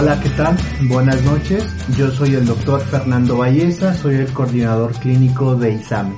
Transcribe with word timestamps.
Hola, 0.00 0.20
¿qué 0.22 0.28
tal? 0.28 0.56
Buenas 0.88 1.24
noches. 1.24 1.74
Yo 1.96 2.06
soy 2.12 2.36
el 2.36 2.46
doctor 2.46 2.80
Fernando 2.82 3.38
Valleza, 3.38 3.92
soy 3.94 4.14
el 4.14 4.32
coordinador 4.32 4.92
clínico 4.92 5.56
de 5.56 5.72
ISAME. 5.72 6.14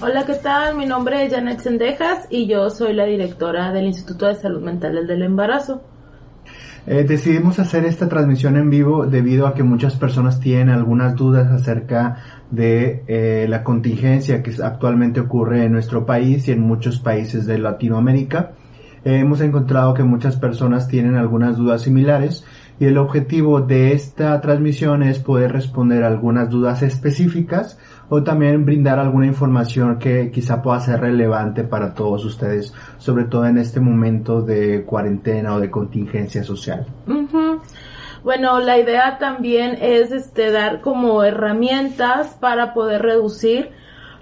Hola, 0.00 0.24
¿qué 0.24 0.34
tal? 0.34 0.76
Mi 0.76 0.86
nombre 0.86 1.26
es 1.26 1.32
Janet 1.32 1.58
Sendejas 1.58 2.28
y 2.30 2.46
yo 2.46 2.70
soy 2.70 2.92
la 2.92 3.04
directora 3.04 3.72
del 3.72 3.86
Instituto 3.86 4.28
de 4.28 4.36
Salud 4.36 4.62
Mental 4.62 5.04
del 5.04 5.22
Embarazo. 5.24 5.82
Eh, 6.86 7.02
decidimos 7.02 7.58
hacer 7.58 7.84
esta 7.86 8.08
transmisión 8.08 8.56
en 8.56 8.70
vivo 8.70 9.04
debido 9.04 9.48
a 9.48 9.54
que 9.54 9.64
muchas 9.64 9.96
personas 9.96 10.38
tienen 10.38 10.68
algunas 10.68 11.16
dudas 11.16 11.50
acerca 11.50 12.44
de 12.52 13.02
eh, 13.08 13.46
la 13.48 13.64
contingencia 13.64 14.44
que 14.44 14.54
actualmente 14.62 15.18
ocurre 15.18 15.64
en 15.64 15.72
nuestro 15.72 16.06
país 16.06 16.46
y 16.46 16.52
en 16.52 16.60
muchos 16.60 17.00
países 17.00 17.46
de 17.46 17.58
Latinoamérica. 17.58 18.52
Eh, 19.04 19.18
hemos 19.18 19.40
encontrado 19.40 19.92
que 19.92 20.04
muchas 20.04 20.36
personas 20.36 20.86
tienen 20.86 21.16
algunas 21.16 21.56
dudas 21.56 21.82
similares 21.82 22.44
y 22.78 22.86
el 22.86 22.98
objetivo 22.98 23.60
de 23.60 23.92
esta 23.92 24.40
transmisión 24.40 25.02
es 25.02 25.18
poder 25.18 25.52
responder 25.52 26.04
algunas 26.04 26.50
dudas 26.50 26.82
específicas 26.82 27.78
o 28.08 28.22
también 28.22 28.64
brindar 28.64 28.98
alguna 28.98 29.26
información 29.26 29.98
que 29.98 30.30
quizá 30.30 30.62
pueda 30.62 30.80
ser 30.80 31.00
relevante 31.00 31.64
para 31.64 31.94
todos 31.94 32.24
ustedes, 32.24 32.74
sobre 32.98 33.24
todo 33.24 33.46
en 33.46 33.58
este 33.58 33.80
momento 33.80 34.42
de 34.42 34.84
cuarentena 34.84 35.54
o 35.54 35.60
de 35.60 35.70
contingencia 35.70 36.42
social. 36.44 36.86
Bueno, 38.22 38.60
la 38.60 38.78
idea 38.78 39.18
también 39.18 39.78
es 39.80 40.12
este 40.12 40.50
dar 40.50 40.80
como 40.80 41.24
herramientas 41.24 42.36
para 42.40 42.74
poder 42.74 43.02
reducir 43.02 43.70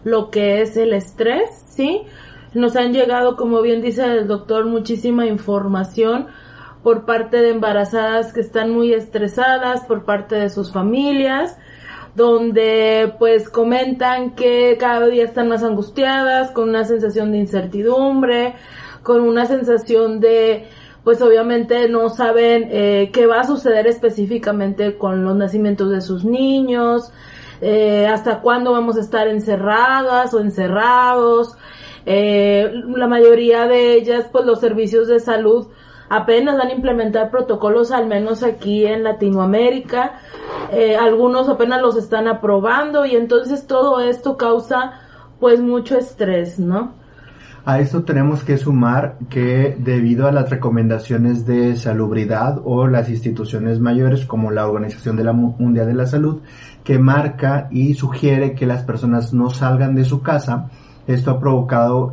lo 0.04 0.30
que 0.30 0.62
es 0.62 0.76
el 0.76 0.92
estrés, 0.94 1.50
¿sí? 1.66 2.02
Nos 2.54 2.76
han 2.76 2.92
llegado, 2.92 3.36
como 3.36 3.60
bien 3.60 3.82
dice 3.82 4.04
el 4.04 4.26
doctor, 4.26 4.66
muchísima 4.66 5.26
información 5.26 6.28
por 6.82 7.04
parte 7.04 7.38
de 7.38 7.50
embarazadas 7.50 8.32
que 8.32 8.40
están 8.40 8.70
muy 8.70 8.92
estresadas, 8.92 9.84
por 9.84 10.04
parte 10.04 10.36
de 10.36 10.48
sus 10.48 10.72
familias, 10.72 11.58
donde 12.14 13.14
pues 13.18 13.48
comentan 13.48 14.34
que 14.34 14.76
cada 14.78 15.06
día 15.06 15.24
están 15.24 15.48
más 15.48 15.62
angustiadas, 15.62 16.50
con 16.52 16.68
una 16.68 16.84
sensación 16.84 17.32
de 17.32 17.38
incertidumbre, 17.38 18.54
con 19.02 19.20
una 19.20 19.46
sensación 19.46 20.20
de 20.20 20.66
pues 21.04 21.22
obviamente 21.22 21.88
no 21.88 22.10
saben 22.10 22.68
eh, 22.70 23.10
qué 23.12 23.26
va 23.26 23.40
a 23.40 23.46
suceder 23.46 23.86
específicamente 23.86 24.98
con 24.98 25.24
los 25.24 25.34
nacimientos 25.34 25.90
de 25.90 26.02
sus 26.02 26.24
niños, 26.24 27.10
eh, 27.62 28.06
hasta 28.06 28.40
cuándo 28.40 28.72
vamos 28.72 28.96
a 28.96 29.00
estar 29.00 29.26
encerradas 29.28 30.34
o 30.34 30.40
encerrados. 30.40 31.56
Eh, 32.04 32.70
la 32.94 33.06
mayoría 33.06 33.66
de 33.66 33.94
ellas, 33.94 34.26
pues 34.30 34.44
los 34.44 34.60
servicios 34.60 35.08
de 35.08 35.20
salud 35.20 35.68
apenas 36.10 36.58
van 36.58 36.68
a 36.68 36.74
implementar 36.74 37.30
protocolos, 37.30 37.92
al 37.92 38.06
menos 38.06 38.42
aquí 38.42 38.84
en 38.84 39.04
Latinoamérica. 39.04 40.18
Eh, 40.72 40.96
algunos 40.96 41.48
apenas 41.48 41.80
los 41.80 41.96
están 41.96 42.28
aprobando 42.28 43.06
y 43.06 43.16
entonces 43.16 43.66
todo 43.66 44.00
esto 44.00 44.36
causa 44.36 44.92
pues 45.38 45.60
mucho 45.60 45.96
estrés, 45.96 46.58
¿no? 46.58 46.92
A 47.64 47.78
esto 47.78 48.02
tenemos 48.02 48.42
que 48.42 48.56
sumar 48.56 49.16
que 49.28 49.76
debido 49.78 50.26
a 50.26 50.32
las 50.32 50.50
recomendaciones 50.50 51.46
de 51.46 51.76
salubridad 51.76 52.60
o 52.64 52.86
las 52.86 53.08
instituciones 53.08 53.78
mayores 53.80 54.24
como 54.24 54.50
la 54.50 54.66
Organización 54.66 55.16
de 55.16 55.24
la 55.24 55.32
Mundial 55.32 55.86
de 55.86 55.94
la 55.94 56.06
Salud 56.06 56.40
que 56.84 56.98
marca 56.98 57.68
y 57.70 57.94
sugiere 57.94 58.54
que 58.54 58.66
las 58.66 58.82
personas 58.82 59.32
no 59.34 59.50
salgan 59.50 59.94
de 59.94 60.04
su 60.04 60.22
casa, 60.22 60.70
esto 61.06 61.30
ha 61.30 61.38
provocado 61.38 62.12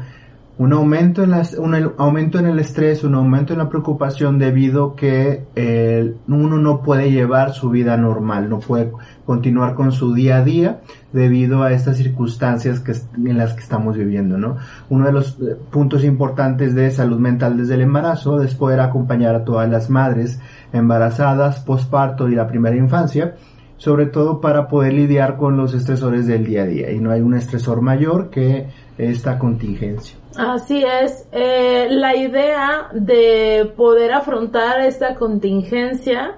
un 0.59 0.73
aumento 0.73 1.23
en 1.23 1.33
un 1.59 1.93
aumento 1.97 2.39
en 2.39 2.47
el 2.47 2.57
estrés, 2.57 3.03
un 3.03 3.13
aumento 3.13 3.53
en 3.53 3.59
la 3.59 3.69
preocupación 3.69 4.39
debido 4.39 4.95
que 4.95 5.43
eh, 5.55 6.15
uno 6.27 6.57
no 6.57 6.81
puede 6.81 7.11
llevar 7.11 7.53
su 7.53 7.69
vida 7.69 7.95
normal, 7.95 8.49
no 8.49 8.59
puede 8.59 8.91
continuar 9.25 9.75
con 9.75 9.91
su 9.91 10.15
día 10.15 10.37
a 10.37 10.43
día 10.43 10.79
debido 11.13 11.61
a 11.61 11.71
estas 11.73 11.97
circunstancias 11.97 12.79
que, 12.79 12.93
en 13.17 13.37
las 13.37 13.53
que 13.53 13.59
estamos 13.59 13.97
viviendo, 13.97 14.39
¿no? 14.39 14.57
Uno 14.89 15.05
de 15.05 15.11
los 15.11 15.39
eh, 15.39 15.55
puntos 15.69 16.03
importantes 16.03 16.73
de 16.73 16.89
salud 16.89 17.19
mental 17.19 17.57
desde 17.57 17.75
el 17.75 17.81
embarazo 17.81 18.41
es 18.41 18.55
poder 18.55 18.79
acompañar 18.79 19.35
a 19.35 19.43
todas 19.43 19.69
las 19.69 19.91
madres 19.91 20.39
embarazadas, 20.73 21.59
posparto 21.59 22.29
y 22.29 22.35
la 22.35 22.47
primera 22.47 22.75
infancia, 22.75 23.35
sobre 23.77 24.07
todo 24.07 24.41
para 24.41 24.67
poder 24.67 24.93
lidiar 24.93 25.37
con 25.37 25.55
los 25.55 25.75
estresores 25.75 26.25
del 26.25 26.45
día 26.45 26.63
a 26.63 26.65
día. 26.65 26.91
Y 26.91 26.99
no 26.99 27.11
hay 27.11 27.21
un 27.21 27.35
estresor 27.35 27.81
mayor 27.81 28.31
que 28.31 28.67
esta 28.97 29.37
contingencia. 29.37 30.17
Así 30.37 30.83
es, 30.83 31.27
eh, 31.31 31.87
la 31.89 32.15
idea 32.15 32.89
de 32.93 33.71
poder 33.75 34.13
afrontar 34.13 34.81
esta 34.81 35.15
contingencia, 35.15 36.35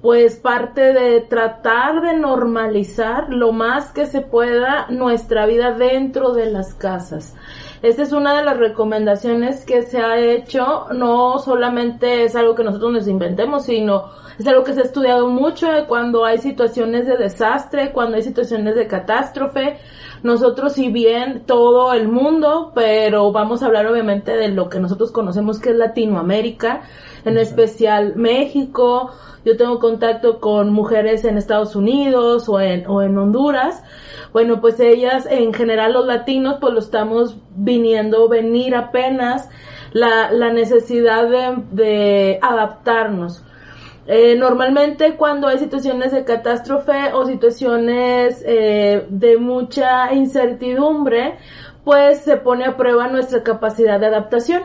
pues 0.00 0.36
parte 0.36 0.92
de 0.92 1.22
tratar 1.22 2.02
de 2.02 2.14
normalizar 2.14 3.30
lo 3.30 3.52
más 3.52 3.90
que 3.92 4.06
se 4.06 4.20
pueda 4.20 4.86
nuestra 4.90 5.46
vida 5.46 5.72
dentro 5.72 6.34
de 6.34 6.50
las 6.50 6.74
casas. 6.74 7.34
Esta 7.80 8.02
es 8.02 8.12
una 8.12 8.36
de 8.36 8.44
las 8.44 8.56
recomendaciones 8.56 9.64
que 9.64 9.82
se 9.82 10.00
ha 10.00 10.18
hecho, 10.18 10.86
no 10.94 11.38
solamente 11.38 12.24
es 12.24 12.34
algo 12.34 12.54
que 12.54 12.64
nosotros 12.64 12.92
nos 12.92 13.08
inventemos, 13.08 13.66
sino 13.66 14.10
es 14.38 14.46
algo 14.46 14.64
que 14.64 14.72
se 14.72 14.80
ha 14.80 14.84
estudiado 14.84 15.28
mucho 15.28 15.68
cuando 15.86 16.24
hay 16.24 16.38
situaciones 16.38 17.06
de 17.06 17.16
desastre, 17.16 17.92
cuando 17.92 18.16
hay 18.16 18.22
situaciones 18.22 18.74
de 18.74 18.86
catástrofe. 18.86 19.78
Nosotros, 20.24 20.72
si 20.72 20.88
bien 20.88 21.44
todo 21.44 21.92
el 21.92 22.08
mundo, 22.08 22.72
pero 22.74 23.30
vamos 23.30 23.62
a 23.62 23.66
hablar 23.66 23.86
obviamente 23.86 24.34
de 24.34 24.48
lo 24.48 24.70
que 24.70 24.80
nosotros 24.80 25.12
conocemos 25.12 25.60
que 25.60 25.68
es 25.68 25.76
Latinoamérica, 25.76 26.80
en 27.26 27.36
especial 27.36 28.16
México. 28.16 29.10
Yo 29.44 29.58
tengo 29.58 29.78
contacto 29.78 30.40
con 30.40 30.72
mujeres 30.72 31.26
en 31.26 31.36
Estados 31.36 31.76
Unidos 31.76 32.48
o 32.48 32.58
en, 32.58 32.86
o 32.86 33.02
en 33.02 33.18
Honduras. 33.18 33.84
Bueno, 34.32 34.62
pues 34.62 34.80
ellas, 34.80 35.28
en 35.30 35.52
general 35.52 35.92
los 35.92 36.06
latinos, 36.06 36.56
pues 36.58 36.72
lo 36.72 36.80
estamos 36.80 37.36
viniendo, 37.54 38.26
venir 38.26 38.74
apenas 38.74 39.50
la, 39.92 40.32
la 40.32 40.50
necesidad 40.54 41.28
de, 41.28 41.62
de 41.70 42.38
adaptarnos 42.40 43.44
eh, 44.06 44.36
normalmente 44.36 45.16
cuando 45.16 45.48
hay 45.48 45.58
situaciones 45.58 46.12
de 46.12 46.24
catástrofe 46.24 47.12
o 47.14 47.26
situaciones 47.26 48.42
eh, 48.46 49.06
de 49.08 49.38
mucha 49.38 50.12
incertidumbre, 50.12 51.38
pues 51.84 52.20
se 52.20 52.36
pone 52.36 52.66
a 52.66 52.76
prueba 52.76 53.08
nuestra 53.08 53.42
capacidad 53.42 53.98
de 53.98 54.06
adaptación. 54.06 54.62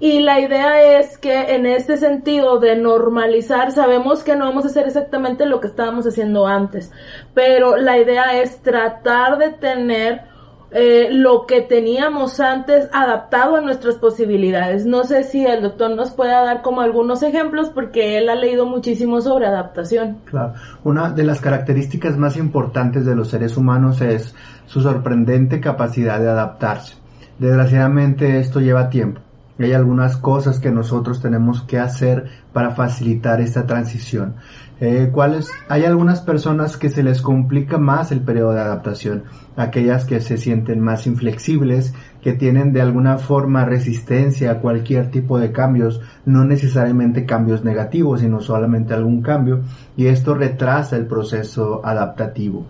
Y 0.00 0.20
la 0.20 0.40
idea 0.40 0.98
es 0.98 1.18
que 1.18 1.54
en 1.54 1.66
este 1.66 1.96
sentido 1.96 2.58
de 2.58 2.76
normalizar, 2.76 3.70
sabemos 3.70 4.24
que 4.24 4.34
no 4.34 4.46
vamos 4.46 4.64
a 4.64 4.68
hacer 4.68 4.86
exactamente 4.86 5.46
lo 5.46 5.60
que 5.60 5.68
estábamos 5.68 6.06
haciendo 6.06 6.46
antes, 6.46 6.90
pero 7.32 7.76
la 7.76 7.98
idea 7.98 8.40
es 8.40 8.60
tratar 8.60 9.38
de 9.38 9.50
tener 9.50 10.33
eh, 10.76 11.08
lo 11.12 11.46
que 11.46 11.60
teníamos 11.60 12.40
antes 12.40 12.88
adaptado 12.92 13.54
a 13.54 13.60
nuestras 13.60 13.94
posibilidades. 13.94 14.84
No 14.84 15.04
sé 15.04 15.22
si 15.22 15.46
el 15.46 15.62
doctor 15.62 15.94
nos 15.94 16.10
pueda 16.10 16.42
dar 16.42 16.62
como 16.62 16.80
algunos 16.80 17.22
ejemplos 17.22 17.70
porque 17.70 18.18
él 18.18 18.28
ha 18.28 18.34
leído 18.34 18.66
muchísimo 18.66 19.20
sobre 19.20 19.46
adaptación. 19.46 20.18
Claro, 20.24 20.54
una 20.82 21.10
de 21.10 21.22
las 21.22 21.40
características 21.40 22.18
más 22.18 22.36
importantes 22.36 23.06
de 23.06 23.14
los 23.14 23.28
seres 23.28 23.56
humanos 23.56 24.00
es 24.00 24.34
su 24.66 24.80
sorprendente 24.80 25.60
capacidad 25.60 26.18
de 26.18 26.28
adaptarse. 26.28 26.96
Desgraciadamente 27.38 28.40
esto 28.40 28.60
lleva 28.60 28.90
tiempo. 28.90 29.20
Hay 29.60 29.72
algunas 29.72 30.16
cosas 30.16 30.58
que 30.58 30.72
nosotros 30.72 31.22
tenemos 31.22 31.62
que 31.62 31.78
hacer 31.78 32.26
para 32.52 32.72
facilitar 32.72 33.40
esta 33.40 33.66
transición. 33.66 34.34
Eh, 34.80 35.10
¿cuáles? 35.12 35.48
Hay 35.68 35.84
algunas 35.84 36.20
personas 36.20 36.76
que 36.76 36.90
se 36.90 37.04
les 37.04 37.22
complica 37.22 37.78
más 37.78 38.10
el 38.10 38.22
periodo 38.22 38.54
de 38.54 38.60
adaptación, 38.60 39.24
aquellas 39.56 40.04
que 40.04 40.20
se 40.20 40.36
sienten 40.36 40.80
más 40.80 41.06
inflexibles, 41.06 41.94
que 42.20 42.32
tienen 42.32 42.72
de 42.72 42.80
alguna 42.80 43.18
forma 43.18 43.64
resistencia 43.64 44.50
a 44.50 44.58
cualquier 44.58 45.10
tipo 45.10 45.38
de 45.38 45.52
cambios, 45.52 46.00
no 46.24 46.44
necesariamente 46.44 47.24
cambios 47.24 47.62
negativos, 47.62 48.20
sino 48.20 48.40
solamente 48.40 48.94
algún 48.94 49.22
cambio, 49.22 49.60
y 49.96 50.06
esto 50.06 50.34
retrasa 50.34 50.96
el 50.96 51.06
proceso 51.06 51.80
adaptativo. 51.84 52.66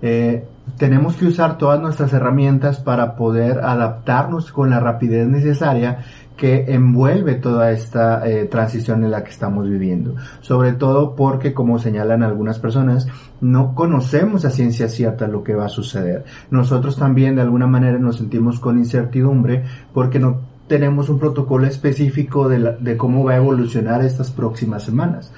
Eh, 0.00 0.44
tenemos 0.76 1.16
que 1.16 1.26
usar 1.26 1.58
todas 1.58 1.80
nuestras 1.80 2.12
herramientas 2.12 2.78
para 2.78 3.16
poder 3.16 3.58
adaptarnos 3.60 4.52
con 4.52 4.70
la 4.70 4.78
rapidez 4.78 5.26
necesaria 5.26 6.04
que 6.38 6.72
envuelve 6.72 7.34
toda 7.34 7.72
esta 7.72 8.26
eh, 8.26 8.46
transición 8.46 9.04
en 9.04 9.10
la 9.10 9.24
que 9.24 9.30
estamos 9.30 9.68
viviendo. 9.68 10.14
Sobre 10.40 10.72
todo 10.72 11.16
porque, 11.16 11.52
como 11.52 11.78
señalan 11.78 12.22
algunas 12.22 12.60
personas, 12.60 13.08
no 13.40 13.74
conocemos 13.74 14.44
a 14.44 14.50
ciencia 14.50 14.88
cierta 14.88 15.26
lo 15.26 15.42
que 15.42 15.56
va 15.56 15.66
a 15.66 15.68
suceder. 15.68 16.24
Nosotros 16.50 16.96
también 16.96 17.34
de 17.34 17.42
alguna 17.42 17.66
manera 17.66 17.98
nos 17.98 18.16
sentimos 18.16 18.60
con 18.60 18.78
incertidumbre 18.78 19.64
porque 19.92 20.20
no 20.20 20.40
tenemos 20.68 21.08
un 21.08 21.18
protocolo 21.18 21.66
específico 21.66 22.48
de, 22.48 22.76
de 22.78 22.96
cómo 22.96 23.24
va 23.24 23.32
a 23.32 23.36
evolucionar 23.36 24.04
estas 24.04 24.30
próximas 24.30 24.84
semanas 24.84 25.32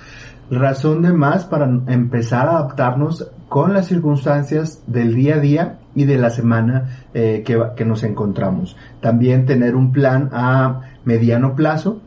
razón 0.50 1.02
de 1.02 1.12
más 1.12 1.44
para 1.44 1.66
empezar 1.86 2.48
a 2.48 2.58
adaptarnos 2.58 3.30
con 3.48 3.72
las 3.72 3.86
circunstancias 3.86 4.82
del 4.86 5.14
día 5.14 5.36
a 5.36 5.40
día 5.40 5.78
y 5.94 6.04
de 6.04 6.18
la 6.18 6.30
semana 6.30 7.04
eh, 7.14 7.42
que, 7.44 7.60
que, 7.76 7.84
nos 7.84 8.02
encontramos. 8.02 8.76
También 9.00 9.46
tener 9.46 9.74
un 9.74 9.92
plan 9.92 10.30
a 10.32 10.82
mediano 11.04 11.54
plazo 11.54 12.00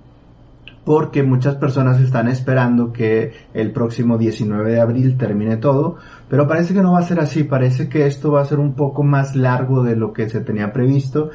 porque 0.86 1.24
muchas 1.24 1.56
personas 1.56 2.00
están 2.02 2.28
esperando 2.28 2.92
que 2.92 3.32
el 3.54 3.72
próximo 3.72 4.18
19 4.18 4.74
de 4.74 4.82
abril 4.82 5.18
termine 5.18 5.58
todo, 5.58 5.96
pero 6.30 6.48
parece 6.48 6.74
que 6.74 6.82
no 6.82 6.94
va 6.94 7.00
a 7.00 7.04
ser 7.04 7.20
así, 7.20 7.44
parece 7.44 7.88
que 7.88 8.06
esto 8.06 8.32
va 8.32 8.42
a 8.42 8.46
ser 8.46 8.60
un 8.60 8.74
poco 8.74 9.04
más 9.04 9.36
largo 9.36 9.84
de 9.84 9.96
lo 9.96 10.12
que 10.12 10.30
se 10.30 10.42
tenía 10.42 10.74
previsto 10.74 11.30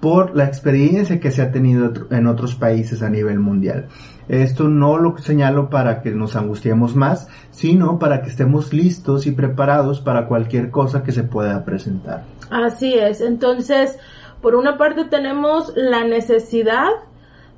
por 0.00 0.36
la 0.36 0.44
experiencia 0.44 1.18
que 1.18 1.30
se 1.30 1.42
ha 1.42 1.50
tenido 1.50 1.92
en 2.10 2.26
otros 2.26 2.54
países 2.54 3.02
a 3.02 3.10
nivel 3.10 3.40
mundial. 3.40 3.88
Esto 4.28 4.68
no 4.68 4.98
lo 4.98 5.16
señalo 5.18 5.70
para 5.70 6.02
que 6.02 6.10
nos 6.10 6.36
angustiemos 6.36 6.94
más, 6.94 7.28
sino 7.50 7.98
para 7.98 8.22
que 8.22 8.28
estemos 8.28 8.72
listos 8.72 9.26
y 9.26 9.32
preparados 9.32 10.00
para 10.00 10.26
cualquier 10.26 10.70
cosa 10.70 11.02
que 11.02 11.12
se 11.12 11.24
pueda 11.24 11.64
presentar. 11.64 12.24
Así 12.50 12.94
es, 12.94 13.20
entonces, 13.20 13.98
por 14.40 14.54
una 14.54 14.78
parte 14.78 15.04
tenemos 15.04 15.72
la 15.74 16.04
necesidad 16.04 16.90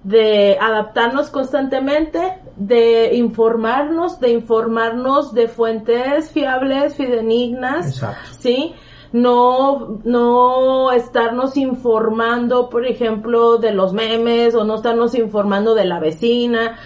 de 0.03 0.57
adaptarnos 0.61 1.29
constantemente, 1.31 2.39
de 2.57 3.15
informarnos, 3.17 4.19
de 4.19 4.31
informarnos 4.31 5.35
de 5.35 5.49
fuentes 5.49 6.31
fiables, 6.31 6.95
fidedignas, 6.95 8.03
¿sí? 8.39 8.75
No, 9.13 9.99
no 10.05 10.93
estarnos 10.93 11.57
informando, 11.57 12.71
por 12.71 12.87
ejemplo, 12.87 13.59
de 13.59 13.73
los 13.73 13.93
memes 13.93 14.55
o 14.55 14.65
no 14.65 14.77
estarnos 14.77 15.15
informando 15.15 15.75
de 15.75 15.85
la 15.85 15.99
vecina. 15.99 16.79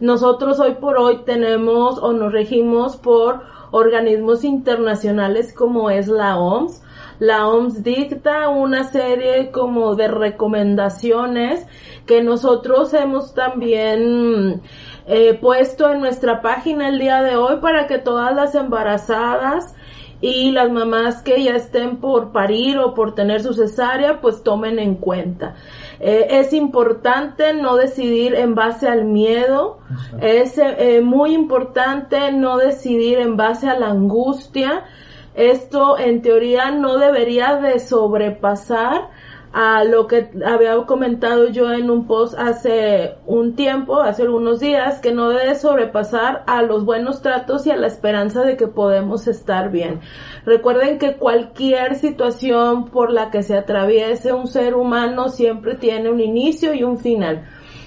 Nosotros 0.00 0.60
hoy 0.60 0.74
por 0.74 0.96
hoy 0.96 1.22
tenemos 1.24 1.98
o 1.98 2.12
nos 2.12 2.32
regimos 2.32 2.96
por 2.96 3.42
organismos 3.72 4.44
internacionales 4.44 5.52
como 5.52 5.90
es 5.90 6.06
la 6.06 6.38
OMS, 6.38 6.82
la 7.22 7.46
OMS 7.46 7.84
dicta 7.84 8.48
una 8.48 8.82
serie 8.82 9.52
como 9.52 9.94
de 9.94 10.08
recomendaciones 10.08 11.64
que 12.04 12.20
nosotros 12.20 12.92
hemos 12.94 13.32
también 13.32 14.60
eh, 15.06 15.38
puesto 15.40 15.88
en 15.92 16.00
nuestra 16.00 16.42
página 16.42 16.88
el 16.88 16.98
día 16.98 17.22
de 17.22 17.36
hoy 17.36 17.60
para 17.60 17.86
que 17.86 17.98
todas 17.98 18.34
las 18.34 18.56
embarazadas 18.56 19.76
y 20.20 20.50
las 20.50 20.72
mamás 20.72 21.22
que 21.22 21.44
ya 21.44 21.54
estén 21.54 21.98
por 21.98 22.32
parir 22.32 22.78
o 22.78 22.92
por 22.92 23.14
tener 23.14 23.40
su 23.40 23.54
cesárea 23.54 24.20
pues 24.20 24.42
tomen 24.42 24.80
en 24.80 24.96
cuenta. 24.96 25.54
Eh, 26.00 26.26
es 26.28 26.52
importante 26.52 27.54
no 27.54 27.76
decidir 27.76 28.34
en 28.34 28.56
base 28.56 28.88
al 28.88 29.04
miedo, 29.04 29.78
es 30.20 30.58
eh, 30.58 31.00
muy 31.00 31.34
importante 31.34 32.32
no 32.32 32.56
decidir 32.56 33.20
en 33.20 33.36
base 33.36 33.68
a 33.68 33.78
la 33.78 33.90
angustia, 33.90 34.86
esto 35.34 35.98
en 35.98 36.22
teoría 36.22 36.70
no 36.70 36.98
debería 36.98 37.56
de 37.56 37.78
sobrepasar 37.78 39.10
a 39.52 39.84
lo 39.84 40.06
que 40.06 40.30
había 40.46 40.74
comentado 40.86 41.48
yo 41.48 41.70
en 41.72 41.90
un 41.90 42.06
post 42.06 42.34
hace 42.38 43.16
un 43.26 43.54
tiempo, 43.54 44.00
hace 44.00 44.22
algunos 44.22 44.60
días, 44.60 45.00
que 45.00 45.12
no 45.12 45.28
debe 45.28 45.54
sobrepasar 45.54 46.42
a 46.46 46.62
los 46.62 46.84
buenos 46.84 47.20
tratos 47.20 47.66
y 47.66 47.70
a 47.70 47.76
la 47.76 47.86
esperanza 47.86 48.42
de 48.44 48.56
que 48.56 48.66
podemos 48.66 49.28
estar 49.28 49.70
bien. 49.70 50.00
Recuerden 50.46 50.98
que 50.98 51.16
cualquier 51.16 51.96
situación 51.96 52.86
por 52.86 53.12
la 53.12 53.30
que 53.30 53.42
se 53.42 53.56
atraviese 53.56 54.32
un 54.32 54.46
ser 54.46 54.74
humano 54.74 55.28
siempre 55.28 55.74
tiene 55.74 56.10
un 56.10 56.20
inicio 56.20 56.72
y 56.72 56.82
un 56.82 56.98
final. 56.98 57.44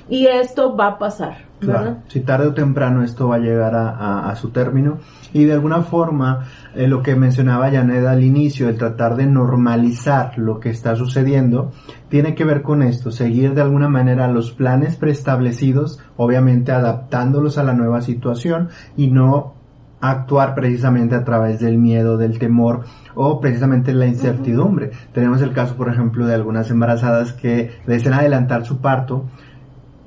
Y 0.07 0.27
esto 0.27 0.75
va 0.75 0.87
a 0.87 0.97
pasar. 0.99 1.44
Claro, 1.59 1.97
si 2.07 2.19
tarde 2.19 2.47
o 2.47 2.53
temprano 2.53 3.03
esto 3.03 3.29
va 3.29 3.35
a 3.35 3.39
llegar 3.39 3.73
a, 3.75 4.35
su 4.35 4.49
término. 4.49 4.99
Y 5.33 5.45
de 5.45 5.53
alguna 5.53 5.81
forma 5.81 6.45
eh, 6.75 6.87
lo 6.87 7.01
que 7.01 7.15
mencionaba 7.15 7.71
Janet 7.71 8.05
al 8.05 8.23
inicio, 8.23 8.69
el 8.69 8.77
tratar 8.77 9.15
de 9.15 9.25
normalizar 9.25 10.37
lo 10.37 10.59
que 10.59 10.69
está 10.69 10.95
sucediendo, 10.95 11.71
tiene 12.09 12.35
que 12.35 12.45
ver 12.45 12.61
con 12.61 12.81
esto, 12.81 13.11
seguir 13.11 13.53
de 13.53 13.61
alguna 13.61 13.89
manera 13.89 14.27
los 14.27 14.51
planes 14.51 14.95
preestablecidos, 14.97 15.99
obviamente 16.17 16.71
adaptándolos 16.71 17.57
a 17.57 17.63
la 17.63 17.73
nueva 17.73 18.01
situación 18.01 18.69
y 18.97 19.07
no 19.07 19.55
actuar 20.01 20.55
precisamente 20.55 21.15
a 21.15 21.23
través 21.23 21.59
del 21.59 21.77
miedo, 21.77 22.17
del 22.17 22.37
temor 22.37 22.83
o 23.15 23.39
precisamente 23.39 23.93
la 23.93 24.05
incertidumbre. 24.05 24.91
Tenemos 25.13 25.41
el 25.41 25.53
caso, 25.53 25.75
por 25.75 25.89
ejemplo, 25.89 26.25
de 26.27 26.35
algunas 26.35 26.69
embarazadas 26.69 27.33
que 27.33 27.71
deseen 27.87 28.13
adelantar 28.13 28.65
su 28.65 28.79
parto 28.79 29.25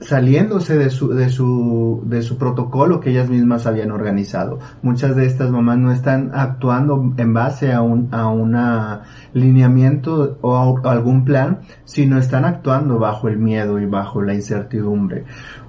saliéndose 0.00 0.78
de 0.78 0.90
su, 0.90 1.08
de 1.08 1.28
su, 1.28 2.02
de 2.06 2.22
su 2.22 2.38
protocolo 2.38 3.00
que 3.00 3.10
ellas 3.10 3.28
mismas 3.28 3.66
habían 3.66 3.90
organizado. 3.90 4.58
Muchas 4.82 5.16
de 5.16 5.26
estas 5.26 5.50
mamás 5.50 5.78
no 5.78 5.92
están 5.92 6.30
actuando 6.34 7.14
en 7.16 7.32
base 7.32 7.72
a 7.72 7.82
un 7.82 8.08
a 8.12 8.28
una 8.28 9.02
lineamiento 9.32 10.38
o 10.40 10.80
algún 10.86 11.24
plan, 11.24 11.60
sino 11.84 12.18
están 12.18 12.44
actuando 12.44 12.98
bajo 12.98 13.28
el 13.28 13.38
miedo 13.38 13.78
y 13.80 13.86
bajo 13.86 14.22
la 14.22 14.34
incertidumbre. 14.34 15.24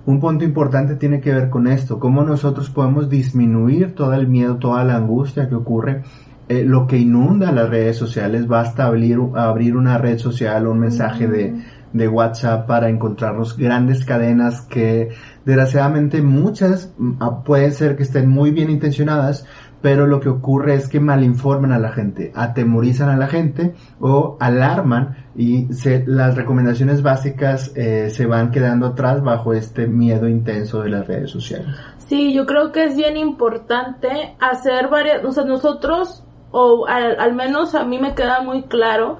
Un 0.05 0.19
punto 0.19 0.45
importante 0.45 0.95
tiene 0.95 1.21
que 1.21 1.33
ver 1.33 1.49
con 1.49 1.67
esto, 1.67 1.99
cómo 1.99 2.23
nosotros 2.23 2.69
podemos 2.69 3.09
disminuir 3.09 3.93
todo 3.95 4.13
el 4.13 4.27
miedo, 4.27 4.57
toda 4.57 4.83
la 4.83 4.95
angustia 4.95 5.49
que 5.49 5.55
ocurre 5.55 6.03
eh, 6.47 6.63
lo 6.65 6.87
que 6.87 6.97
inunda 6.97 7.51
las 7.51 7.69
redes 7.69 7.95
sociales, 7.95 8.47
basta 8.47 8.85
abrir, 8.85 9.19
abrir 9.35 9.77
una 9.77 9.99
red 9.99 10.17
social 10.17 10.65
o 10.65 10.71
un 10.71 10.79
mensaje 10.79 11.27
de, 11.27 11.61
de 11.93 12.07
WhatsApp 12.07 12.67
para 12.67 12.89
encontrarnos 12.89 13.57
grandes 13.57 14.05
cadenas 14.05 14.61
que 14.61 15.09
desgraciadamente 15.45 16.21
muchas 16.21 16.93
mm, 16.97 17.11
ah, 17.19 17.43
pueden 17.43 17.71
ser 17.73 17.95
que 17.95 18.03
estén 18.03 18.29
muy 18.29 18.51
bien 18.51 18.69
intencionadas, 18.69 19.45
pero 19.81 20.07
lo 20.07 20.19
que 20.19 20.29
ocurre 20.29 20.75
es 20.75 20.89
que 20.89 20.99
malinforman 20.99 21.71
a 21.71 21.79
la 21.79 21.91
gente, 21.91 22.31
atemorizan 22.35 23.09
a 23.09 23.17
la 23.17 23.27
gente 23.27 23.75
o 23.99 24.37
alarman 24.39 25.29
y 25.35 25.73
se, 25.73 26.03
las 26.05 26.35
recomendaciones 26.35 27.01
básicas 27.01 27.71
eh, 27.75 28.09
se 28.09 28.25
van 28.25 28.51
quedando 28.51 28.87
atrás 28.87 29.23
bajo 29.23 29.53
este 29.53 29.87
miedo 29.87 30.27
intenso 30.27 30.81
de 30.81 30.89
las 30.89 31.07
redes 31.07 31.31
sociales. 31.31 31.75
Sí, 32.07 32.33
yo 32.33 32.45
creo 32.45 32.71
que 32.71 32.85
es 32.85 32.95
bien 32.95 33.17
importante 33.17 34.35
hacer 34.39 34.89
varias, 34.89 35.23
o 35.23 35.31
sea, 35.31 35.45
nosotros, 35.45 36.23
o 36.51 36.85
al 36.87 37.35
menos 37.35 37.75
a 37.75 37.85
mí 37.85 37.99
me 37.99 38.15
queda 38.15 38.41
muy 38.41 38.63
claro, 38.63 39.19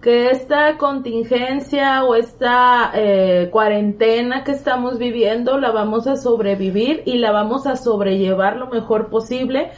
que 0.00 0.30
esta 0.30 0.76
contingencia 0.78 2.04
o 2.04 2.14
esta 2.14 2.92
eh, 2.94 3.48
cuarentena 3.50 4.44
que 4.44 4.52
estamos 4.52 4.98
viviendo 4.98 5.58
la 5.58 5.72
vamos 5.72 6.06
a 6.06 6.16
sobrevivir 6.16 7.02
y 7.04 7.18
la 7.18 7.32
vamos 7.32 7.66
a 7.66 7.76
sobrellevar 7.76 8.56
lo 8.56 8.68
mejor 8.68 9.08
posible 9.08 9.72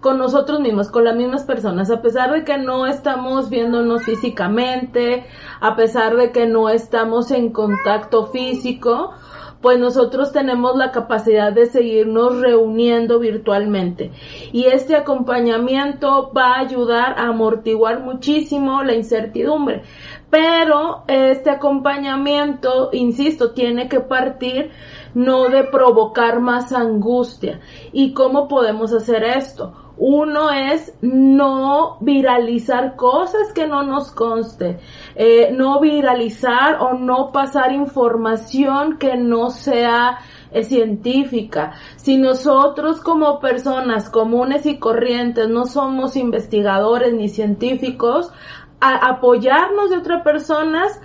con 0.00 0.16
nosotros 0.16 0.60
mismos, 0.60 0.90
con 0.90 1.04
las 1.04 1.14
mismas 1.14 1.44
personas, 1.44 1.90
a 1.90 2.00
pesar 2.00 2.32
de 2.32 2.44
que 2.44 2.56
no 2.56 2.86
estamos 2.86 3.50
viéndonos 3.50 4.04
físicamente, 4.04 5.26
a 5.60 5.76
pesar 5.76 6.16
de 6.16 6.32
que 6.32 6.46
no 6.46 6.70
estamos 6.70 7.30
en 7.30 7.52
contacto 7.52 8.26
físico, 8.26 9.12
pues 9.60 9.78
nosotros 9.78 10.32
tenemos 10.32 10.76
la 10.76 10.90
capacidad 10.90 11.52
de 11.52 11.66
seguirnos 11.66 12.40
reuniendo 12.40 13.18
virtualmente. 13.18 14.10
Y 14.52 14.64
este 14.64 14.96
acompañamiento 14.96 16.32
va 16.36 16.54
a 16.54 16.60
ayudar 16.60 17.18
a 17.18 17.28
amortiguar 17.28 18.00
muchísimo 18.00 18.82
la 18.82 18.94
incertidumbre. 18.94 19.82
Pero 20.30 21.04
este 21.08 21.50
acompañamiento, 21.50 22.90
insisto, 22.92 23.52
tiene 23.52 23.88
que 23.88 24.00
partir 24.00 24.70
no 25.14 25.48
de 25.48 25.64
provocar 25.64 26.40
más 26.40 26.72
angustia. 26.72 27.60
¿Y 27.92 28.14
cómo 28.14 28.48
podemos 28.48 28.92
hacer 28.92 29.24
esto? 29.24 29.74
Uno 30.02 30.48
es 30.50 30.94
no 31.02 31.98
viralizar 32.00 32.96
cosas 32.96 33.52
que 33.52 33.66
no 33.66 33.82
nos 33.82 34.10
conste, 34.12 34.80
eh, 35.14 35.52
no 35.52 35.78
viralizar 35.78 36.78
o 36.80 36.94
no 36.94 37.32
pasar 37.32 37.70
información 37.72 38.96
que 38.96 39.18
no 39.18 39.50
sea 39.50 40.20
eh, 40.52 40.64
científica. 40.64 41.74
Si 41.96 42.16
nosotros 42.16 43.02
como 43.02 43.40
personas 43.40 44.08
comunes 44.08 44.64
y 44.64 44.78
corrientes 44.78 45.50
no 45.50 45.66
somos 45.66 46.16
investigadores 46.16 47.12
ni 47.12 47.28
científicos, 47.28 48.32
apoyarnos 48.80 49.90
de 49.90 49.98
otras 49.98 50.22
personas 50.22 50.98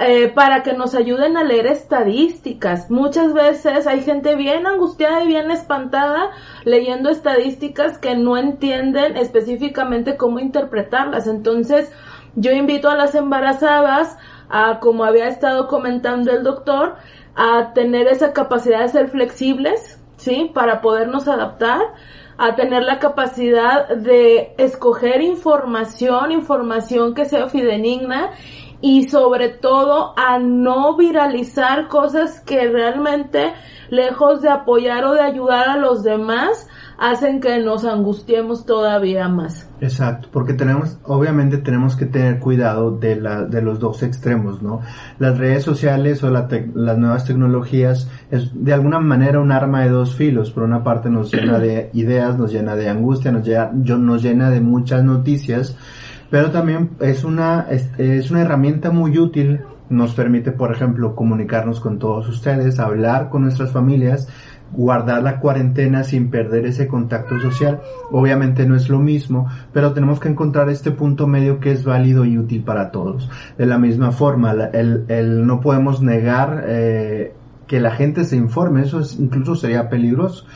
eh, 0.00 0.28
para 0.28 0.62
que 0.62 0.74
nos 0.74 0.94
ayuden 0.94 1.36
a 1.36 1.44
leer 1.44 1.66
estadísticas. 1.66 2.90
Muchas 2.90 3.32
veces 3.32 3.86
hay 3.86 4.02
gente 4.02 4.36
bien 4.36 4.66
angustiada 4.66 5.24
y 5.24 5.26
bien 5.26 5.50
espantada 5.50 6.30
leyendo 6.64 7.10
estadísticas 7.10 7.98
que 7.98 8.14
no 8.14 8.36
entienden 8.36 9.16
específicamente 9.16 10.16
cómo 10.16 10.38
interpretarlas. 10.38 11.26
Entonces, 11.26 11.92
yo 12.36 12.52
invito 12.52 12.88
a 12.88 12.96
las 12.96 13.14
embarazadas 13.14 14.16
a, 14.48 14.78
como 14.80 15.04
había 15.04 15.28
estado 15.28 15.66
comentando 15.66 16.30
el 16.30 16.42
doctor, 16.42 16.96
a 17.34 17.72
tener 17.72 18.06
esa 18.08 18.32
capacidad 18.32 18.80
de 18.80 18.88
ser 18.88 19.08
flexibles, 19.08 20.00
¿sí? 20.16 20.50
Para 20.54 20.80
podernos 20.80 21.28
adaptar 21.28 21.80
a 22.38 22.54
tener 22.54 22.84
la 22.84 23.00
capacidad 23.00 23.88
de 23.88 24.54
escoger 24.58 25.22
información, 25.22 26.30
información 26.30 27.14
que 27.14 27.24
sea 27.24 27.48
fidenigna 27.48 28.30
y 28.80 29.08
sobre 29.08 29.48
todo 29.48 30.14
a 30.16 30.38
no 30.38 30.96
viralizar 30.96 31.88
cosas 31.88 32.40
que 32.40 32.68
realmente 32.68 33.52
lejos 33.90 34.42
de 34.42 34.50
apoyar 34.50 35.04
o 35.04 35.14
de 35.14 35.20
ayudar 35.20 35.68
a 35.68 35.76
los 35.76 36.02
demás 36.02 36.68
hacen 36.98 37.40
que 37.40 37.62
nos 37.62 37.84
angustiemos 37.84 38.66
todavía 38.66 39.28
más. 39.28 39.70
Exacto, 39.80 40.28
porque 40.32 40.52
tenemos, 40.52 40.98
obviamente 41.04 41.58
tenemos 41.58 41.94
que 41.94 42.06
tener 42.06 42.40
cuidado 42.40 42.90
de, 42.90 43.14
la, 43.14 43.44
de 43.44 43.62
los 43.62 43.78
dos 43.78 44.02
extremos, 44.02 44.60
¿no? 44.62 44.80
Las 45.20 45.38
redes 45.38 45.62
sociales 45.62 46.24
o 46.24 46.30
las 46.30 46.98
nuevas 46.98 47.24
tecnologías 47.24 48.10
es 48.32 48.50
de 48.52 48.74
alguna 48.74 48.98
manera 48.98 49.38
un 49.38 49.52
arma 49.52 49.82
de 49.84 49.90
dos 49.90 50.16
filos. 50.16 50.50
Por 50.50 50.64
una 50.64 50.82
parte 50.82 51.08
nos 51.08 51.32
llena 51.32 51.60
de 51.60 51.90
ideas, 51.92 52.36
nos 52.36 52.52
llena 52.52 52.74
de 52.74 52.88
angustia, 52.88 53.30
nos 53.30 53.46
llena, 53.46 53.70
nos 53.72 54.22
llena 54.22 54.50
de 54.50 54.60
muchas 54.60 55.04
noticias, 55.04 55.76
pero 56.30 56.50
también 56.50 56.90
es 57.00 57.24
una, 57.24 57.66
es, 57.70 57.90
es 57.98 58.30
una 58.30 58.42
herramienta 58.42 58.90
muy 58.90 59.18
útil 59.18 59.60
nos 59.90 60.14
permite, 60.14 60.52
por 60.52 60.72
ejemplo, 60.72 61.14
comunicarnos 61.14 61.80
con 61.80 61.98
todos 61.98 62.28
ustedes, 62.28 62.78
hablar 62.78 63.30
con 63.30 63.42
nuestras 63.42 63.72
familias, 63.72 64.28
guardar 64.72 65.22
la 65.22 65.40
cuarentena 65.40 66.04
sin 66.04 66.30
perder 66.30 66.66
ese 66.66 66.88
contacto 66.88 67.40
social. 67.40 67.80
Obviamente 68.10 68.66
no 68.66 68.76
es 68.76 68.88
lo 68.88 68.98
mismo, 68.98 69.48
pero 69.72 69.92
tenemos 69.92 70.20
que 70.20 70.28
encontrar 70.28 70.68
este 70.68 70.90
punto 70.90 71.26
medio 71.26 71.58
que 71.58 71.72
es 71.72 71.84
válido 71.84 72.24
y 72.24 72.38
útil 72.38 72.62
para 72.62 72.90
todos. 72.90 73.30
De 73.56 73.66
la 73.66 73.78
misma 73.78 74.12
forma, 74.12 74.52
el, 74.72 75.04
el 75.08 75.46
no 75.46 75.60
podemos 75.60 76.02
negar 76.02 76.64
eh, 76.66 77.32
que 77.68 77.80
la 77.80 77.92
gente 77.92 78.24
se 78.24 78.34
informe, 78.34 78.82
eso 78.82 78.98
es, 78.98 79.20
incluso 79.20 79.54
sería 79.54 79.88
peligroso. 79.88 80.46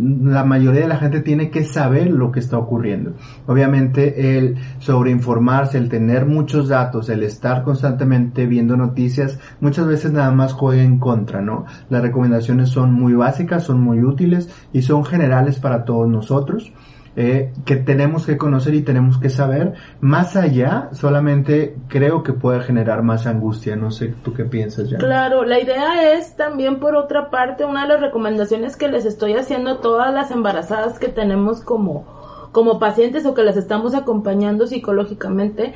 La 0.00 0.42
mayoría 0.42 0.80
de 0.80 0.88
la 0.88 0.96
gente 0.96 1.20
tiene 1.20 1.50
que 1.50 1.64
saber 1.64 2.10
lo 2.10 2.32
que 2.32 2.40
está 2.40 2.58
ocurriendo. 2.58 3.12
Obviamente 3.46 4.36
el 4.36 4.56
sobreinformarse, 4.78 5.78
el 5.78 5.88
tener 5.88 6.26
muchos 6.26 6.68
datos, 6.68 7.10
el 7.10 7.22
estar 7.22 7.62
constantemente 7.62 8.46
viendo 8.46 8.76
noticias, 8.76 9.38
muchas 9.60 9.86
veces 9.86 10.12
nada 10.12 10.32
más 10.32 10.54
juega 10.54 10.82
en 10.82 10.98
contra, 10.98 11.42
¿no? 11.42 11.66
Las 11.90 12.02
recomendaciones 12.02 12.70
son 12.70 12.92
muy 12.92 13.12
básicas, 13.12 13.64
son 13.64 13.80
muy 13.80 14.02
útiles 14.02 14.48
y 14.72 14.82
son 14.82 15.04
generales 15.04 15.60
para 15.60 15.84
todos 15.84 16.08
nosotros 16.08 16.72
eh, 17.14 17.52
que 17.66 17.76
tenemos 17.76 18.24
que 18.24 18.38
conocer 18.38 18.74
y 18.74 18.82
tenemos 18.82 19.18
que 19.18 19.28
saber. 19.28 19.74
Más 20.00 20.34
allá, 20.36 20.88
solamente 20.92 21.76
creo 21.88 22.22
que 22.22 22.32
puede 22.32 22.60
generar 22.60 23.02
más 23.02 23.26
angustia. 23.26 23.76
No 23.76 23.90
sé, 23.90 24.14
¿tú 24.22 24.32
qué 24.32 24.44
piensas 24.44 24.88
ya? 24.88 24.98
Claro, 24.98 25.44
la 25.44 25.60
idea 25.60 26.14
es 26.14 26.36
también, 26.36 26.80
por 26.80 26.96
otra 26.96 27.30
parte, 27.30 27.64
una 27.64 27.82
de 27.82 27.88
las 27.88 28.00
recomendaciones 28.00 28.76
que 28.76 28.88
les 28.88 29.04
estoy 29.04 29.34
haciendo 29.34 29.72
a 29.72 29.80
todas 29.80 30.12
las 30.14 30.30
embarazadas 30.30 30.98
que 30.98 31.08
tenemos 31.08 31.60
como, 31.60 32.06
como 32.52 32.78
pacientes 32.78 33.26
o 33.26 33.34
que 33.34 33.42
las 33.42 33.56
estamos 33.56 33.94
acompañando 33.94 34.66
psicológicamente 34.66 35.74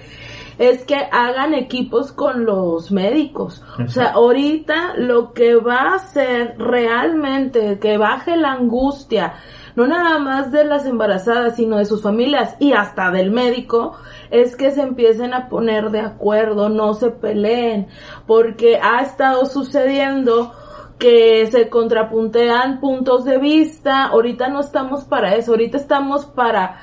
es 0.59 0.85
que 0.85 0.97
hagan 0.97 1.55
equipos 1.55 2.13
con 2.13 2.45
los 2.47 2.91
médicos. 2.91 3.63
O 3.79 3.89
sea, 3.89 4.13
ahorita 4.13 4.95
lo 4.97 5.33
que 5.33 5.55
va 5.57 5.93
a 5.93 5.95
hacer 5.97 6.55
realmente 6.59 7.79
que 7.79 7.99
baje 7.99 8.37
la 8.37 8.53
angustia, 8.53 9.35
no 9.77 9.87
nada 9.87 10.19
más 10.19 10.51
de 10.51 10.65
las 10.65 10.87
embarazadas, 10.87 11.57
sino 11.57 11.77
de 11.77 11.85
sus 11.85 12.03
familias 12.03 12.57
y 12.59 12.73
hasta 12.73 13.11
del 13.11 13.31
médico, 13.31 13.97
es 14.31 14.57
que 14.57 14.71
se 14.71 14.83
empiecen 14.83 15.35
a 15.35 15.49
poner 15.49 15.91
de 15.91 16.01
acuerdo, 16.01 16.69
no 16.69 16.95
se 16.95 17.11
peleen, 17.11 17.89
porque 18.27 18.81
ha 18.83 19.03
estado 19.03 19.47
sucediendo 19.47 20.53
que 20.99 21.47
se 21.51 21.69
contrapuntean 21.69 22.81
puntos 22.81 23.25
de 23.25 23.39
vista, 23.39 24.07
ahorita 24.07 24.49
no 24.49 24.61
estamos 24.61 25.05
para 25.05 25.35
eso, 25.35 25.53
ahorita 25.53 25.77
estamos 25.77 26.25
para 26.25 26.81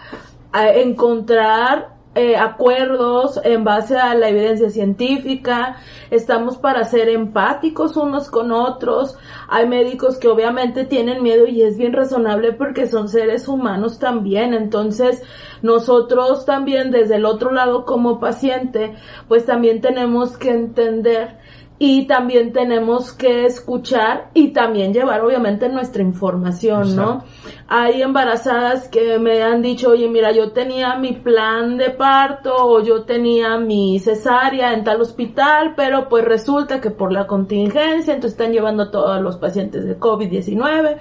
eh, 0.53 0.83
encontrar 0.83 1.92
eh, 2.15 2.35
acuerdos 2.37 3.39
en 3.43 3.63
base 3.63 3.97
a 3.97 4.13
la 4.13 4.29
evidencia 4.29 4.69
científica, 4.69 5.77
estamos 6.11 6.57
para 6.57 6.83
ser 6.83 7.09
empáticos 7.09 7.97
unos 7.97 8.29
con 8.29 8.51
otros, 8.51 9.17
hay 9.47 9.67
médicos 9.67 10.17
que 10.17 10.27
obviamente 10.27 10.85
tienen 10.85 11.23
miedo 11.23 11.47
y 11.47 11.63
es 11.63 11.77
bien 11.77 11.93
razonable 11.93 12.51
porque 12.51 12.85
son 12.85 13.09
seres 13.09 13.47
humanos 13.47 13.97
también, 13.97 14.53
entonces 14.53 15.23
nosotros 15.63 16.45
también 16.45 16.91
desde 16.91 17.15
el 17.15 17.25
otro 17.25 17.51
lado 17.51 17.85
como 17.85 18.19
paciente, 18.19 18.95
pues 19.27 19.45
también 19.45 19.81
tenemos 19.81 20.37
que 20.37 20.51
entender 20.51 21.37
y 21.79 22.05
también 22.05 22.53
tenemos 22.53 23.11
que 23.11 23.45
escuchar 23.45 24.29
y 24.33 24.49
también 24.49 24.93
llevar 24.93 25.21
obviamente 25.21 25.67
nuestra 25.69 26.01
información, 26.01 26.95
¿no? 26.95 27.23
Hay 27.67 28.01
embarazadas 28.01 28.87
que 28.87 29.17
me 29.19 29.41
han 29.41 29.61
dicho, 29.61 29.89
oye, 29.89 30.07
mira, 30.07 30.31
yo 30.31 30.51
tenía 30.51 30.95
mi 30.95 31.13
plan 31.13 31.77
de 31.77 31.89
parto 31.89 32.55
o 32.55 32.81
yo 32.81 33.03
tenía 33.03 33.57
mi 33.57 33.99
cesárea 33.99 34.73
en 34.73 34.83
tal 34.83 35.01
hospital, 35.01 35.73
pero 35.75 36.07
pues 36.09 36.23
resulta 36.23 36.79
que 36.79 36.91
por 36.91 37.11
la 37.11 37.27
contingencia, 37.27 38.13
entonces 38.13 38.39
están 38.39 38.53
llevando 38.53 38.83
a 38.83 38.91
todos 38.91 39.19
los 39.21 39.37
pacientes 39.37 39.85
de 39.85 39.99
COVID-19 39.99 40.99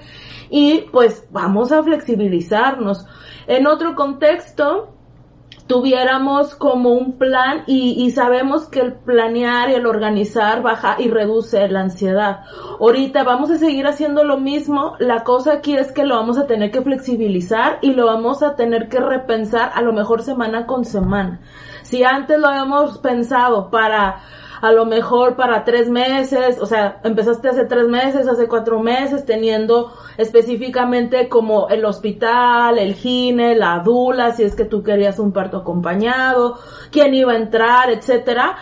y 0.49 0.81
pues 0.91 1.27
vamos 1.31 1.71
a 1.71 1.83
flexibilizarnos. 1.83 3.05
En 3.47 3.67
otro 3.67 3.95
contexto, 3.95 4.92
tuviéramos 5.67 6.55
como 6.55 6.89
un 6.91 7.17
plan 7.17 7.63
y, 7.67 8.09
sabemos 8.11 8.67
que 8.67 8.81
el 8.81 8.93
planear 8.93 9.69
y 9.69 9.75
el 9.75 9.85
organizar 9.85 10.61
baja 10.61 10.97
y 10.99 11.09
reduce 11.09 11.67
la 11.69 11.81
ansiedad. 11.81 12.41
Ahorita 12.79 13.23
vamos 13.23 13.49
a 13.49 13.57
seguir 13.57 13.87
haciendo 13.87 14.23
lo 14.23 14.37
mismo, 14.37 14.95
la 14.99 15.23
cosa 15.23 15.53
aquí 15.53 15.75
es 15.75 15.91
que 15.91 16.05
lo 16.05 16.15
vamos 16.15 16.37
a 16.37 16.47
tener 16.47 16.71
que 16.71 16.81
flexibilizar 16.81 17.79
y 17.81 17.93
lo 17.93 18.05
vamos 18.05 18.43
a 18.43 18.55
tener 18.55 18.89
que 18.89 18.99
repensar 18.99 19.71
a 19.73 19.81
lo 19.81 19.93
mejor 19.93 20.21
semana 20.21 20.65
con 20.65 20.85
semana. 20.85 21.39
Si 21.83 22.03
antes 22.03 22.39
lo 22.39 22.47
habíamos 22.47 22.99
pensado 22.99 23.69
para 23.69 24.21
a 24.63 24.71
lo 24.71 24.85
mejor 24.85 25.35
para 25.35 25.65
tres 25.65 25.89
meses, 25.89 26.57
o 26.57 26.65
sea, 26.65 27.01
empezaste 27.03 27.49
hace 27.49 27.65
tres 27.65 27.89
meses, 27.89 28.29
hace 28.29 28.47
cuatro 28.47 28.79
meses, 28.79 29.25
teniendo 29.25 29.91
específicamente 30.15 31.27
como 31.27 31.67
el 31.67 31.83
hospital, 31.83 32.77
el 32.77 32.93
gine, 32.93 33.57
la 33.57 33.79
dula, 33.79 34.31
si 34.31 34.43
es 34.43 34.55
que 34.55 34.63
tú 34.63 34.81
querías 34.81 35.19
un 35.19 35.33
parto 35.33 35.57
acompañado, 35.57 36.59
quién 36.91 37.13
iba 37.13 37.33
a 37.33 37.39
entrar, 37.39 37.89
etcétera. 37.89 38.55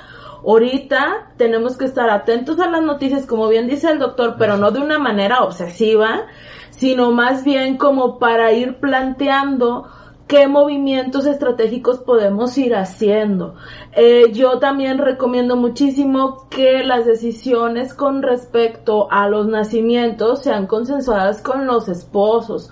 Ahorita 0.43 1.33
tenemos 1.37 1.77
que 1.77 1.85
estar 1.85 2.09
atentos 2.09 2.59
a 2.59 2.67
las 2.67 2.81
noticias, 2.81 3.27
como 3.27 3.47
bien 3.47 3.67
dice 3.67 3.91
el 3.91 3.99
doctor, 3.99 4.37
pero 4.39 4.57
no 4.57 4.71
de 4.71 4.79
una 4.79 4.97
manera 4.97 5.43
obsesiva, 5.43 6.25
sino 6.71 7.11
más 7.11 7.43
bien 7.43 7.77
como 7.77 8.17
para 8.17 8.53
ir 8.53 8.79
planteando 8.79 9.87
qué 10.31 10.47
movimientos 10.47 11.25
estratégicos 11.25 11.99
podemos 11.99 12.57
ir 12.57 12.73
haciendo. 12.73 13.55
Eh, 13.91 14.31
yo 14.31 14.59
también 14.59 14.97
recomiendo 14.97 15.57
muchísimo 15.57 16.47
que 16.49 16.85
las 16.85 17.05
decisiones 17.05 17.93
con 17.93 18.23
respecto 18.23 19.11
a 19.11 19.27
los 19.27 19.47
nacimientos 19.47 20.41
sean 20.43 20.67
consensuadas 20.67 21.41
con 21.41 21.67
los 21.67 21.89
esposos. 21.89 22.71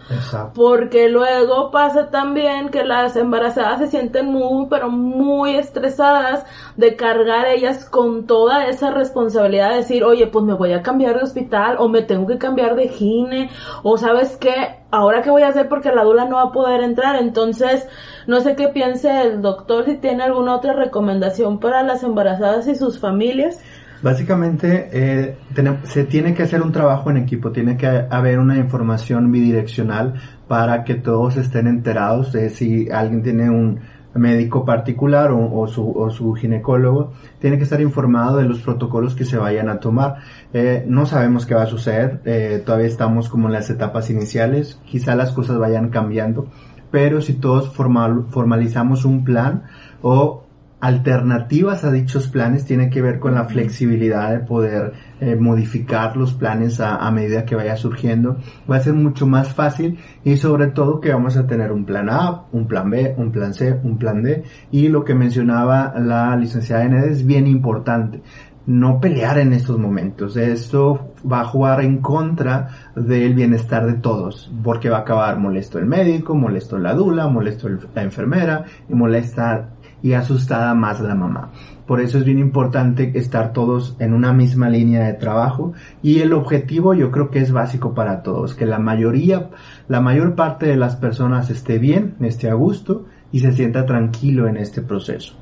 Porque 0.55 1.09
luego 1.09 1.69
pasa 1.69 2.09
también 2.09 2.69
que 2.69 2.85
las 2.85 3.17
embarazadas 3.17 3.79
se 3.79 3.87
sienten 3.87 4.27
muy, 4.27 4.67
pero 4.69 4.89
muy 4.89 5.57
estresadas 5.57 6.45
de 6.79 6.95
cargar 6.95 7.45
ellas 7.47 7.83
con 7.83 8.25
toda 8.25 8.69
esa 8.69 8.89
responsabilidad 8.91 9.71
de 9.71 9.77
decir, 9.79 10.05
oye, 10.05 10.27
pues 10.27 10.45
me 10.45 10.53
voy 10.53 10.71
a 10.71 10.81
cambiar 10.81 11.17
de 11.17 11.23
hospital 11.23 11.75
o 11.77 11.89
me 11.89 12.03
tengo 12.03 12.25
que 12.25 12.37
cambiar 12.37 12.75
de 12.75 12.87
gine 12.87 13.49
o 13.83 13.97
sabes 13.97 14.37
qué, 14.37 14.77
ahora 14.89 15.21
qué 15.21 15.29
voy 15.29 15.41
a 15.41 15.49
hacer 15.49 15.67
porque 15.67 15.91
la 15.91 16.05
dula 16.05 16.23
no 16.23 16.37
va 16.37 16.43
a 16.43 16.51
poder 16.53 16.81
entrar. 16.81 17.17
Entonces, 17.17 17.85
no 18.27 18.39
sé 18.39 18.55
qué 18.55 18.69
piense 18.69 19.09
el 19.23 19.41
doctor 19.41 19.83
si 19.83 19.97
tiene 19.97 20.23
alguna 20.23 20.55
otra 20.55 20.71
recomendación 20.71 21.59
para 21.59 21.83
las 21.83 22.01
embarazadas 22.03 22.65
y 22.69 22.75
sus 22.75 22.97
familias. 22.97 23.61
Básicamente, 24.01 24.89
eh, 24.93 25.35
se 25.83 26.05
tiene 26.05 26.33
que 26.33 26.43
hacer 26.43 26.61
un 26.61 26.71
trabajo 26.71 27.09
en 27.09 27.17
equipo, 27.17 27.51
tiene 27.51 27.75
que 27.75 27.87
haber 28.09 28.39
una 28.39 28.55
información 28.55 29.29
bidireccional 29.33 30.13
para 30.47 30.85
que 30.85 30.95
todos 30.95 31.35
estén 31.35 31.67
enterados 31.67 32.31
de 32.31 32.49
si 32.49 32.89
alguien 32.89 33.21
tiene 33.21 33.49
un 33.49 33.81
médico 34.15 34.65
particular 34.65 35.31
o, 35.31 35.67
su, 35.67 36.33
ginecólogo 36.33 37.13
tiene 37.39 37.57
que 37.57 37.63
estar 37.63 37.79
informado 37.81 38.37
de 38.37 38.45
los 38.45 38.59
protocolos 38.59 39.15
que 39.15 39.25
se 39.25 39.37
vayan 39.37 39.69
a 39.69 39.79
tomar. 39.79 40.17
Eh, 40.53 40.83
no 40.87 41.05
sabemos 41.05 41.45
qué 41.45 41.55
va 41.55 41.63
a 41.63 41.67
suceder, 41.67 42.21
eh, 42.25 42.61
todavía 42.65 42.87
estamos 42.87 43.29
como 43.29 43.47
en 43.47 43.53
las 43.53 43.69
etapas 43.69 44.09
iniciales, 44.09 44.79
quizá 44.85 45.15
las 45.15 45.31
cosas 45.31 45.57
vayan 45.57 45.89
cambiando, 45.89 46.47
pero 46.91 47.21
si 47.21 47.33
todos 47.33 47.69
formalizamos 47.69 49.05
un 49.05 49.23
plan 49.23 49.63
o 50.01 50.43
alternativas 50.81 51.83
a 51.83 51.91
dichos 51.91 52.27
planes 52.29 52.65
tiene 52.65 52.89
que 52.89 53.01
ver 53.01 53.19
con 53.19 53.35
la 53.35 53.45
flexibilidad 53.45 54.31
de 54.31 54.39
poder 54.39 54.93
eh, 55.19 55.35
modificar 55.35 56.15
los 56.15 56.33
planes 56.33 56.79
a, 56.79 57.09
medida 57.11 57.45
que 57.45 57.55
vaya 57.55 57.75
surgiendo. 57.75 58.37
Va 58.69 58.77
a 58.77 58.81
ser 58.81 58.93
mucho 58.93 59.27
más 59.27 59.53
fácil 59.53 59.99
y 60.23 60.37
sobre 60.37 60.67
todo 60.67 61.01
que 61.01 61.11
vamos 61.11 61.35
a 61.35 61.47
tener 61.47 61.71
un 61.71 61.85
plan 61.85 62.09
A, 62.09 62.45
un 62.51 62.67
plan 62.67 62.89
B, 62.89 63.15
un 63.17 63.31
plan 63.31 63.53
C, 63.53 63.77
un 63.83 63.97
plan 63.97 64.23
D 64.23 64.43
y 64.71 64.87
lo 64.87 65.03
que 65.03 65.15
mencionaba 65.15 65.93
la 65.99 66.35
licenciada 66.35 66.85
Ened 66.85 67.05
es 67.05 67.25
bien 67.25 67.47
importante. 67.47 68.21
No 68.65 68.99
pelear 68.99 69.39
en 69.39 69.53
estos 69.53 69.79
momentos. 69.79 70.37
Esto 70.37 71.13
va 71.29 71.41
a 71.41 71.45
jugar 71.45 71.81
en 71.81 71.97
contra 72.01 72.91
del 72.95 73.33
bienestar 73.33 73.87
de 73.87 73.93
todos, 73.93 74.51
porque 74.63 74.89
va 74.89 74.97
a 74.97 75.01
acabar 75.01 75.39
molesto 75.39 75.79
el 75.79 75.87
médico, 75.87 76.35
molesto 76.35 76.77
la 76.77 76.93
dula, 76.93 77.27
molesto 77.27 77.67
la 77.95 78.03
enfermera 78.03 78.65
y 78.87 78.93
molesta 78.93 79.71
y 80.01 80.13
asustada 80.13 80.73
más 80.73 80.99
la 80.99 81.15
mamá. 81.15 81.51
Por 81.85 82.01
eso 82.01 82.19
es 82.19 82.23
bien 82.23 82.39
importante 82.39 83.11
estar 83.15 83.51
todos 83.51 83.95
en 83.99 84.13
una 84.13 84.31
misma 84.31 84.69
línea 84.69 85.05
de 85.05 85.13
trabajo 85.13 85.73
y 86.03 86.19
el 86.19 86.33
objetivo 86.33 86.93
yo 86.93 87.11
creo 87.11 87.31
que 87.31 87.39
es 87.39 87.51
básico 87.51 87.93
para 87.93 88.21
todos, 88.21 88.53
que 88.53 88.65
la 88.65 88.79
mayoría, 88.79 89.49
la 89.87 89.99
mayor 89.99 90.35
parte 90.35 90.67
de 90.67 90.75
las 90.75 90.95
personas 90.95 91.49
esté 91.49 91.79
bien, 91.79 92.15
esté 92.21 92.49
a 92.49 92.53
gusto 92.53 93.05
y 93.31 93.39
se 93.39 93.53
sienta 93.53 93.85
tranquilo 93.85 94.47
en 94.47 94.57
este 94.57 94.81
proceso. 94.81 95.33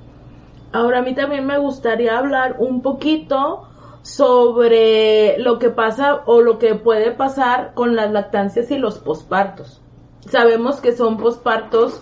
Ahora 0.71 0.99
a 0.99 1.01
mí 1.01 1.15
también 1.15 1.45
me 1.45 1.57
gustaría 1.57 2.17
hablar 2.17 2.55
un 2.59 2.81
poquito 2.81 3.67
sobre 4.01 5.37
lo 5.39 5.59
que 5.59 5.69
pasa 5.69 6.21
o 6.25 6.41
lo 6.41 6.59
que 6.59 6.75
puede 6.75 7.11
pasar 7.11 7.73
con 7.73 7.95
las 7.95 8.11
lactancias 8.11 8.71
y 8.71 8.77
los 8.77 8.99
pospartos. 8.99 9.81
Sabemos 10.21 10.79
que 10.79 10.93
son 10.93 11.17
pospartos 11.17 12.01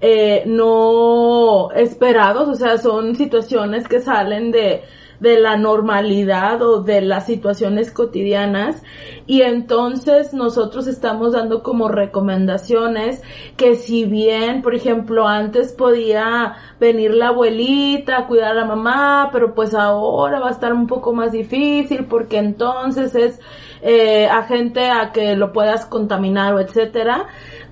eh, 0.00 0.42
no 0.46 1.70
esperados, 1.72 2.48
o 2.48 2.54
sea, 2.54 2.78
son 2.78 3.16
situaciones 3.16 3.88
que 3.88 4.00
salen 4.00 4.50
de, 4.50 4.82
de 5.20 5.40
la 5.40 5.56
normalidad 5.56 6.60
o 6.62 6.82
de 6.82 7.00
las 7.00 7.26
situaciones 7.26 7.90
cotidianas. 7.90 8.82
Y 9.26 9.42
entonces 9.42 10.34
nosotros 10.34 10.86
estamos 10.86 11.32
dando 11.32 11.62
como 11.62 11.88
recomendaciones 11.88 13.22
que 13.56 13.74
si 13.74 14.04
bien, 14.04 14.62
por 14.62 14.74
ejemplo, 14.74 15.26
antes 15.26 15.72
podía 15.72 16.56
venir 16.78 17.14
la 17.14 17.28
abuelita 17.28 18.18
a 18.18 18.26
cuidar 18.26 18.52
a 18.52 18.60
la 18.60 18.64
mamá, 18.66 19.30
pero 19.32 19.54
pues 19.54 19.74
ahora 19.74 20.38
va 20.38 20.48
a 20.48 20.52
estar 20.52 20.72
un 20.72 20.86
poco 20.86 21.12
más 21.12 21.32
difícil 21.32 22.04
porque 22.04 22.38
entonces 22.38 23.14
es 23.14 23.40
eh, 23.82 24.26
agente 24.26 24.90
a 24.90 25.12
que 25.12 25.36
lo 25.36 25.52
puedas 25.52 25.86
contaminar 25.86 26.54
o 26.54 26.60
etcétera 26.60 27.26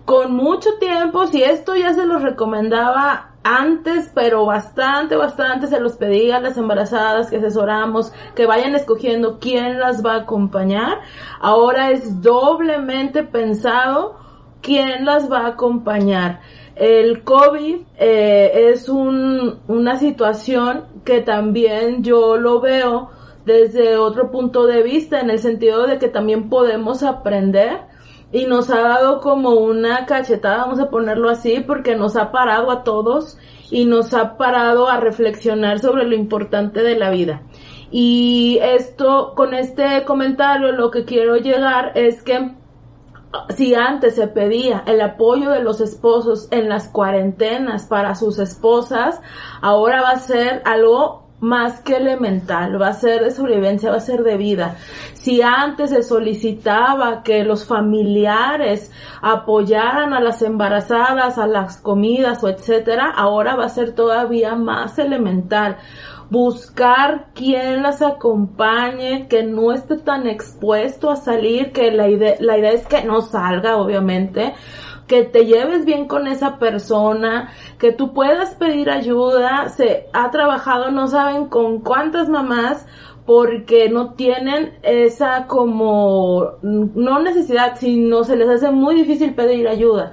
con 0.04 0.34
mucho 0.34 0.70
tiempo, 0.78 1.26
si 1.26 1.42
esto 1.42 1.74
ya 1.74 1.94
se 1.94 2.04
los 2.06 2.22
recomendaba 2.22 3.30
antes, 3.42 4.10
pero 4.14 4.44
bastante, 4.46 5.16
bastante 5.16 5.66
se 5.66 5.80
los 5.80 5.96
pedía 5.96 6.36
a 6.36 6.40
las 6.40 6.56
embarazadas 6.56 7.30
que 7.30 7.36
asesoramos, 7.36 8.12
que 8.34 8.46
vayan 8.46 8.74
escogiendo 8.74 9.38
quién 9.38 9.78
las 9.78 10.04
va 10.04 10.14
a 10.14 10.20
acompañar. 10.22 11.00
Ahora 11.40 11.90
es 11.90 12.22
doblemente 12.22 13.22
pensado 13.22 14.16
quién 14.60 15.04
las 15.04 15.30
va 15.30 15.40
a 15.40 15.48
acompañar. 15.48 16.40
El 16.74 17.22
COVID 17.22 17.76
eh, 17.98 18.70
es 18.72 18.88
un, 18.88 19.60
una 19.68 19.96
situación 19.98 20.86
que 21.04 21.20
también 21.20 22.02
yo 22.02 22.36
lo 22.36 22.60
veo 22.60 23.10
desde 23.44 23.98
otro 23.98 24.30
punto 24.30 24.66
de 24.66 24.82
vista, 24.82 25.20
en 25.20 25.30
el 25.30 25.38
sentido 25.38 25.86
de 25.86 25.98
que 25.98 26.08
también 26.08 26.48
podemos 26.48 27.02
aprender 27.02 27.93
y 28.34 28.46
nos 28.46 28.68
ha 28.68 28.80
dado 28.80 29.20
como 29.20 29.50
una 29.50 30.06
cachetada, 30.06 30.64
vamos 30.64 30.80
a 30.80 30.90
ponerlo 30.90 31.30
así, 31.30 31.60
porque 31.60 31.94
nos 31.94 32.16
ha 32.16 32.32
parado 32.32 32.72
a 32.72 32.82
todos 32.82 33.38
y 33.70 33.84
nos 33.84 34.12
ha 34.12 34.36
parado 34.36 34.88
a 34.88 34.98
reflexionar 34.98 35.78
sobre 35.78 36.04
lo 36.04 36.16
importante 36.16 36.82
de 36.82 36.96
la 36.96 37.10
vida. 37.10 37.42
Y 37.92 38.58
esto, 38.60 39.34
con 39.36 39.54
este 39.54 40.02
comentario, 40.04 40.72
lo 40.72 40.90
que 40.90 41.04
quiero 41.04 41.36
llegar 41.36 41.92
es 41.94 42.24
que 42.24 42.56
si 43.56 43.76
antes 43.76 44.16
se 44.16 44.26
pedía 44.26 44.82
el 44.84 45.00
apoyo 45.00 45.50
de 45.50 45.62
los 45.62 45.80
esposos 45.80 46.48
en 46.50 46.68
las 46.68 46.88
cuarentenas 46.88 47.86
para 47.86 48.16
sus 48.16 48.40
esposas, 48.40 49.20
ahora 49.60 50.02
va 50.02 50.10
a 50.10 50.18
ser 50.18 50.60
algo 50.64 51.23
más 51.44 51.80
que 51.80 51.96
elemental, 51.96 52.80
va 52.80 52.88
a 52.88 52.94
ser 52.94 53.22
de 53.22 53.30
sobrevivencia, 53.30 53.90
va 53.90 53.98
a 53.98 54.00
ser 54.00 54.22
de 54.22 54.38
vida. 54.38 54.76
Si 55.12 55.42
antes 55.42 55.90
se 55.90 56.02
solicitaba 56.02 57.22
que 57.22 57.44
los 57.44 57.66
familiares 57.66 58.90
apoyaran 59.20 60.14
a 60.14 60.20
las 60.20 60.40
embarazadas, 60.40 61.38
a 61.38 61.46
las 61.46 61.76
comidas 61.76 62.42
o 62.42 62.48
etcétera, 62.48 63.12
ahora 63.14 63.56
va 63.56 63.66
a 63.66 63.68
ser 63.68 63.94
todavía 63.94 64.54
más 64.54 64.98
elemental. 64.98 65.76
Buscar 66.30 67.26
quien 67.34 67.82
las 67.82 68.00
acompañe, 68.00 69.28
que 69.28 69.42
no 69.42 69.72
esté 69.72 69.98
tan 69.98 70.26
expuesto 70.26 71.10
a 71.10 71.16
salir, 71.16 71.72
que 71.72 71.90
la 71.90 72.08
la 72.40 72.58
idea 72.58 72.72
es 72.72 72.86
que 72.86 73.04
no 73.04 73.20
salga, 73.20 73.76
obviamente, 73.76 74.54
que 75.06 75.22
te 75.22 75.46
lleves 75.46 75.84
bien 75.84 76.06
con 76.06 76.26
esa 76.26 76.58
persona, 76.58 77.52
que 77.78 77.92
tú 77.92 78.12
puedas 78.14 78.54
pedir 78.54 78.90
ayuda. 78.90 79.68
Se 79.68 80.06
ha 80.12 80.30
trabajado, 80.30 80.90
no 80.90 81.06
saben 81.08 81.46
con 81.48 81.80
cuántas 81.80 82.28
mamás 82.28 82.86
porque 83.26 83.88
no 83.88 84.14
tienen 84.14 84.74
esa 84.82 85.46
como, 85.46 86.52
no 86.62 87.22
necesidad, 87.22 87.76
sino 87.76 88.24
se 88.24 88.36
les 88.36 88.48
hace 88.48 88.70
muy 88.70 88.94
difícil 88.94 89.34
pedir 89.34 89.68
ayuda. 89.68 90.12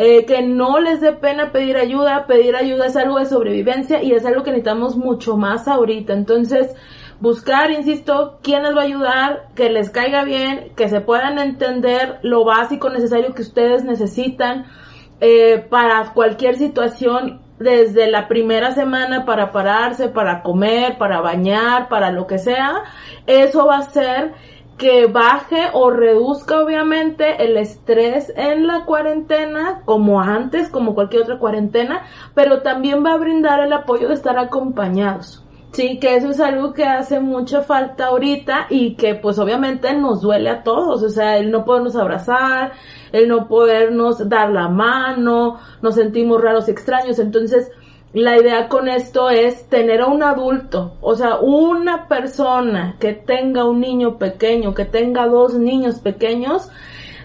Eh, 0.00 0.26
que 0.26 0.42
no 0.42 0.78
les 0.78 1.00
dé 1.00 1.12
pena 1.12 1.50
pedir 1.50 1.76
ayuda, 1.76 2.26
pedir 2.28 2.54
ayuda 2.54 2.86
es 2.86 2.96
algo 2.96 3.18
de 3.18 3.26
sobrevivencia 3.26 4.00
y 4.00 4.12
es 4.12 4.24
algo 4.24 4.44
que 4.44 4.50
necesitamos 4.50 4.96
mucho 4.96 5.36
más 5.36 5.66
ahorita. 5.66 6.12
Entonces, 6.12 6.74
buscar, 7.20 7.70
insisto, 7.70 8.38
quién 8.42 8.62
les 8.62 8.76
va 8.76 8.82
a 8.82 8.84
ayudar, 8.84 9.48
que 9.54 9.70
les 9.70 9.90
caiga 9.90 10.24
bien, 10.24 10.72
que 10.76 10.88
se 10.88 11.00
puedan 11.00 11.38
entender 11.38 12.18
lo 12.22 12.44
básico 12.44 12.90
necesario 12.90 13.34
que 13.34 13.42
ustedes 13.42 13.84
necesitan 13.84 14.66
eh, 15.20 15.58
para 15.68 16.12
cualquier 16.12 16.56
situación 16.56 17.40
desde 17.58 18.08
la 18.08 18.28
primera 18.28 18.70
semana 18.70 19.24
para 19.24 19.50
pararse, 19.50 20.08
para 20.08 20.42
comer, 20.42 20.96
para 20.96 21.20
bañar, 21.20 21.88
para 21.88 22.12
lo 22.12 22.26
que 22.26 22.38
sea, 22.38 22.84
eso 23.26 23.66
va 23.66 23.78
a 23.78 23.82
ser 23.82 24.34
que 24.76 25.06
baje 25.06 25.70
o 25.72 25.90
reduzca 25.90 26.60
obviamente 26.60 27.44
el 27.44 27.56
estrés 27.56 28.32
en 28.36 28.68
la 28.68 28.84
cuarentena, 28.84 29.82
como 29.84 30.20
antes, 30.20 30.70
como 30.70 30.94
cualquier 30.94 31.22
otra 31.22 31.38
cuarentena, 31.38 32.02
pero 32.34 32.62
también 32.62 33.04
va 33.04 33.14
a 33.14 33.18
brindar 33.18 33.58
el 33.58 33.72
apoyo 33.72 34.06
de 34.06 34.14
estar 34.14 34.38
acompañados. 34.38 35.44
Sí, 35.72 35.98
que 36.00 36.16
eso 36.16 36.30
es 36.30 36.40
algo 36.40 36.72
que 36.72 36.84
hace 36.84 37.20
mucha 37.20 37.62
falta 37.62 38.06
ahorita 38.06 38.66
y 38.70 38.94
que 38.94 39.14
pues 39.14 39.38
obviamente 39.38 39.92
nos 39.94 40.22
duele 40.22 40.50
a 40.50 40.62
todos, 40.62 41.02
o 41.02 41.08
sea, 41.10 41.36
el 41.36 41.50
no 41.50 41.64
podernos 41.64 41.94
abrazar, 41.94 42.72
el 43.12 43.28
no 43.28 43.48
podernos 43.48 44.28
dar 44.28 44.50
la 44.50 44.68
mano, 44.68 45.58
nos 45.82 45.94
sentimos 45.94 46.40
raros 46.40 46.68
y 46.68 46.70
extraños, 46.70 47.18
entonces 47.18 47.70
la 48.14 48.38
idea 48.38 48.68
con 48.68 48.88
esto 48.88 49.28
es 49.28 49.68
tener 49.68 50.00
a 50.00 50.06
un 50.06 50.22
adulto, 50.22 50.94
o 51.02 51.14
sea, 51.14 51.38
una 51.38 52.08
persona 52.08 52.96
que 52.98 53.12
tenga 53.12 53.64
un 53.64 53.80
niño 53.80 54.16
pequeño, 54.16 54.74
que 54.74 54.86
tenga 54.86 55.26
dos 55.26 55.54
niños 55.54 55.98
pequeños, 56.00 56.70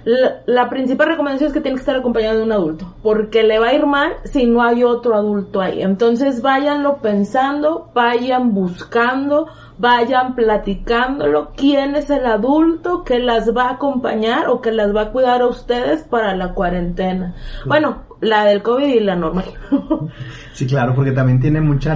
la, 0.06 0.70
principal 0.70 1.08
recomendación 1.08 1.48
es 1.48 1.54
que 1.54 1.62
tiene 1.62 1.76
que 1.76 1.82
estar 1.82 1.96
acompañado 1.96 2.38
de 2.38 2.44
un 2.44 2.52
adulto, 2.52 2.94
porque 3.02 3.44
le 3.44 3.60
va 3.60 3.68
a 3.68 3.74
ir 3.74 3.86
mal 3.86 4.14
si 4.26 4.46
no 4.46 4.62
hay 4.62 4.84
otro 4.84 5.16
adulto 5.16 5.62
ahí. 5.62 5.82
Entonces 5.82 6.42
váyanlo 6.42 6.98
pensando, 6.98 7.90
vayan 7.94 8.54
buscando, 8.54 9.48
vayan 9.78 10.36
platicándolo, 10.36 11.52
quién 11.56 11.96
es 11.96 12.10
el 12.10 12.26
adulto 12.26 13.04
que 13.04 13.20
las 13.20 13.56
va 13.56 13.70
a 13.70 13.74
acompañar 13.74 14.48
o 14.50 14.62
que 14.62 14.72
las 14.72 14.94
va 14.96 15.04
a 15.04 15.12
cuidar 15.12 15.42
a 15.42 15.48
ustedes 15.48 16.04
para 16.04 16.36
la 16.36 16.54
cuarentena. 16.54 17.36
Bueno, 17.66 18.04
la 18.20 18.46
del 18.46 18.62
COVID 18.62 18.88
y 18.88 19.00
la 19.00 19.16
normal. 19.16 19.46
Sí, 20.54 20.68
claro, 20.68 20.94
porque 20.94 21.14
también 21.14 21.40
tiene 21.40 21.62
mucha 21.62 21.96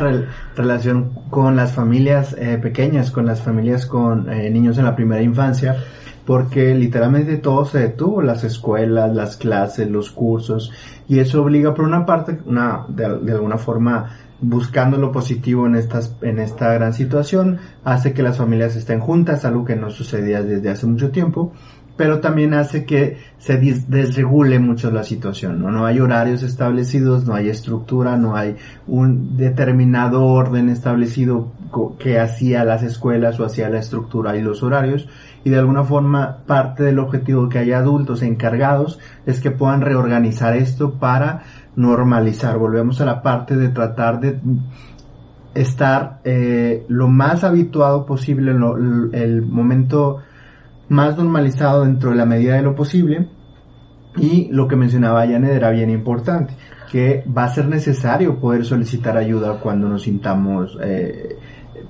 relación 0.56 1.12
con 1.30 1.56
las 1.56 1.74
familias 1.74 2.36
eh, 2.40 2.58
pequeñas, 2.60 3.12
con 3.12 3.28
las 3.28 3.44
familias 3.44 3.86
con 3.86 4.34
eh, 4.34 4.50
niños 4.50 4.80
en 4.80 4.86
la 4.86 4.96
primera 4.96 5.22
infancia 5.22 5.76
porque 6.28 6.76
literalmente 6.76 7.38
todo 7.38 7.64
se 7.64 7.80
detuvo, 7.80 8.22
las 8.22 8.44
escuelas, 8.44 9.16
las 9.16 9.38
clases, 9.38 9.90
los 9.90 10.12
cursos, 10.12 10.74
y 11.08 11.20
eso 11.20 11.42
obliga 11.42 11.74
por 11.74 11.86
una 11.86 12.06
parte, 12.06 12.38
una, 12.46 12.86
de, 12.90 13.06
alguna 13.06 13.58
forma, 13.58 14.18
buscando 14.42 14.98
lo 14.98 15.14
positivo 15.14 15.66
en, 15.68 15.76
estas, 15.76 16.18
en 16.22 16.40
esta 16.40 16.74
gran 16.74 16.92
situación, 16.92 17.60
hace 17.86 18.12
que 18.12 18.24
las 18.24 18.38
familias 18.38 18.76
estén 18.76 19.00
juntas, 19.00 19.46
algo 19.46 19.64
que 19.64 19.78
no 19.78 19.90
sucedía 19.90 20.44
desde 20.44 20.70
hace 20.70 20.86
mucho 20.86 21.12
tiempo, 21.12 21.54
pero 21.96 22.20
también 22.20 22.54
hace 22.54 22.86
que 22.86 23.20
se 23.40 23.58
desregule 23.88 24.60
mucho 24.60 24.92
la 24.92 25.04
situación, 25.04 25.62
¿no? 25.62 25.72
No 25.72 25.86
hay 25.86 26.02
horarios 26.02 26.44
establecidos, 26.44 27.26
no 27.26 27.36
hay 27.36 27.50
estructura, 27.50 28.18
no 28.18 28.36
hay 28.36 28.58
un 28.86 29.38
determinado 29.38 30.26
orden 30.26 30.70
establecido 30.70 31.54
que 32.00 32.20
hacía 32.20 32.64
las 32.64 32.84
escuelas 32.84 33.40
o 33.40 33.46
hacía 33.46 33.70
la 33.70 33.80
estructura 33.80 34.38
y 34.38 34.42
los 34.42 34.62
horarios, 34.62 35.08
y 35.44 35.50
de 35.50 35.58
alguna 35.58 35.84
forma 35.84 36.40
parte 36.46 36.84
del 36.84 37.00
objetivo 37.00 37.50
que 37.50 37.60
haya 37.60 37.80
adultos 37.80 38.22
encargados 38.22 39.00
es 39.26 39.40
que 39.40 39.52
puedan 39.52 39.82
reorganizar 39.82 40.56
esto 40.56 40.96
para 41.00 41.44
normalizar. 41.76 42.58
Volvemos 42.58 43.00
a 43.02 43.06
la 43.06 43.22
parte 43.22 43.56
de 43.56 43.70
tratar 43.70 44.20
de 44.20 44.40
estar 45.54 46.20
eh, 46.24 46.86
lo 46.88 47.08
más 47.08 47.44
habituado 47.44 48.06
posible 48.06 48.52
en 48.52 49.10
el 49.14 49.42
momento 49.42 50.20
más 50.90 51.18
normalizado 51.18 51.84
dentro 51.84 52.12
de 52.12 52.16
la 52.16 52.26
medida 52.26 52.56
de 52.56 52.62
lo 52.62 52.76
posible 52.76 53.28
y 54.16 54.50
lo 54.52 54.68
que 54.68 54.76
mencionaba 54.76 55.28
Janet 55.28 55.52
era 55.52 55.72
bien 55.72 55.90
importante 55.90 56.54
que 56.92 57.24
va 57.26 57.44
a 57.44 57.50
ser 57.50 57.68
necesario 57.68 58.40
poder 58.40 58.66
solicitar 58.66 59.18
ayuda 59.18 59.60
cuando 59.60 59.90
nos 59.90 60.04
sintamos 60.04 60.78
eh, 60.82 61.38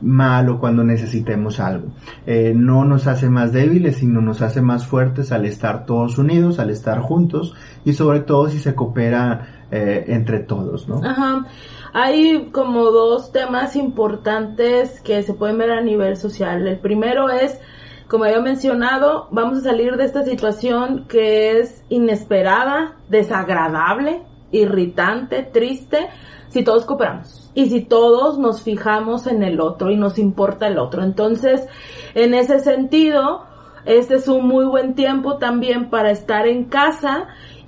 mal 0.01 0.49
o 0.49 0.59
cuando 0.59 0.83
necesitemos 0.83 1.59
algo. 1.59 1.89
Eh, 2.25 2.53
no 2.55 2.85
nos 2.85 3.07
hace 3.07 3.29
más 3.29 3.51
débiles, 3.51 3.97
sino 3.97 4.21
nos 4.21 4.41
hace 4.41 4.61
más 4.61 4.85
fuertes 4.85 5.31
al 5.31 5.45
estar 5.45 5.85
todos 5.85 6.17
unidos, 6.17 6.59
al 6.59 6.69
estar 6.69 6.99
juntos 6.99 7.55
y 7.85 7.93
sobre 7.93 8.21
todo 8.21 8.49
si 8.49 8.59
se 8.59 8.75
coopera 8.75 9.65
eh, 9.71 10.05
entre 10.07 10.39
todos, 10.39 10.87
¿no? 10.87 11.01
Ajá. 11.03 11.45
Hay 11.93 12.49
como 12.51 12.91
dos 12.91 13.31
temas 13.31 13.75
importantes 13.75 15.01
que 15.01 15.23
se 15.23 15.33
pueden 15.33 15.57
ver 15.57 15.71
a 15.71 15.81
nivel 15.81 16.15
social. 16.15 16.67
El 16.67 16.79
primero 16.79 17.29
es, 17.29 17.59
como 18.07 18.25
había 18.25 18.41
mencionado, 18.41 19.27
vamos 19.31 19.59
a 19.59 19.61
salir 19.61 19.97
de 19.97 20.05
esta 20.05 20.23
situación 20.23 21.05
que 21.07 21.59
es 21.59 21.83
inesperada, 21.89 22.95
desagradable, 23.09 24.21
irritante, 24.57 25.43
triste, 25.43 26.09
si 26.49 26.63
todos 26.63 26.85
cooperamos 26.85 27.51
y 27.53 27.69
si 27.69 27.81
todos 27.81 28.37
nos 28.37 28.61
fijamos 28.61 29.27
en 29.27 29.43
el 29.43 29.59
otro 29.59 29.89
y 29.91 29.97
nos 29.97 30.17
importa 30.17 30.67
el 30.67 30.77
otro. 30.79 31.03
Entonces, 31.03 31.67
en 32.13 32.33
ese 32.33 32.59
sentido, 32.59 33.45
este 33.85 34.15
es 34.15 34.27
un 34.27 34.47
muy 34.47 34.65
buen 34.65 34.95
tiempo 34.95 35.37
también 35.37 35.89
para 35.89 36.11
estar 36.11 36.47
en 36.47 36.65
casa 36.65 37.27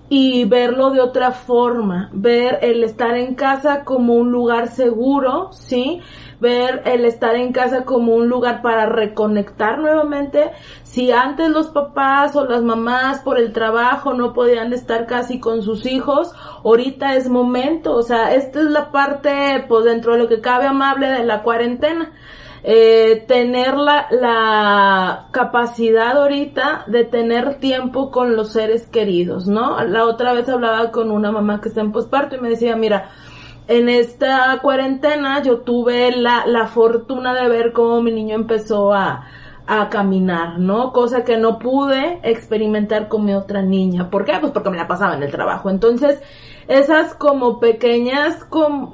y 0.09 0.45
verlo 0.45 0.89
de 0.89 1.01
otra 1.01 1.31
forma, 1.31 2.09
ver 2.11 2.59
el 2.63 2.83
estar 2.83 3.15
en 3.15 3.35
casa 3.35 3.83
como 3.83 4.15
un 4.15 4.31
lugar 4.31 4.69
seguro, 4.69 5.51
¿sí? 5.51 6.01
Ver 6.39 6.81
el 6.85 7.05
estar 7.05 7.35
en 7.35 7.53
casa 7.53 7.85
como 7.85 8.15
un 8.15 8.27
lugar 8.27 8.63
para 8.63 8.87
reconectar 8.87 9.77
nuevamente. 9.77 10.51
Si 10.83 11.11
antes 11.11 11.49
los 11.49 11.67
papás 11.67 12.35
o 12.35 12.45
las 12.45 12.63
mamás 12.63 13.19
por 13.19 13.37
el 13.37 13.53
trabajo 13.53 14.13
no 14.15 14.33
podían 14.33 14.73
estar 14.73 15.05
casi 15.05 15.39
con 15.39 15.61
sus 15.61 15.85
hijos, 15.85 16.31
ahorita 16.63 17.15
es 17.15 17.29
momento, 17.29 17.95
o 17.95 18.01
sea, 18.01 18.33
esta 18.33 18.59
es 18.59 18.65
la 18.65 18.91
parte, 18.91 19.63
pues 19.67 19.85
dentro 19.85 20.13
de 20.13 20.19
lo 20.19 20.27
que 20.27 20.41
cabe 20.41 20.65
amable 20.65 21.07
de 21.07 21.23
la 21.23 21.43
cuarentena 21.43 22.11
eh, 22.63 23.23
tener 23.27 23.75
la, 23.77 24.07
la 24.11 25.27
capacidad 25.31 26.17
ahorita 26.17 26.83
de 26.87 27.05
tener 27.05 27.59
tiempo 27.59 28.11
con 28.11 28.35
los 28.35 28.51
seres 28.51 28.87
queridos, 28.87 29.47
¿no? 29.47 29.83
La 29.83 30.05
otra 30.05 30.33
vez 30.33 30.49
hablaba 30.49 30.91
con 30.91 31.11
una 31.11 31.31
mamá 31.31 31.61
que 31.61 31.69
está 31.69 31.81
en 31.81 31.91
posparto 31.91 32.35
y 32.35 32.41
me 32.41 32.49
decía, 32.49 32.75
mira, 32.75 33.09
en 33.67 33.87
esta 33.87 34.59
cuarentena 34.61 35.41
yo 35.43 35.59
tuve 35.59 36.11
la, 36.11 36.45
la 36.47 36.67
fortuna 36.67 37.33
de 37.33 37.47
ver 37.47 37.71
cómo 37.71 38.01
mi 38.01 38.11
niño 38.11 38.35
empezó 38.35 38.93
a, 38.93 39.27
a 39.67 39.89
caminar, 39.89 40.57
¿no? 40.57 40.91
Cosa 40.91 41.23
que 41.23 41.37
no 41.37 41.59
pude 41.59 42.19
experimentar 42.23 43.07
con 43.07 43.23
mi 43.23 43.35
otra 43.35 43.61
niña. 43.61 44.09
¿Por 44.09 44.25
qué? 44.25 44.33
Pues 44.41 44.51
porque 44.51 44.71
me 44.71 44.77
la 44.77 44.87
pasaba 44.87 45.15
en 45.15 45.21
el 45.21 45.31
trabajo. 45.31 45.69
Entonces, 45.69 46.19
esas 46.69 47.15
como 47.15 47.59
pequeñas, 47.59 48.45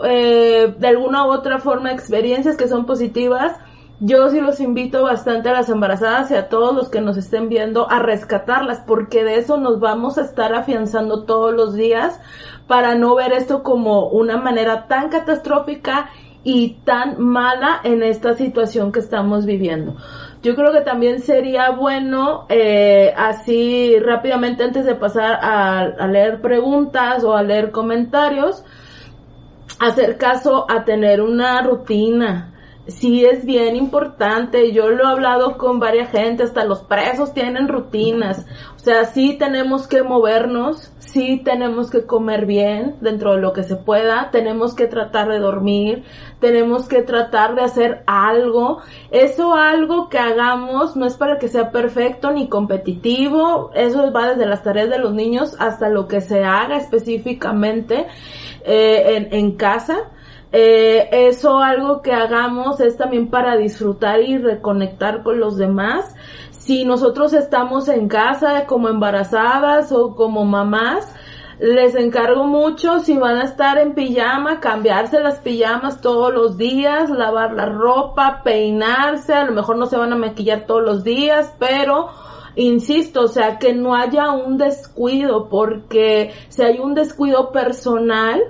eh, 0.05 0.73
de 0.79 0.88
alguna 0.88 1.27
u 1.27 1.31
otra 1.31 1.59
forma, 1.59 1.91
experiencias 1.91 2.55
que 2.55 2.69
son 2.69 2.85
positivas, 2.85 3.51
yo 3.99 4.29
sí 4.29 4.39
los 4.39 4.61
invito 4.61 5.03
bastante 5.03 5.49
a 5.49 5.53
las 5.53 5.67
embarazadas 5.67 6.31
y 6.31 6.35
a 6.35 6.47
todos 6.47 6.73
los 6.73 6.88
que 6.88 7.01
nos 7.01 7.17
estén 7.17 7.49
viendo 7.49 7.91
a 7.91 7.99
rescatarlas, 7.99 8.79
porque 8.88 9.25
de 9.25 9.35
eso 9.35 9.57
nos 9.57 9.81
vamos 9.81 10.17
a 10.17 10.21
estar 10.21 10.55
afianzando 10.55 11.23
todos 11.25 11.53
los 11.53 11.75
días 11.75 12.17
para 12.65 12.95
no 12.95 13.13
ver 13.13 13.33
esto 13.33 13.61
como 13.61 14.07
una 14.07 14.38
manera 14.38 14.88
tan 14.88 15.09
catastrófica 15.09 16.09
y 16.45 16.77
tan 16.85 17.19
mala 17.21 17.81
en 17.83 18.03
esta 18.03 18.35
situación 18.35 18.93
que 18.93 18.99
estamos 18.99 19.45
viviendo. 19.45 19.97
Yo 20.45 20.55
creo 20.55 20.71
que 20.71 20.81
también 20.81 21.21
sería 21.21 21.71
bueno, 21.71 22.45
eh, 22.49 23.12
así 23.17 23.97
rápidamente 23.97 24.63
antes 24.63 24.86
de 24.86 24.93
pasar 24.93 25.39
a, 25.41 26.05
leer 26.05 26.39
preguntas 26.39 27.23
o 27.23 27.36
a 27.36 27.41
leer 27.41 27.71
comentarios, 27.71 28.63
hacer 29.79 30.19
caso 30.19 30.69
a 30.69 30.86
tener 30.86 31.19
una 31.19 31.63
rutina, 31.63 32.53
sí 32.87 33.25
es 33.25 33.45
bien 33.45 33.75
importante. 33.75 34.71
Yo 34.71 34.89
lo 34.89 35.03
he 35.03 35.07
hablado 35.07 35.57
con 35.57 35.79
varias 35.79 36.11
gente, 36.11 36.43
hasta 36.43 36.65
los 36.65 36.83
presos 36.83 37.33
tienen 37.33 37.67
rutinas. 37.67 38.45
O 38.75 38.79
sea, 38.79 39.05
sí 39.05 39.37
tenemos 39.39 39.87
que 39.87 40.03
movernos, 40.03 40.91
sí 40.99 41.41
tenemos 41.43 41.89
que 41.89 42.05
comer 42.05 42.45
bien 42.45 42.97
dentro 43.01 43.33
de 43.33 43.41
lo 43.41 43.53
que 43.53 43.63
se 43.63 43.75
pueda, 43.75 44.29
tenemos 44.31 44.75
que 44.75 44.85
tratar 44.85 45.27
de 45.29 45.39
dormir, 45.39 46.03
tenemos 46.39 46.87
que 46.87 47.01
tratar 47.01 47.55
de 47.55 47.63
hacer 47.63 48.03
algo. 48.05 48.81
Eso 49.09 49.55
algo 49.55 50.09
que 50.09 50.19
hagamos 50.19 50.95
no 50.95 51.07
es 51.07 51.15
para 51.15 51.39
que 51.39 51.47
sea 51.47 51.71
perfecto 51.71 52.31
ni 52.31 52.47
competitivo, 52.47 53.71
eso 53.73 54.11
va 54.11 54.29
desde 54.29 54.45
las 54.45 54.61
tareas 54.61 54.89
de 54.89 54.99
los 54.99 55.13
niños 55.13 55.55
hasta 55.59 55.89
lo 55.89 56.07
que 56.07 56.21
se 56.21 56.43
haga 56.43 56.77
específicamente 56.77 58.05
eh, 58.63 59.15
en, 59.15 59.33
en 59.33 59.51
casa. 59.53 60.11
Eh, 60.57 61.09
eso 61.27 61.59
algo 61.59 62.01
que 62.01 62.13
hagamos 62.13 62.79
es 62.79 62.95
también 62.95 63.29
para 63.29 63.57
disfrutar 63.57 64.21
y 64.21 64.37
reconectar 64.37 65.21
con 65.21 65.37
los 65.37 65.57
demás. 65.57 66.15
Si 66.51 66.85
nosotros 66.85 67.33
estamos 67.33 67.89
en 67.89 68.07
casa 68.07 68.65
como 68.65 68.87
embarazadas 68.87 69.91
o 69.91 70.15
como 70.15 70.45
mamás, 70.45 71.13
les 71.59 71.93
encargo 71.95 72.45
mucho 72.45 72.99
si 72.99 73.17
van 73.17 73.35
a 73.35 73.43
estar 73.43 73.77
en 73.77 73.95
pijama, 73.95 74.61
cambiarse 74.61 75.19
las 75.19 75.39
pijamas 75.39 75.99
todos 75.99 76.33
los 76.33 76.57
días, 76.57 77.09
lavar 77.09 77.51
la 77.51 77.65
ropa, 77.65 78.39
peinarse, 78.45 79.33
a 79.33 79.43
lo 79.43 79.51
mejor 79.51 79.75
no 79.75 79.87
se 79.87 79.97
van 79.97 80.13
a 80.13 80.15
maquillar 80.15 80.65
todos 80.65 80.83
los 80.83 81.03
días, 81.03 81.53
pero 81.59 82.07
insisto, 82.55 83.23
o 83.23 83.27
sea, 83.27 83.59
que 83.59 83.73
no 83.73 83.93
haya 83.93 84.31
un 84.31 84.57
descuido, 84.57 85.49
porque 85.49 86.31
si 86.47 86.61
hay 86.61 86.79
un 86.79 86.93
descuido 86.93 87.51
personal, 87.51 88.41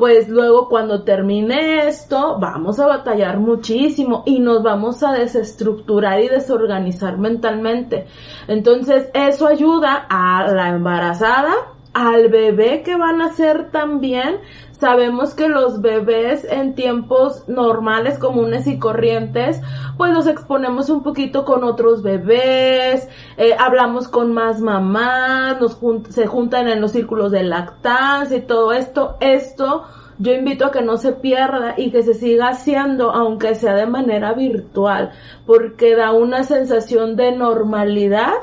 pues 0.00 0.30
luego 0.30 0.70
cuando 0.70 1.02
termine 1.02 1.86
esto 1.86 2.38
vamos 2.40 2.80
a 2.80 2.86
batallar 2.86 3.38
muchísimo 3.38 4.22
y 4.24 4.38
nos 4.38 4.62
vamos 4.62 5.02
a 5.02 5.12
desestructurar 5.12 6.22
y 6.22 6.28
desorganizar 6.28 7.18
mentalmente. 7.18 8.06
Entonces 8.48 9.10
eso 9.12 9.46
ayuda 9.46 10.06
a 10.08 10.50
la 10.54 10.70
embarazada, 10.70 11.52
al 11.92 12.28
bebé 12.28 12.82
que 12.82 12.96
van 12.96 13.20
a 13.20 13.32
ser 13.32 13.70
también. 13.70 14.38
Sabemos 14.72 15.34
que 15.34 15.48
los 15.48 15.82
bebés 15.82 16.44
en 16.44 16.74
tiempos 16.74 17.46
normales, 17.48 18.18
comunes 18.18 18.66
y 18.66 18.78
corrientes, 18.78 19.60
pues 19.98 20.10
los 20.14 20.26
exponemos 20.26 20.88
un 20.88 21.02
poquito 21.02 21.44
con 21.44 21.64
otros 21.64 22.02
bebés, 22.02 23.06
eh, 23.36 23.54
hablamos 23.58 24.08
con 24.08 24.32
más 24.32 24.60
mamás, 24.60 25.60
nos 25.60 25.78
se 26.08 26.26
juntan 26.26 26.68
en 26.68 26.80
los 26.80 26.92
círculos 26.92 27.30
de 27.30 27.42
lactancia 27.42 28.38
y 28.38 28.42
todo 28.42 28.72
esto. 28.72 29.16
Esto 29.20 29.84
yo 30.18 30.32
invito 30.32 30.66
a 30.66 30.70
que 30.70 30.82
no 30.82 30.96
se 30.96 31.12
pierda 31.12 31.74
y 31.76 31.90
que 31.90 32.02
se 32.02 32.14
siga 32.14 32.48
haciendo, 32.48 33.10
aunque 33.10 33.54
sea 33.54 33.74
de 33.74 33.86
manera 33.86 34.32
virtual, 34.32 35.12
porque 35.46 35.94
da 35.94 36.12
una 36.12 36.44
sensación 36.44 37.16
de 37.16 37.32
normalidad 37.32 38.34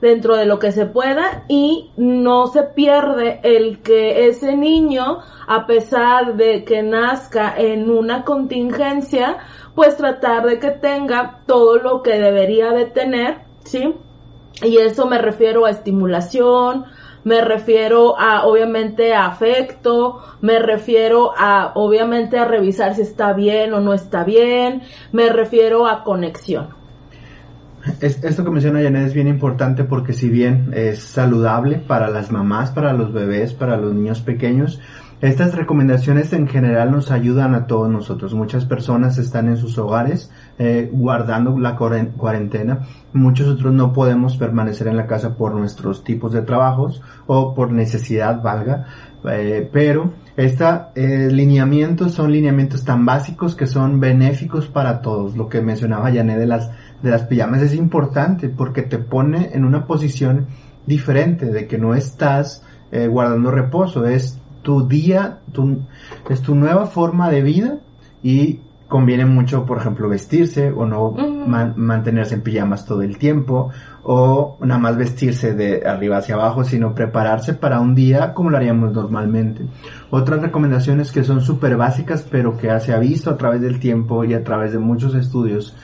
dentro 0.00 0.36
de 0.36 0.46
lo 0.46 0.58
que 0.58 0.72
se 0.72 0.86
pueda 0.86 1.44
y 1.48 1.90
no 1.96 2.46
se 2.46 2.62
pierde 2.62 3.40
el 3.42 3.80
que 3.80 4.28
ese 4.28 4.56
niño, 4.56 5.18
a 5.46 5.66
pesar 5.66 6.36
de 6.36 6.64
que 6.64 6.82
nazca 6.82 7.54
en 7.56 7.90
una 7.90 8.24
contingencia, 8.24 9.38
pues 9.74 9.96
tratar 9.96 10.46
de 10.46 10.58
que 10.58 10.70
tenga 10.70 11.40
todo 11.46 11.76
lo 11.76 12.02
que 12.02 12.18
debería 12.18 12.70
de 12.72 12.86
tener, 12.86 13.42
¿sí? 13.64 13.94
Y 14.62 14.78
eso 14.78 15.06
me 15.06 15.18
refiero 15.18 15.64
a 15.64 15.70
estimulación, 15.70 16.84
me 17.24 17.40
refiero 17.42 18.18
a 18.18 18.46
obviamente 18.46 19.14
a 19.14 19.26
afecto, 19.26 20.20
me 20.40 20.58
refiero 20.58 21.32
a 21.36 21.72
obviamente 21.74 22.38
a 22.38 22.46
revisar 22.46 22.94
si 22.94 23.02
está 23.02 23.32
bien 23.32 23.74
o 23.74 23.80
no 23.80 23.92
está 23.92 24.24
bien, 24.24 24.82
me 25.12 25.28
refiero 25.28 25.86
a 25.86 26.02
conexión 26.02 26.79
esto 28.00 28.44
que 28.44 28.50
menciona 28.50 28.82
Janet 28.82 29.06
es 29.06 29.14
bien 29.14 29.28
importante 29.28 29.84
porque 29.84 30.12
si 30.12 30.28
bien 30.28 30.70
es 30.74 30.98
saludable 31.00 31.78
para 31.78 32.08
las 32.08 32.30
mamás, 32.30 32.70
para 32.70 32.92
los 32.92 33.12
bebés, 33.12 33.54
para 33.54 33.76
los 33.76 33.94
niños 33.94 34.20
pequeños, 34.20 34.80
estas 35.20 35.54
recomendaciones 35.54 36.32
en 36.32 36.48
general 36.48 36.92
nos 36.92 37.10
ayudan 37.10 37.54
a 37.54 37.66
todos 37.66 37.90
nosotros. 37.90 38.32
Muchas 38.32 38.64
personas 38.64 39.18
están 39.18 39.48
en 39.48 39.58
sus 39.58 39.76
hogares 39.76 40.30
eh, 40.58 40.88
guardando 40.90 41.58
la 41.58 41.76
cuarentena. 41.76 42.86
Muchos 43.12 43.46
otros 43.48 43.74
no 43.74 43.92
podemos 43.92 44.38
permanecer 44.38 44.88
en 44.88 44.96
la 44.96 45.06
casa 45.06 45.36
por 45.36 45.54
nuestros 45.54 46.04
tipos 46.04 46.32
de 46.32 46.40
trabajos 46.40 47.02
o 47.26 47.52
por 47.52 47.70
necesidad, 47.70 48.42
valga. 48.42 48.86
Eh, 49.30 49.68
pero 49.70 50.14
estos 50.38 50.80
eh, 50.94 51.28
lineamientos 51.30 52.12
son 52.12 52.32
lineamientos 52.32 52.84
tan 52.86 53.04
básicos 53.04 53.54
que 53.54 53.66
son 53.66 54.00
benéficos 54.00 54.68
para 54.68 55.02
todos. 55.02 55.36
Lo 55.36 55.50
que 55.50 55.60
mencionaba 55.60 56.10
Janet 56.10 56.38
de 56.38 56.46
las 56.46 56.70
de 57.02 57.10
las 57.10 57.24
pijamas 57.24 57.62
es 57.62 57.74
importante 57.74 58.48
porque 58.48 58.82
te 58.82 58.98
pone 58.98 59.50
en 59.52 59.64
una 59.64 59.86
posición 59.86 60.46
diferente 60.86 61.46
de 61.46 61.66
que 61.66 61.78
no 61.78 61.94
estás 61.94 62.64
eh, 62.92 63.06
guardando 63.06 63.50
reposo, 63.50 64.06
es 64.06 64.40
tu 64.62 64.86
día, 64.86 65.40
tu, 65.52 65.78
es 66.28 66.42
tu 66.42 66.54
nueva 66.54 66.86
forma 66.86 67.30
de 67.30 67.42
vida 67.42 67.78
y 68.22 68.60
conviene 68.88 69.24
mucho, 69.24 69.64
por 69.64 69.78
ejemplo, 69.78 70.08
vestirse 70.08 70.70
o 70.70 70.84
no 70.84 71.12
mantenerse 71.12 72.34
en 72.34 72.42
pijamas 72.42 72.84
todo 72.84 73.02
el 73.02 73.16
tiempo 73.18 73.70
o 74.02 74.58
nada 74.60 74.80
más 74.80 74.96
vestirse 74.96 75.54
de 75.54 75.88
arriba 75.88 76.18
hacia 76.18 76.34
abajo, 76.34 76.64
sino 76.64 76.94
prepararse 76.94 77.54
para 77.54 77.80
un 77.80 77.94
día 77.94 78.34
como 78.34 78.50
lo 78.50 78.56
haríamos 78.56 78.92
normalmente. 78.92 79.64
Otras 80.10 80.42
recomendaciones 80.42 81.12
que 81.12 81.22
son 81.22 81.40
súper 81.40 81.76
básicas 81.76 82.26
pero 82.28 82.58
que 82.58 82.78
se 82.80 82.92
ha 82.92 82.98
visto 82.98 83.30
a 83.30 83.36
través 83.36 83.62
del 83.62 83.78
tiempo 83.78 84.24
y 84.24 84.34
a 84.34 84.42
través 84.42 84.72
de 84.72 84.80
muchos 84.80 85.14
estudios 85.14 85.76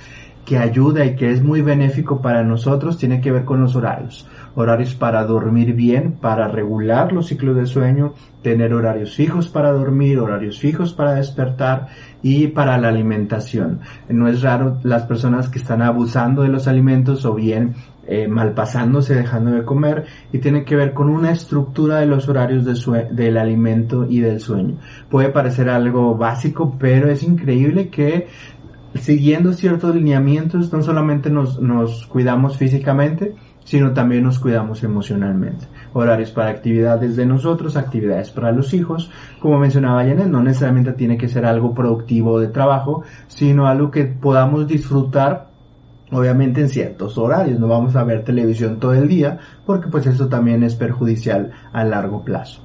que 0.46 0.56
ayuda 0.56 1.04
y 1.04 1.16
que 1.16 1.30
es 1.32 1.42
muy 1.42 1.60
benéfico 1.60 2.22
para 2.22 2.44
nosotros 2.44 2.96
tiene 2.96 3.20
que 3.20 3.32
ver 3.32 3.44
con 3.44 3.60
los 3.60 3.74
horarios. 3.76 4.26
Horarios 4.54 4.94
para 4.94 5.24
dormir 5.24 5.74
bien, 5.74 6.12
para 6.12 6.48
regular 6.48 7.12
los 7.12 7.26
ciclos 7.26 7.56
de 7.56 7.66
sueño, 7.66 8.14
tener 8.42 8.72
horarios 8.72 9.14
fijos 9.14 9.48
para 9.48 9.72
dormir, 9.72 10.18
horarios 10.20 10.58
fijos 10.58 10.94
para 10.94 11.14
despertar 11.14 11.88
y 12.22 12.46
para 12.46 12.78
la 12.78 12.88
alimentación. 12.88 13.80
No 14.08 14.28
es 14.28 14.40
raro 14.40 14.78
las 14.84 15.02
personas 15.02 15.48
que 15.48 15.58
están 15.58 15.82
abusando 15.82 16.42
de 16.42 16.48
los 16.48 16.68
alimentos 16.68 17.26
o 17.26 17.34
bien 17.34 17.74
eh, 18.08 18.28
malpasándose, 18.28 19.16
dejando 19.16 19.50
de 19.50 19.64
comer, 19.64 20.04
y 20.32 20.38
tiene 20.38 20.64
que 20.64 20.76
ver 20.76 20.92
con 20.92 21.08
una 21.08 21.32
estructura 21.32 21.98
de 21.98 22.06
los 22.06 22.28
horarios 22.28 22.64
de 22.64 23.08
del 23.10 23.36
alimento 23.36 24.06
y 24.08 24.20
del 24.20 24.38
sueño. 24.38 24.76
Puede 25.10 25.30
parecer 25.30 25.68
algo 25.68 26.14
básico, 26.16 26.76
pero 26.78 27.10
es 27.10 27.24
increíble 27.24 27.88
que 27.88 28.28
siguiendo 28.98 29.52
ciertos 29.52 29.94
lineamientos 29.94 30.72
no 30.72 30.82
solamente 30.82 31.30
nos, 31.30 32.06
cuidamos 32.06 32.56
físicamente, 32.56 33.34
sino 33.64 33.92
también 33.92 34.22
nos 34.22 34.38
cuidamos 34.38 34.82
emocionalmente. 34.84 35.66
Horarios 35.92 36.30
para 36.30 36.50
actividades 36.50 37.16
de 37.16 37.26
nosotros, 37.26 37.76
actividades 37.76 38.30
para 38.30 38.52
los 38.52 38.72
hijos. 38.74 39.10
Como 39.40 39.58
mencionaba 39.58 40.04
Janet, 40.04 40.28
no 40.28 40.42
necesariamente 40.42 40.92
tiene 40.92 41.18
que 41.18 41.28
ser 41.28 41.46
algo 41.46 41.74
productivo 41.74 42.38
de 42.38 42.48
trabajo, 42.48 43.02
sino 43.28 43.66
algo 43.66 43.90
que 43.90 44.04
podamos 44.04 44.68
disfrutar 44.68 45.48
obviamente 46.12 46.60
en 46.60 46.68
ciertos 46.68 47.18
horarios, 47.18 47.58
no 47.58 47.66
vamos 47.66 47.96
a 47.96 48.04
ver 48.04 48.22
televisión 48.22 48.78
todo 48.78 48.94
el 48.94 49.08
día 49.08 49.38
porque 49.64 49.88
pues 49.88 50.06
eso 50.06 50.28
también 50.28 50.62
es 50.62 50.76
perjudicial 50.76 51.50
a 51.72 51.84
largo 51.84 52.24
plazo. 52.24 52.62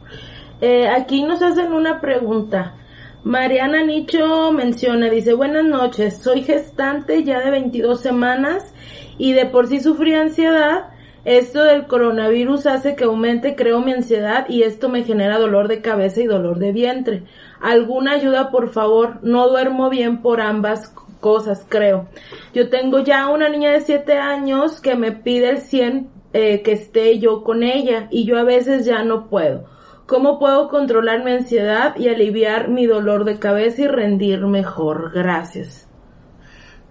Eh, 0.62 0.88
aquí 0.88 1.24
nos 1.24 1.42
hacen 1.42 1.74
una 1.74 2.00
pregunta. 2.00 2.76
Mariana 3.24 3.84
Nicho 3.84 4.52
menciona, 4.52 5.08
dice, 5.12 5.34
buenas 5.34 5.64
noches, 5.64 6.18
soy 6.18 6.42
gestante 6.42 7.24
ya 7.24 7.40
de 7.40 7.52
22 7.52 8.02
semanas 8.02 8.74
y 9.20 9.34
de 9.34 9.46
por 9.46 9.68
sí 9.68 9.80
sufrí 9.80 10.16
ansiedad. 10.16 10.90
Esto 11.24 11.64
del 11.64 11.86
coronavirus 11.86 12.66
hace 12.66 12.96
que 12.96 13.04
aumente, 13.04 13.56
creo, 13.56 13.80
mi 13.82 13.92
ansiedad 13.92 14.48
y 14.50 14.64
esto 14.64 14.90
me 14.90 15.04
genera 15.04 15.38
dolor 15.38 15.68
de 15.68 15.82
cabeza 15.82 16.20
y 16.22 16.26
dolor 16.26 16.58
de 16.58 16.72
vientre. 16.72 17.24
¿Alguna 17.62 18.14
ayuda, 18.14 18.50
por 18.50 18.70
favor? 18.70 19.20
No 19.22 19.48
duermo 19.50 19.92
bien 19.92 20.24
por 20.24 20.42
ambas 20.42 20.92
cosas, 21.20 21.64
creo. 21.70 22.08
Yo 22.56 22.70
tengo 22.70 23.02
ya 23.02 23.28
una 23.28 23.50
niña 23.50 23.70
de 23.70 23.82
7 23.82 24.18
años 24.18 24.82
que 24.82 24.96
me 24.96 25.12
pide 25.12 25.50
el 25.52 25.58
100 25.60 26.10
eh, 26.34 26.64
que 26.64 26.72
esté 26.72 27.20
yo 27.20 27.44
con 27.44 27.62
ella 27.62 28.08
y 28.10 28.26
yo 28.26 28.40
a 28.40 28.44
veces 28.44 28.84
ya 28.84 29.04
no 29.04 29.30
puedo. 29.30 29.66
¿Cómo 30.12 30.40
puedo 30.40 30.68
controlar 30.68 31.24
mi 31.24 31.32
ansiedad 31.32 31.96
y 31.96 32.10
aliviar 32.10 32.68
mi 32.68 32.86
dolor 32.86 33.24
de 33.24 33.40
cabeza 33.40 33.84
y 33.84 33.88
rendir 33.88 34.46
mejor? 34.46 35.14
Gracias. 35.14 35.91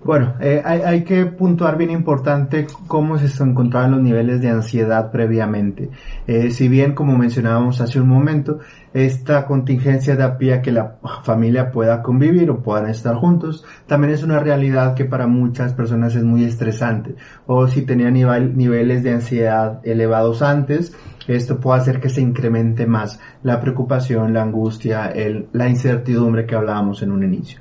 Bueno, 0.02 0.34
eh, 0.40 0.62
hay, 0.64 1.04
que 1.04 1.26
puntuar 1.26 1.76
bien 1.76 1.90
importante 1.90 2.66
cómo 2.86 3.18
se 3.18 3.42
encontraban 3.42 3.90
los 3.90 4.00
niveles 4.00 4.40
de 4.40 4.48
ansiedad 4.48 5.10
previamente. 5.10 5.90
Eh, 6.26 6.50
si 6.50 6.68
bien, 6.68 6.94
como 6.94 7.18
mencionábamos 7.18 7.82
hace 7.82 8.00
un 8.00 8.08
momento, 8.08 8.60
esta 8.94 9.44
contingencia 9.44 10.16
da 10.16 10.38
pie 10.38 10.54
a 10.54 10.62
que 10.62 10.72
la 10.72 10.96
familia 11.22 11.70
pueda 11.70 12.02
convivir 12.02 12.50
o 12.50 12.62
puedan 12.62 12.88
estar 12.88 13.14
juntos, 13.16 13.62
también 13.86 14.14
es 14.14 14.22
una 14.22 14.40
realidad 14.40 14.94
que 14.94 15.04
para 15.04 15.26
muchas 15.26 15.74
personas 15.74 16.16
es 16.16 16.24
muy 16.24 16.44
estresante. 16.44 17.16
O 17.46 17.68
si 17.68 17.82
tenía 17.82 18.10
niveles 18.10 19.02
de 19.02 19.12
ansiedad 19.12 19.80
elevados 19.84 20.40
antes, 20.40 20.96
esto 21.28 21.60
puede 21.60 21.78
hacer 21.78 22.00
que 22.00 22.08
se 22.08 22.22
incremente 22.22 22.86
más 22.86 23.20
la 23.42 23.60
preocupación, 23.60 24.32
la 24.32 24.42
angustia, 24.42 25.12
la 25.52 25.68
incertidumbre 25.68 26.46
que 26.46 26.54
hablábamos 26.54 27.02
en 27.02 27.12
un 27.12 27.22
inicio. 27.22 27.60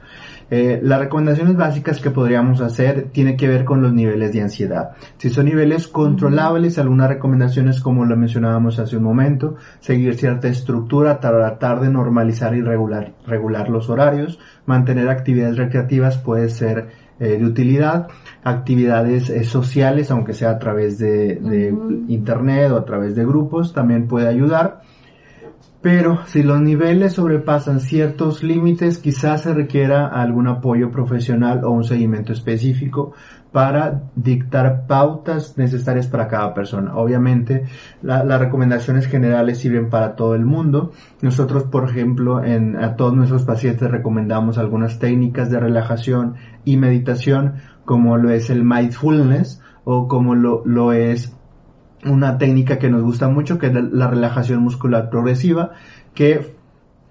Eh, 0.51 0.79
las 0.81 0.99
recomendaciones 0.99 1.55
básicas 1.55 1.99
que 1.99 2.09
podríamos 2.09 2.62
hacer 2.62 3.09
tiene 3.12 3.35
que 3.38 3.47
ver 3.47 3.65
con 3.65 3.81
los 3.81 3.93
niveles 3.93 4.33
de 4.33 4.41
ansiedad. 4.41 4.91
Si 5.17 5.29
son 5.29 5.45
niveles 5.45 5.88
controlables, 5.88 6.79
algunas 6.79 7.09
recomendaciones 7.09 7.81
como 7.81 8.05
lo 8.05 8.17
mencionábamos 8.17 8.79
hace 8.79 8.97
un 8.97 9.03
momento, 9.03 9.55
seguir 9.79 10.15
cierta 10.15 10.47
estructura, 10.47 11.19
tratar 11.19 11.81
de 11.81 11.89
normalizar 11.89 12.55
y 12.55 12.62
regular, 12.62 13.13
regular 13.27 13.69
los 13.69 13.89
horarios, 13.89 14.39
mantener 14.65 15.09
actividades 15.09 15.57
recreativas 15.57 16.17
puede 16.17 16.49
ser 16.49 16.88
eh, 17.19 17.38
de 17.38 17.45
utilidad, 17.45 18.07
actividades 18.43 19.29
eh, 19.29 19.43
sociales, 19.43 20.09
aunque 20.09 20.33
sea 20.33 20.51
a 20.51 20.59
través 20.59 20.97
de, 20.97 21.35
de 21.35 21.75
internet 22.07 22.71
o 22.71 22.77
a 22.77 22.85
través 22.85 23.15
de 23.15 23.25
grupos, 23.25 23.73
también 23.73 24.07
puede 24.07 24.27
ayudar 24.27 24.81
pero 25.81 26.25
si 26.25 26.43
los 26.43 26.59
niveles 26.59 27.13
sobrepasan 27.13 27.79
ciertos 27.79 28.43
límites, 28.43 28.97
quizás 28.97 29.43
se 29.43 29.53
requiera 29.53 30.07
algún 30.07 30.47
apoyo 30.47 30.91
profesional 30.91 31.63
o 31.63 31.71
un 31.71 31.85
seguimiento 31.85 32.33
específico 32.33 33.13
para 33.53 34.03
dictar 34.15 34.85
pautas 34.87 35.57
necesarias 35.57 36.07
para 36.07 36.27
cada 36.27 36.53
persona. 36.53 36.95
Obviamente, 36.95 37.63
las 38.01 38.39
recomendaciones 38.39 39.07
generales 39.07 39.59
sirven 39.59 39.89
para 39.89 40.15
todo 40.15 40.35
el 40.35 40.45
mundo. 40.45 40.91
Nosotros, 41.21 41.63
por 41.63 41.89
ejemplo, 41.89 42.43
en, 42.43 42.75
a 42.75 42.97
todos 42.97 43.15
nuestros 43.15 43.43
pacientes 43.43 43.89
recomendamos 43.89 44.57
algunas 44.57 44.99
técnicas 44.99 45.49
de 45.49 45.61
relajación 45.61 46.35
y 46.65 46.75
meditación, 46.75 47.55
como 47.85 48.17
lo 48.17 48.29
es 48.31 48.49
el 48.49 48.65
mindfulness 48.65 49.61
o 49.85 50.07
como 50.07 50.35
lo, 50.35 50.61
lo 50.65 50.91
es 50.91 51.38
una 52.05 52.38
técnica 52.38 52.79
que 52.79 52.89
nos 52.89 53.01
gusta 53.01 53.27
mucho, 53.27 53.57
que 53.57 53.67
es 53.67 53.73
la 53.73 54.07
relajación 54.07 54.62
muscular 54.62 55.09
progresiva, 55.09 55.71
que 56.13 56.57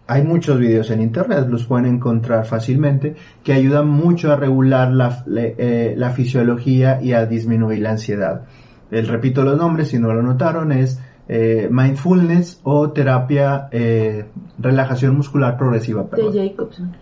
hay 0.07 0.23
muchos 0.23 0.59
videos 0.59 0.91
en 0.91 1.03
internet, 1.03 1.47
los 1.49 1.67
pueden 1.67 1.87
encontrar 1.87 2.47
fácilmente, 2.47 3.15
que 3.45 3.53
ayudan 3.53 3.89
mucho 3.89 4.33
a 4.33 4.37
regular 4.37 4.91
la, 4.91 5.23
eh, 5.27 5.95
la 5.97 6.11
fisiología 6.11 6.99
y 7.03 7.13
a 7.13 7.27
disminuir 7.27 7.81
la 7.81 7.91
ansiedad. 7.91 8.47
El 8.91 9.07
repito 9.07 9.45
los 9.45 9.59
nombres, 9.59 9.89
si 9.89 9.99
no 9.99 10.13
lo 10.15 10.23
notaron, 10.23 10.73
es 10.73 10.99
eh, 11.29 11.69
mindfulness 11.71 12.61
o 12.63 12.91
terapia 12.91 13.69
eh, 13.71 14.25
relajación 14.59 15.15
muscular 15.15 15.59
progresiva. 15.59 16.05
De 16.05 16.49
Jacobson. 16.49 16.97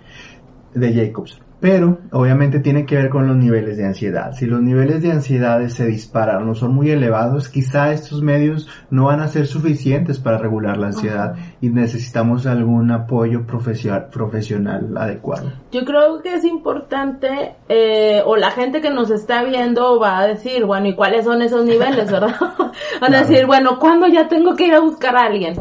De 0.74 0.92
Jacobson. 0.92 1.45
Pero 1.60 1.98
obviamente 2.12 2.60
tiene 2.60 2.84
que 2.84 2.96
ver 2.96 3.08
con 3.08 3.26
los 3.26 3.36
niveles 3.36 3.76
de 3.76 3.86
ansiedad. 3.86 4.32
Si 4.32 4.46
los 4.46 4.60
niveles 4.60 5.02
de 5.02 5.12
ansiedad 5.12 5.66
se 5.68 5.86
disparan 5.86 6.48
o 6.48 6.54
son 6.54 6.74
muy 6.74 6.90
elevados, 6.90 7.48
quizá 7.48 7.92
estos 7.92 8.22
medios 8.22 8.68
no 8.90 9.06
van 9.06 9.20
a 9.20 9.28
ser 9.28 9.46
suficientes 9.46 10.18
para 10.18 10.38
regular 10.38 10.76
la 10.76 10.88
ansiedad 10.88 11.34
y 11.60 11.70
necesitamos 11.70 12.46
algún 12.46 12.90
apoyo 12.90 13.46
profesional 13.46 14.96
adecuado. 14.96 15.52
Yo 15.72 15.84
creo 15.84 16.20
que 16.22 16.34
es 16.34 16.44
importante, 16.44 17.54
eh, 17.68 18.22
o 18.26 18.36
la 18.36 18.50
gente 18.50 18.80
que 18.80 18.90
nos 18.90 19.10
está 19.10 19.42
viendo 19.42 19.98
va 19.98 20.18
a 20.18 20.26
decir, 20.26 20.64
bueno, 20.66 20.88
¿y 20.88 20.94
cuáles 20.94 21.24
son 21.24 21.40
esos 21.40 21.64
niveles, 21.64 22.10
verdad? 22.10 22.36
Van 23.00 23.14
a 23.14 23.20
decir, 23.20 23.46
bueno, 23.46 23.78
¿cuándo 23.78 24.06
ya 24.06 24.28
tengo 24.28 24.54
que 24.54 24.66
ir 24.66 24.74
a 24.74 24.80
buscar 24.80 25.16
a 25.16 25.24
alguien? 25.24 25.54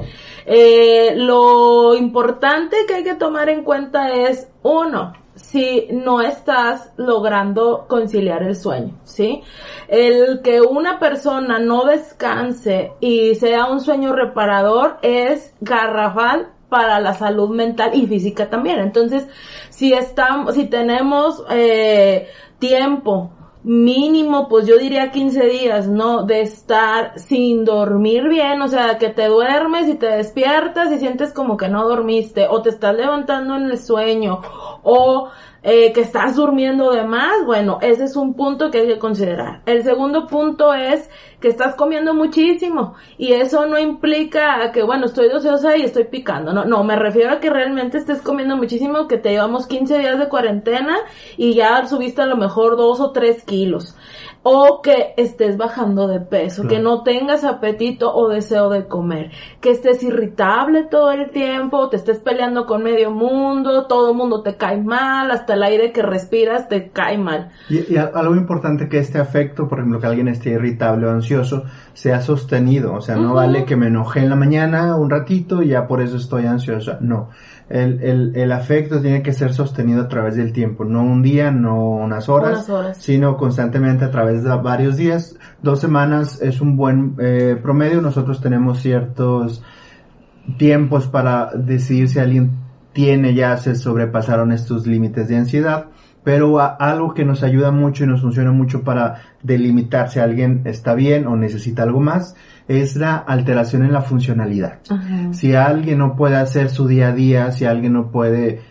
Eh, 0.46 1.14
lo 1.16 1.96
importante 1.96 2.78
que 2.88 2.96
hay 2.96 3.04
que 3.04 3.16
tomar 3.16 3.50
en 3.50 3.64
cuenta 3.64 4.14
es, 4.14 4.50
uno, 4.62 5.14
si 5.36 5.88
no 5.92 6.22
estás 6.22 6.92
logrando 6.98 7.86
conciliar 7.88 8.44
el 8.44 8.56
sueño, 8.56 8.94
¿sí? 9.04 9.42
El 9.88 10.42
que 10.42 10.62
una 10.62 11.00
persona 11.00 11.60
no 11.60 11.86
descanse 11.86 12.94
y 13.00 13.36
sea 13.36 13.66
un 13.66 13.82
sueño 13.82 14.14
reparador 14.14 14.98
es 15.02 15.54
garrafal 15.62 16.50
para 16.70 17.00
la 17.00 17.14
salud 17.14 17.50
mental 17.50 17.92
y 17.94 18.08
física 18.08 18.50
también. 18.50 18.80
Entonces, 18.80 19.28
si 19.70 19.94
estamos, 19.94 20.56
si 20.56 20.68
tenemos 20.68 21.44
eh, 21.50 22.28
tiempo 22.60 23.32
mínimo, 23.66 24.48
pues 24.48 24.68
yo 24.68 24.78
diría 24.78 25.12
15 25.12 25.44
días, 25.48 25.88
¿no? 25.88 26.24
De 26.24 26.42
estar 26.42 27.20
sin 27.20 27.66
dormir 27.66 28.30
bien, 28.30 28.62
o 28.62 28.68
sea, 28.68 29.00
que 29.00 29.10
te 29.10 29.26
duermes 29.26 29.90
y 29.90 29.96
te 29.96 30.06
despiertas 30.06 30.92
y 30.92 31.00
sientes 31.00 31.34
como 31.34 31.58
que 31.58 31.68
no 31.68 31.88
dormiste, 31.88 32.48
o 32.48 32.62
te 32.62 32.70
estás 32.70 32.96
levantando 32.96 33.56
en 33.56 33.64
el 33.72 33.80
sueño, 33.80 34.42
o 34.84 35.30
eh, 35.68 35.94
que 35.94 36.02
estás 36.02 36.36
durmiendo 36.36 36.92
de 36.92 37.04
más, 37.04 37.44
bueno, 37.44 37.80
ese 37.82 38.04
es 38.04 38.16
un 38.16 38.36
punto 38.36 38.70
que 38.70 38.82
hay 38.82 38.88
que 38.88 39.00
considerar. 39.00 39.64
El 39.66 39.82
segundo 39.82 40.28
punto 40.28 40.76
es 40.76 41.10
que 41.42 41.48
estás 41.48 41.74
comiendo 41.74 42.14
muchísimo 42.14 42.94
y 43.18 43.34
eso 43.34 43.66
no 43.66 43.80
implica 43.80 44.72
que, 44.72 44.84
bueno, 44.84 45.08
estoy 45.08 45.28
doceosa 45.28 45.76
y 45.76 45.82
estoy 45.82 46.04
picando, 46.04 46.54
no, 46.54 46.66
no, 46.66 46.84
me 46.84 46.96
refiero 46.96 47.32
a 47.32 47.40
que 47.40 47.50
realmente 47.50 47.98
estés 47.98 48.22
comiendo 48.22 48.56
muchísimo, 48.56 49.08
que 49.08 49.18
te 49.18 49.32
llevamos 49.32 49.66
15 49.66 49.98
días 49.98 50.20
de 50.20 50.30
cuarentena 50.30 50.98
y 51.36 51.56
ya 51.56 51.88
subiste 51.88 52.22
a 52.22 52.28
lo 52.28 52.38
mejor 52.38 52.78
dos 52.78 53.00
o 53.00 53.12
tres 53.12 53.44
kilos. 53.44 53.96
O 54.48 54.84
que 54.84 55.16
estés 55.18 55.58
bajando 55.58 56.08
de 56.08 56.20
peso, 56.20 56.68
que 56.68 56.80
no 56.80 57.02
tengas 57.02 57.44
apetito 57.44 58.14
o 58.14 58.30
deseo 58.30 58.70
de 58.70 58.86
comer, 58.86 59.32
que 59.60 59.72
estés 59.72 60.04
irritable 60.04 60.84
todo 60.84 61.12
el 61.12 61.32
tiempo, 61.32 61.90
te 61.90 61.96
estés 61.96 62.20
peleando 62.20 62.68
con 62.68 62.84
medio 62.84 63.10
mundo, 63.10 63.88
todo 63.88 64.12
el 64.12 64.16
mundo 64.16 64.44
te 64.44 64.56
cae 64.56 64.80
mal, 64.80 65.32
hasta 65.32 65.56
el 65.56 65.64
aire 65.64 65.92
que 65.92 66.04
respiras 66.04 66.70
te 66.70 66.92
cae 66.92 67.18
mal. 67.18 67.50
Y, 67.72 67.98
algo 67.98 68.36
importante 68.36 68.88
que 68.88 69.00
este 69.00 69.18
afecto, 69.18 69.68
por 69.68 69.80
ejemplo, 69.80 70.00
que 70.00 70.06
alguien 70.06 70.28
esté 70.28 70.52
irritable 70.52 71.08
o 71.08 71.10
ansioso, 71.10 71.64
sea 71.94 72.22
sostenido, 72.22 72.94
o 72.94 73.02
sea, 73.02 73.16
no 73.16 73.34
vale 73.34 73.66
que 73.66 73.76
me 73.76 73.88
enoje 73.88 74.20
en 74.20 74.30
la 74.30 74.36
mañana 74.36 74.96
un 74.96 75.10
ratito 75.10 75.64
y 75.64 75.70
ya 75.70 75.88
por 75.88 76.04
eso 76.04 76.18
estoy 76.18 76.46
ansiosa, 76.46 77.00
no 77.02 77.30
el, 77.70 78.04
el, 78.04 78.36
el, 78.36 78.52
afecto 78.52 79.02
tiene 79.02 79.24
que 79.24 79.34
ser 79.34 79.54
sostenido 79.54 80.04
a 80.04 80.08
través 80.08 80.36
del 80.36 80.54
tiempo, 80.54 80.86
no 80.86 81.02
un 81.02 81.24
día, 81.24 81.50
no 81.50 81.90
unas 81.90 82.30
horas, 82.30 82.72
sino 83.00 83.38
constantemente 83.38 84.06
a 84.06 84.12
través 84.12 84.44
de 84.44 84.50
varios 84.58 84.98
días. 84.98 85.36
Dos 85.64 85.80
semanas 85.80 86.42
es 86.42 86.62
un 86.62 86.78
buen 86.78 87.16
eh, 87.20 87.58
promedio. 87.62 88.02
Nosotros 88.02 88.40
tenemos 88.40 88.82
ciertos 88.82 89.64
tiempos 90.60 91.08
para 91.08 91.52
decidir 91.56 92.08
si 92.08 92.20
alguien 92.20 92.52
tiene 92.94 93.34
ya 93.34 93.58
se 93.58 93.76
sobrepasaron 93.76 94.52
estos 94.52 94.86
límites 94.86 95.28
de 95.28 95.38
ansiedad. 95.38 95.88
Pero 96.24 96.60
algo 96.60 97.14
que 97.14 97.26
nos 97.26 97.44
ayuda 97.44 97.70
mucho 97.72 98.04
y 98.04 98.08
nos 98.08 98.22
funciona 98.22 98.52
mucho 98.52 98.84
para 98.84 99.22
delimitar 99.44 100.10
si 100.10 100.20
alguien 100.20 100.62
está 100.66 100.96
bien 100.96 101.28
o 101.28 101.36
necesita 101.36 101.84
algo 101.84 102.00
más 102.00 102.36
es 102.68 102.96
la 102.96 103.16
alteración 103.16 103.84
en 103.84 103.94
la 103.94 104.02
funcionalidad. 104.02 104.80
Si 105.32 105.54
alguien 105.56 106.00
no 106.00 106.16
puede 106.16 106.36
hacer 106.36 106.70
su 106.70 106.88
día 106.88 107.10
a 107.10 107.12
día, 107.12 107.52
si 107.52 107.66
alguien 107.66 107.94
no 107.94 108.12
puede 108.12 108.62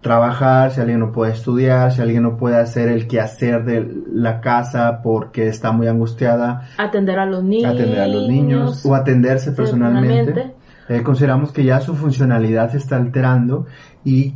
trabajar, 0.00 0.72
si 0.72 0.80
alguien 0.80 0.98
no 0.98 1.12
puede 1.12 1.32
estudiar, 1.32 1.92
si 1.92 2.02
alguien 2.02 2.24
no 2.24 2.36
puede 2.36 2.56
hacer 2.56 2.88
el 2.88 3.06
quehacer 3.06 3.64
de 3.64 3.88
la 4.12 4.40
casa 4.40 5.00
porque 5.02 5.48
está 5.48 5.72
muy 5.72 5.86
angustiada. 5.86 6.68
Atender 6.76 7.18
a 7.18 7.26
los 7.26 7.42
niños. 7.42 7.72
Atender 7.72 8.00
a 8.00 8.06
los 8.08 8.28
niños 8.28 8.86
o 8.86 8.94
atenderse 8.94 9.52
personalmente. 9.52 10.54
Eh, 10.88 11.02
consideramos 11.02 11.52
que 11.52 11.64
ya 11.64 11.80
su 11.80 11.94
funcionalidad 11.94 12.70
se 12.70 12.78
está 12.78 12.96
alterando 12.96 13.66
y 14.04 14.34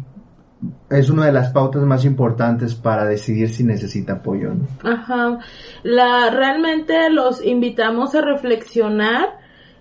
es 0.90 1.10
una 1.10 1.26
de 1.26 1.32
las 1.32 1.52
pautas 1.52 1.82
más 1.82 2.04
importantes 2.04 2.74
para 2.74 3.04
decidir 3.04 3.50
si 3.50 3.64
necesita 3.64 4.14
apoyo. 4.14 4.52
Ajá. 4.82 5.38
La, 5.82 6.30
realmente 6.30 7.10
los 7.10 7.44
invitamos 7.44 8.14
a 8.14 8.22
reflexionar 8.22 9.38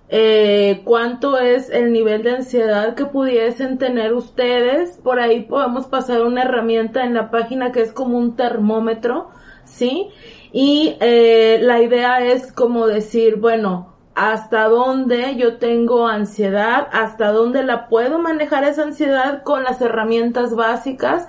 eh, 0.09 0.81
cuánto 0.83 1.39
es 1.39 1.69
el 1.69 1.91
nivel 1.91 2.23
de 2.23 2.35
ansiedad 2.35 2.95
que 2.95 3.05
pudiesen 3.05 3.77
tener 3.77 4.13
ustedes. 4.13 4.97
Por 4.97 5.19
ahí 5.19 5.43
podemos 5.43 5.87
pasar 5.87 6.23
una 6.23 6.43
herramienta 6.43 7.03
en 7.03 7.13
la 7.13 7.31
página 7.31 7.71
que 7.71 7.81
es 7.81 7.91
como 7.91 8.17
un 8.17 8.35
termómetro, 8.35 9.29
¿sí? 9.63 10.09
Y 10.51 10.95
eh, 10.99 11.59
la 11.61 11.81
idea 11.81 12.23
es 12.23 12.51
como 12.51 12.87
decir, 12.87 13.37
bueno, 13.37 13.94
hasta 14.15 14.69
dónde 14.69 15.35
yo 15.35 15.57
tengo 15.57 16.07
ansiedad, 16.07 16.87
hasta 16.91 17.31
dónde 17.31 17.63
la 17.63 17.87
puedo 17.87 18.17
manejar 18.17 18.63
esa 18.63 18.83
ansiedad 18.83 19.43
con 19.43 19.63
las 19.63 19.81
herramientas 19.81 20.55
básicas 20.55 21.27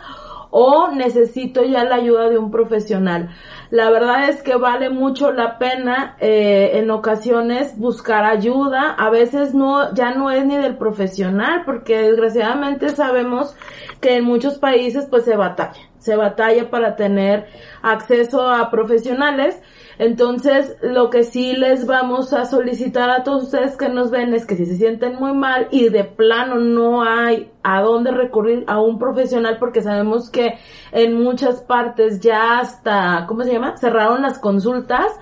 o 0.51 0.89
necesito 0.93 1.65
ya 1.65 1.85
la 1.85 1.97
ayuda 1.97 2.31
de 2.31 2.39
un 2.39 2.51
profesional. 2.51 3.31
La 3.71 3.91
verdad 3.91 4.29
es 4.29 4.43
que 4.43 4.55
vale 4.57 4.91
mucho 4.91 5.33
la 5.33 5.59
pena 5.59 6.17
eh, 6.21 6.71
en 6.75 6.91
ocasiones 6.91 7.77
buscar 7.77 8.25
ayuda. 8.25 8.93
A 8.93 9.11
veces 9.11 9.55
no, 9.55 9.93
ya 9.93 10.15
no 10.15 10.31
es 10.31 10.47
ni 10.47 10.57
del 10.57 10.77
profesional, 10.77 11.63
porque 11.67 12.01
desgraciadamente 12.01 12.91
sabemos 12.91 13.57
que 14.01 14.17
en 14.17 14.25
muchos 14.25 14.59
países 14.59 15.07
pues 15.11 15.25
se 15.25 15.37
batalla, 15.37 15.81
se 16.07 16.17
batalla 16.17 16.71
para 16.71 16.97
tener 16.97 17.47
acceso 17.83 18.49
a 18.49 18.71
profesionales 18.71 19.61
entonces, 19.99 20.77
lo 20.83 21.09
que 21.09 21.23
sí 21.23 21.55
les 21.57 21.87
vamos 21.87 22.35
a 22.35 22.45
solicitar 22.45 23.09
a 23.09 23.23
todos 23.23 23.45
ustedes 23.45 23.79
que 23.79 23.89
nos 23.89 24.11
ven 24.11 24.35
es 24.35 24.45
que 24.45 24.55
si 24.55 24.67
se 24.67 24.77
sienten 24.77 25.15
muy 25.17 25.33
mal 25.33 25.69
y 25.71 25.89
de 25.89 26.05
plano 26.05 26.57
no 26.57 27.03
hay 27.03 27.51
a 27.63 27.81
dónde 27.81 28.11
recurrir 28.11 28.65
a 28.67 28.79
un 28.79 28.99
profesional 28.99 29.57
porque 29.59 29.81
sabemos 29.81 30.29
que 30.29 30.59
en 30.93 31.15
muchas 31.23 31.63
partes 31.63 32.21
ya 32.21 32.59
hasta, 32.59 33.25
¿cómo 33.27 33.45
se 33.45 33.53
llama? 33.55 33.79
Cerraron 33.79 34.21
las 34.21 34.39
consultas 34.39 35.19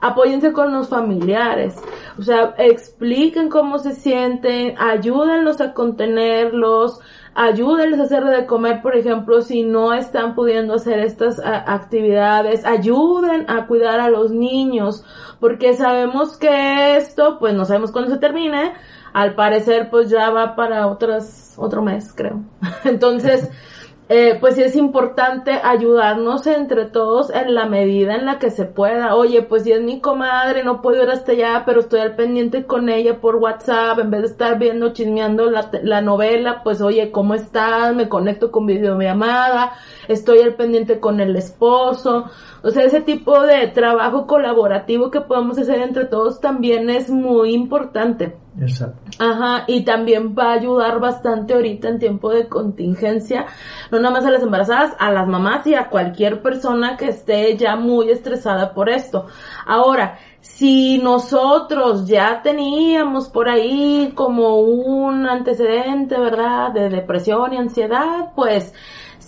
apóyense 0.00 0.52
con 0.52 0.72
los 0.72 0.88
familiares, 0.88 1.76
o 2.18 2.22
sea, 2.22 2.54
expliquen 2.58 3.48
cómo 3.48 3.78
se 3.78 3.92
sienten, 3.92 4.74
ayúdenlos 4.78 5.62
a 5.62 5.72
contenerlos, 5.72 7.00
ayúdenles 7.34 8.00
a 8.00 8.04
hacer 8.04 8.24
de 8.24 8.46
comer, 8.46 8.82
por 8.82 8.96
ejemplo, 8.96 9.42
si 9.42 9.62
no 9.62 9.92
están 9.92 10.34
pudiendo 10.34 10.74
hacer 10.74 11.00
estas 11.00 11.40
actividades, 11.44 12.64
ayuden 12.64 13.50
a 13.50 13.66
cuidar 13.66 14.00
a 14.00 14.10
los 14.10 14.30
niños, 14.30 15.04
porque 15.40 15.74
sabemos 15.74 16.36
que 16.36 16.96
esto, 16.96 17.38
pues 17.38 17.54
no 17.54 17.64
sabemos 17.64 17.92
cuándo 17.92 18.10
se 18.10 18.18
termine, 18.18 18.74
al 19.12 19.34
parecer 19.34 19.88
pues 19.90 20.10
ya 20.10 20.30
va 20.30 20.56
para 20.56 20.86
otras, 20.86 21.54
otro 21.56 21.82
mes, 21.82 22.12
creo. 22.14 22.42
Entonces, 22.84 23.50
eh, 24.10 24.36
pues 24.38 24.56
sí 24.56 24.62
es 24.62 24.76
importante 24.76 25.52
ayudarnos 25.52 26.46
entre 26.46 26.84
todos 26.84 27.30
en 27.30 27.54
la 27.54 27.66
medida 27.66 28.14
en 28.14 28.26
la 28.26 28.38
que 28.38 28.50
se 28.50 28.66
pueda. 28.66 29.16
Oye, 29.16 29.40
pues 29.42 29.62
si 29.64 29.72
es 29.72 29.80
mi 29.80 30.00
comadre, 30.00 30.62
no 30.62 30.82
puedo 30.82 31.02
ir 31.02 31.08
hasta 31.08 31.32
allá, 31.32 31.62
pero 31.64 31.80
estoy 31.80 32.00
al 32.00 32.14
pendiente 32.14 32.66
con 32.66 32.90
ella 32.90 33.20
por 33.20 33.36
WhatsApp, 33.36 33.98
en 34.00 34.10
vez 34.10 34.20
de 34.20 34.26
estar 34.26 34.58
viendo, 34.58 34.92
chismeando 34.92 35.50
la, 35.50 35.70
la 35.82 36.02
novela, 36.02 36.62
pues 36.62 36.82
oye, 36.82 37.10
¿cómo 37.10 37.34
estás? 37.34 37.94
Me 37.94 38.10
conecto 38.10 38.50
con 38.50 38.66
videollamada, 38.66 39.72
estoy 40.06 40.40
al 40.40 40.54
pendiente 40.54 41.00
con 41.00 41.20
el 41.20 41.34
esposo. 41.36 42.26
O 42.62 42.70
sea, 42.70 42.84
ese 42.84 43.00
tipo 43.00 43.40
de 43.40 43.68
trabajo 43.68 44.26
colaborativo 44.26 45.10
que 45.10 45.22
podemos 45.22 45.58
hacer 45.58 45.80
entre 45.80 46.04
todos 46.04 46.40
también 46.40 46.90
es 46.90 47.08
muy 47.10 47.54
importante. 47.54 48.43
Exacto. 48.60 49.10
Ajá, 49.18 49.64
y 49.66 49.84
también 49.84 50.34
va 50.38 50.50
a 50.50 50.54
ayudar 50.54 51.00
bastante 51.00 51.54
ahorita 51.54 51.88
en 51.88 51.98
tiempo 51.98 52.30
de 52.30 52.48
contingencia, 52.48 53.46
no 53.90 53.98
nada 53.98 54.14
más 54.14 54.26
a 54.26 54.30
las 54.30 54.42
embarazadas, 54.42 54.94
a 54.98 55.10
las 55.10 55.26
mamás 55.26 55.66
y 55.66 55.74
a 55.74 55.88
cualquier 55.88 56.40
persona 56.40 56.96
que 56.96 57.08
esté 57.08 57.56
ya 57.56 57.76
muy 57.76 58.10
estresada 58.10 58.72
por 58.72 58.88
esto. 58.88 59.26
Ahora, 59.66 60.18
si 60.40 60.98
nosotros 60.98 62.06
ya 62.06 62.42
teníamos 62.42 63.28
por 63.28 63.48
ahí 63.48 64.12
como 64.14 64.60
un 64.60 65.26
antecedente, 65.26 66.18
¿verdad?, 66.18 66.72
de 66.72 66.90
depresión 66.90 67.52
y 67.54 67.56
ansiedad, 67.56 68.32
pues 68.36 68.72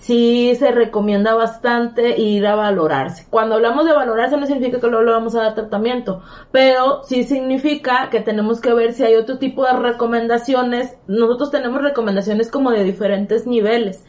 sí 0.07 0.55
se 0.57 0.71
recomienda 0.71 1.35
bastante 1.35 2.16
ir 2.21 2.47
a 2.47 2.55
valorarse. 2.55 3.27
Cuando 3.29 3.57
hablamos 3.57 3.87
de 3.87 3.92
valorarse 3.92 4.37
no 4.37 4.47
significa 4.47 4.79
que 4.79 4.87
luego 4.87 5.05
le 5.05 5.11
vamos 5.11 5.35
a 5.35 5.42
dar 5.42 5.55
tratamiento, 5.57 6.23
pero 6.53 7.03
sí 7.03 7.25
significa 7.25 8.09
que 8.09 8.21
tenemos 8.21 8.61
que 8.61 8.73
ver 8.73 8.92
si 8.92 9.03
hay 9.03 9.16
otro 9.16 9.38
tipo 9.38 9.64
de 9.64 9.73
recomendaciones. 9.73 10.97
Nosotros 11.09 11.51
tenemos 11.51 11.83
recomendaciones 11.83 12.53
como 12.53 12.71
de 12.71 12.85
diferentes 12.85 13.49
niveles. 13.49 14.05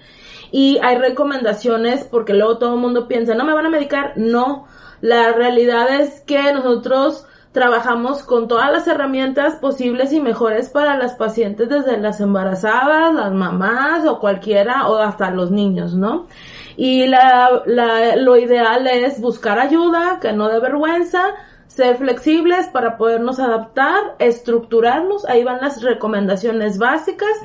Y 0.51 0.77
hay 0.83 0.99
recomendaciones 0.99 2.03
porque 2.03 2.35
luego 2.35 2.59
todo 2.59 2.75
el 2.75 2.79
mundo 2.79 3.07
piensa, 3.07 3.33
no 3.33 3.43
me 3.43 3.55
van 3.55 3.65
a 3.65 3.71
medicar. 3.71 4.13
No, 4.17 4.67
la 5.01 5.33
realidad 5.33 5.99
es 5.99 6.21
que 6.21 6.53
nosotros 6.53 7.25
trabajamos 7.57 8.21
con 8.21 8.47
todas 8.47 8.71
las 8.71 8.87
herramientas 8.87 9.55
posibles 9.55 10.13
y 10.13 10.21
mejores 10.21 10.69
para 10.69 10.95
las 10.95 11.15
pacientes, 11.15 11.67
desde 11.67 11.97
las 11.97 12.21
embarazadas, 12.21 13.11
las 13.15 13.33
mamás 13.33 14.05
o 14.05 14.19
cualquiera, 14.19 14.87
o 14.87 14.99
hasta 14.99 15.31
los 15.31 15.49
niños, 15.49 15.95
¿no? 15.95 16.27
Y 16.75 17.07
la, 17.07 17.63
la, 17.65 18.15
lo 18.15 18.37
ideal 18.37 18.85
es 18.85 19.19
buscar 19.19 19.57
ayuda, 19.57 20.19
que 20.21 20.33
no 20.33 20.49
dé 20.49 20.59
vergüenza, 20.59 21.33
ser 21.65 21.97
flexibles 21.97 22.67
para 22.67 22.95
podernos 22.95 23.39
adaptar, 23.39 24.15
estructurarnos, 24.19 25.25
ahí 25.25 25.43
van 25.43 25.59
las 25.59 25.81
recomendaciones 25.81 26.77
básicas. 26.77 27.35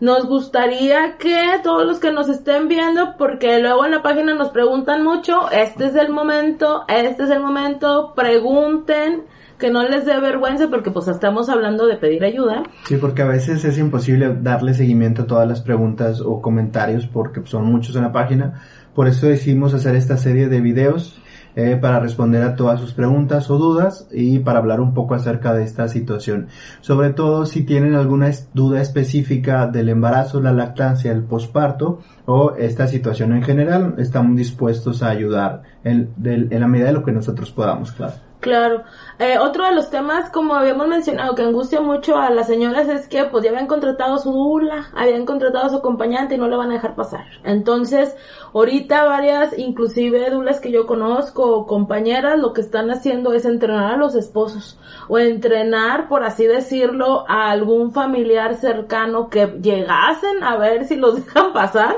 Nos 0.00 0.26
gustaría 0.26 1.16
que 1.16 1.60
todos 1.62 1.86
los 1.86 1.98
que 1.98 2.12
nos 2.12 2.28
estén 2.28 2.68
viendo, 2.68 3.16
porque 3.16 3.58
luego 3.58 3.86
en 3.86 3.92
la 3.92 4.02
página 4.02 4.34
nos 4.34 4.50
preguntan 4.50 5.02
mucho, 5.02 5.50
este 5.50 5.86
es 5.86 5.94
el 5.94 6.10
momento, 6.10 6.84
este 6.88 7.22
es 7.22 7.30
el 7.30 7.40
momento, 7.40 8.12
pregunten, 8.14 9.24
que 9.58 9.70
no 9.70 9.82
les 9.82 10.04
dé 10.04 10.18
vergüenza 10.20 10.68
porque 10.68 10.90
pues 10.90 11.08
estamos 11.08 11.48
hablando 11.48 11.86
de 11.86 11.96
pedir 11.96 12.24
ayuda. 12.24 12.62
Sí, 12.84 12.96
porque 12.96 13.22
a 13.22 13.26
veces 13.26 13.64
es 13.64 13.78
imposible 13.78 14.36
darle 14.40 14.74
seguimiento 14.74 15.22
a 15.22 15.26
todas 15.26 15.48
las 15.48 15.60
preguntas 15.60 16.20
o 16.20 16.40
comentarios 16.40 17.06
porque 17.06 17.40
son 17.44 17.66
muchos 17.66 17.96
en 17.96 18.02
la 18.02 18.12
página. 18.12 18.62
Por 18.94 19.08
eso 19.08 19.26
decidimos 19.26 19.74
hacer 19.74 19.94
esta 19.94 20.16
serie 20.16 20.48
de 20.48 20.60
videos 20.60 21.20
eh, 21.54 21.78
para 21.80 22.00
responder 22.00 22.42
a 22.42 22.54
todas 22.54 22.80
sus 22.80 22.92
preguntas 22.92 23.50
o 23.50 23.56
dudas 23.56 24.06
y 24.12 24.40
para 24.40 24.58
hablar 24.58 24.80
un 24.80 24.92
poco 24.92 25.14
acerca 25.14 25.54
de 25.54 25.64
esta 25.64 25.88
situación. 25.88 26.48
Sobre 26.82 27.14
todo 27.14 27.46
si 27.46 27.62
tienen 27.62 27.94
alguna 27.94 28.30
duda 28.52 28.82
específica 28.82 29.66
del 29.66 29.88
embarazo, 29.88 30.42
la 30.42 30.52
lactancia, 30.52 31.12
el 31.12 31.22
posparto 31.22 32.00
o 32.26 32.54
esta 32.56 32.86
situación 32.88 33.32
en 33.32 33.42
general, 33.42 33.94
estamos 33.96 34.36
dispuestos 34.36 35.02
a 35.02 35.08
ayudar 35.08 35.62
en, 35.82 36.10
en 36.22 36.60
la 36.60 36.68
medida 36.68 36.88
de 36.88 36.92
lo 36.92 37.04
que 37.04 37.12
nosotros 37.12 37.50
podamos, 37.50 37.92
claro. 37.92 38.25
Claro. 38.40 38.84
Eh, 39.18 39.38
otro 39.38 39.64
de 39.64 39.74
los 39.74 39.90
temas, 39.90 40.30
como 40.30 40.54
habíamos 40.54 40.86
mencionado, 40.88 41.34
que 41.34 41.42
angustia 41.42 41.80
mucho 41.80 42.16
a 42.16 42.30
las 42.30 42.46
señoras 42.46 42.88
es 42.88 43.08
que 43.08 43.24
pues 43.24 43.42
ya 43.42 43.50
habían 43.50 43.66
contratado 43.66 44.14
a 44.14 44.18
su 44.18 44.30
dula, 44.30 44.90
habían 44.94 45.24
contratado 45.24 45.66
a 45.66 45.70
su 45.70 45.76
acompañante 45.76 46.34
y 46.34 46.38
no 46.38 46.46
le 46.46 46.56
van 46.56 46.70
a 46.70 46.74
dejar 46.74 46.94
pasar. 46.94 47.24
Entonces, 47.44 48.14
ahorita 48.52 49.04
varias, 49.04 49.58
inclusive 49.58 50.30
dulas 50.30 50.60
que 50.60 50.70
yo 50.70 50.86
conozco, 50.86 51.66
compañeras, 51.66 52.38
lo 52.38 52.52
que 52.52 52.60
están 52.60 52.90
haciendo 52.90 53.32
es 53.32 53.46
entrenar 53.46 53.94
a 53.94 53.96
los 53.96 54.14
esposos 54.14 54.78
o 55.08 55.18
entrenar, 55.18 56.08
por 56.08 56.22
así 56.22 56.46
decirlo, 56.46 57.24
a 57.28 57.50
algún 57.50 57.92
familiar 57.92 58.56
cercano 58.56 59.30
que 59.30 59.46
llegasen 59.62 60.42
a 60.42 60.56
ver 60.56 60.84
si 60.86 60.96
los 60.96 61.16
dejan 61.24 61.52
pasar 61.52 61.96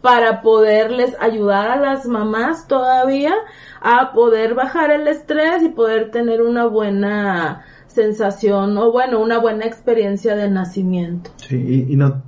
para 0.00 0.42
poderles 0.42 1.16
ayudar 1.20 1.70
a 1.70 1.76
las 1.76 2.06
mamás 2.06 2.68
todavía 2.68 3.34
a 3.80 4.12
poder 4.12 4.54
bajar 4.54 4.90
el 4.90 5.08
estrés 5.08 5.62
y 5.62 5.70
poder 5.70 6.10
tener 6.10 6.42
una 6.42 6.66
buena 6.66 7.64
sensación 7.86 8.76
o 8.78 8.92
bueno, 8.92 9.20
una 9.20 9.38
buena 9.38 9.66
experiencia 9.66 10.36
de 10.36 10.48
nacimiento. 10.48 11.30
Y, 11.50 11.96
no, 11.96 12.22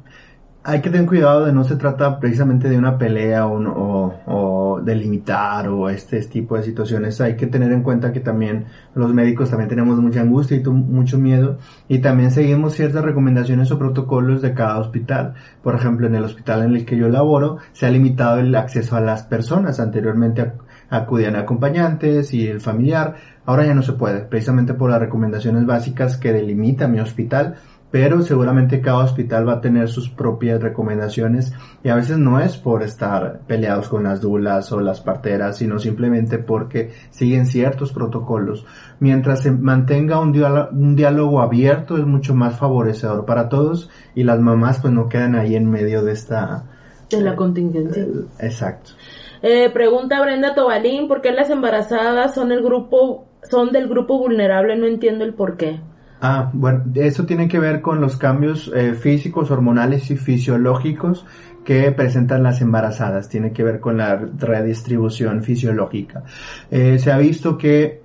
hay 0.63 0.83
que 0.83 0.91
tener 0.91 1.07
cuidado 1.07 1.47
de 1.47 1.53
no 1.53 1.65
se 1.65 1.77
trata 1.77 2.21
precisamente 2.21 2.69
de 2.69 2.77
una 2.77 2.99
pelea 2.99 3.47
o, 3.47 4.15
o, 4.27 4.81
de 4.83 4.95
limitar 4.95 5.69
o 5.69 5.89
este 5.89 6.21
tipo 6.23 6.57
de 6.57 6.63
situaciones. 6.63 7.21
Hay 7.21 7.35
que 7.37 7.47
tener 7.47 7.73
en 7.73 7.83
cuenta 7.83 8.13
que 8.13 8.21
también 8.21 8.67
los 8.95 9.13
médicos 9.13 9.49
también 9.49 9.71
tenemos 9.71 9.99
mucha 9.99 10.21
angustia 10.21 10.59
y 10.59 10.69
mucho 10.69 11.19
miedo 11.19 11.59
y 11.89 12.01
también 12.01 12.31
seguimos 12.31 12.75
ciertas 12.75 13.03
recomendaciones 13.05 13.71
o 13.73 13.79
protocolos 13.79 14.43
de 14.43 14.53
cada 14.53 14.79
hospital. 14.79 15.35
Por 15.63 15.75
ejemplo, 15.75 16.07
en 16.07 16.15
el 16.15 16.25
hospital 16.25 16.63
en 16.63 16.77
el 16.77 16.85
que 16.85 16.97
yo 16.97 17.09
laboro 17.09 17.59
se 17.73 17.87
ha 17.87 17.91
limitado 17.91 18.39
el 18.39 18.55
acceso 18.55 18.97
a 18.97 19.01
las 19.01 19.23
personas. 19.23 19.81
Anteriormente 19.81 20.53
acudían 20.91 21.37
acompañantes 21.37 22.35
y 22.35 22.47
el 22.47 22.61
familiar. 22.61 23.17
Ahora 23.47 23.65
ya 23.65 23.75
no 23.75 23.83
se 23.83 23.95
puede, 23.95 24.21
precisamente 24.21 24.75
por 24.75 24.91
las 24.91 25.01
recomendaciones 25.01 25.65
básicas 25.65 26.19
que 26.19 26.33
delimita 26.33 26.87
mi 26.87 27.01
hospital, 27.01 27.57
pero 27.91 28.23
seguramente 28.23 28.81
cada 28.81 29.05
hospital 29.05 29.49
va 29.49 29.55
a 29.55 29.61
tener 29.61 29.89
sus 29.89 30.09
propias 30.09 30.63
recomendaciones 30.63 31.53
y 31.83 31.89
a 31.89 31.97
veces 31.97 32.19
no 32.19 32.41
es 32.41 32.57
por 32.57 32.83
estar 32.83 33.41
peleados 33.47 33.89
con 33.89 34.05
las 34.05 34.21
dulas 34.21 34.71
o 34.73 34.81
las 34.81 35.01
parteras, 35.01 35.59
sino 35.59 35.79
simplemente 35.79 36.39
porque 36.39 36.93
siguen 37.11 37.47
ciertos 37.47 37.93
protocolos. 37.93 38.65
Mientras 39.01 39.43
se 39.43 39.51
mantenga 39.51 40.21
un 40.21 40.33
diálogo, 40.33 40.69
un 40.73 40.95
diálogo 40.95 41.41
abierto 41.41 41.97
es 41.97 42.07
mucho 42.07 42.35
más 42.35 42.59
favorecedor 42.59 43.25
para 43.25 43.49
todos 43.49 43.91
y 44.15 44.23
las 44.23 44.41
mamás 44.41 44.81
pues 44.81 44.93
no 44.93 45.09
quedan 45.09 45.35
ahí 45.35 45.57
en 45.57 45.69
medio 45.69 46.05
de 46.05 46.13
esta... 46.13 46.65
De 47.11 47.21
la 47.21 47.35
contingencia. 47.35 48.05
Eh, 48.05 48.25
exacto. 48.39 48.93
Eh, 49.43 49.71
pregunta 49.71 50.21
Brenda 50.21 50.55
Tobalín, 50.55 51.09
¿por 51.09 51.23
qué 51.23 51.33
las 51.33 51.51
embarazadas 51.51 52.35
son 52.35 52.53
el 52.53 52.63
grupo, 52.63 53.27
son 53.51 53.73
del 53.73 53.89
grupo 53.89 54.19
vulnerable? 54.19 54.77
No 54.77 54.87
entiendo 54.87 55.25
el 55.25 55.35
por 55.35 55.57
qué. 55.57 55.81
Ah, 56.21 56.51
bueno, 56.53 56.85
eso 56.95 57.25
tiene 57.25 57.49
que 57.49 57.59
ver 57.59 57.81
con 57.81 58.01
los 58.01 58.17
cambios 58.17 58.71
eh, 58.75 58.95
físicos, 58.95 59.51
hormonales 59.51 60.11
y 60.11 60.17
fisiológicos 60.17 61.25
que 61.65 61.91
presentan 61.93 62.43
las 62.43 62.61
embarazadas. 62.61 63.29
Tiene 63.29 63.53
que 63.53 63.63
ver 63.63 63.81
con 63.81 63.97
la 63.97 64.17
redistribución 64.17 65.43
fisiológica. 65.43 66.25
Eh, 66.71 66.99
se 66.99 67.13
ha 67.13 67.19
visto 67.19 67.57
que 67.59 68.03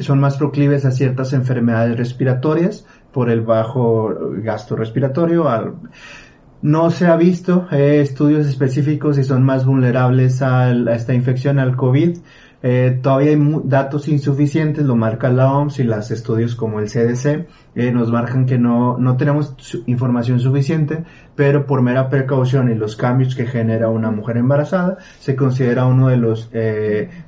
son 0.00 0.20
más 0.20 0.36
proclives 0.36 0.84
a 0.84 0.90
ciertas 0.90 1.32
enfermedades 1.32 1.96
respiratorias 1.96 2.84
por 3.12 3.30
el 3.30 3.40
bajo 3.40 4.14
gasto 4.42 4.76
respiratorio, 4.76 5.48
no 6.62 6.90
se 6.92 7.06
ha 7.06 7.16
visto 7.16 7.66
eh, 7.72 8.00
estudios 8.00 8.46
específicos 8.46 9.18
y 9.18 9.24
son 9.24 9.42
más 9.42 9.66
vulnerables 9.66 10.42
a, 10.42 10.70
esta 10.94 11.12
infección, 11.12 11.58
al 11.58 11.76
COVID. 11.76 12.18
Eh, 12.62 13.00
todavía 13.02 13.30
hay 13.30 13.60
datos 13.64 14.08
insuficientes, 14.08 14.84
lo 14.84 14.94
marca 14.96 15.30
la 15.30 15.52
OMS 15.52 15.80
y 15.80 15.84
los 15.84 16.10
estudios 16.10 16.54
como 16.54 16.78
el 16.78 16.86
CDC 16.86 17.48
eh, 17.74 17.90
nos 17.90 18.12
marcan 18.12 18.46
que 18.46 18.58
no, 18.58 18.98
no 18.98 19.16
tenemos 19.16 19.56
información 19.86 20.38
suficiente, 20.38 21.04
pero 21.34 21.66
por 21.66 21.82
mera 21.82 22.08
precaución 22.08 22.70
y 22.70 22.74
los 22.74 22.96
cambios 22.96 23.34
que 23.34 23.46
genera 23.46 23.88
una 23.88 24.10
mujer 24.10 24.36
embarazada, 24.36 24.98
se 25.18 25.34
considera 25.34 25.86
uno 25.86 26.08
de 26.08 26.16
los 26.16 26.50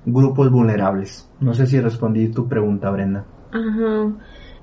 grupos 0.06 0.50
vulnerables. 0.50 1.28
No 1.40 1.54
sé 1.54 1.66
si 1.66 1.80
respondí 1.80 2.28
tu 2.28 2.48
pregunta, 2.48 2.90
Brenda. 2.90 3.24
Ajá. 3.52 4.12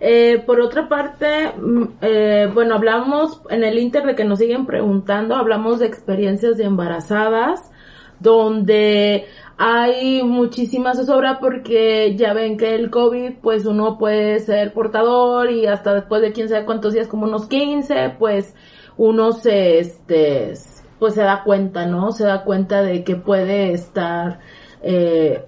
Eh, 0.04 0.42
por 0.48 0.60
otra 0.60 0.90
parte, 0.90 1.54
mm, 1.56 1.84
eh, 2.02 2.50
bueno, 2.52 2.74
hablamos 2.74 3.40
en 3.52 3.64
el 3.64 3.78
Inter 3.78 4.04
de 4.04 4.16
que 4.16 4.26
nos 4.26 4.40
siguen 4.40 4.66
preguntando, 4.66 5.36
hablamos 5.36 5.80
de 5.80 5.86
experiencias 5.86 6.58
de 6.58 6.64
embarazadas, 6.64 7.72
donde 8.20 9.26
hay 9.64 10.24
muchísimas 10.24 10.98
zozobra 10.98 11.38
porque 11.40 12.16
ya 12.16 12.34
ven 12.34 12.58
que 12.58 12.74
el 12.74 12.90
COVID, 12.90 13.34
pues 13.44 13.68
uno 13.68 14.00
puede 14.00 14.40
ser 14.40 14.74
portador 14.74 15.52
y 15.52 15.68
hasta 15.68 15.94
después 15.94 16.24
de 16.24 16.32
quién 16.32 16.50
sabe 16.50 16.66
cuántos 16.66 16.94
días, 16.94 17.08
como 17.08 17.28
unos 17.28 17.46
15, 17.46 18.16
pues 18.18 18.56
uno 18.98 19.34
se, 19.34 19.78
este, 19.78 20.54
pues 20.98 21.14
se 21.14 21.22
da 21.22 21.44
cuenta, 21.44 21.86
¿no? 21.86 22.12
Se 22.12 22.24
da 22.24 22.44
cuenta 22.44 22.82
de 22.82 23.04
que 23.04 23.16
puede 23.18 23.72
estar, 23.72 24.40
eh, 24.82 25.46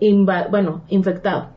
bueno, 0.51 0.83
infectado. 0.89 1.49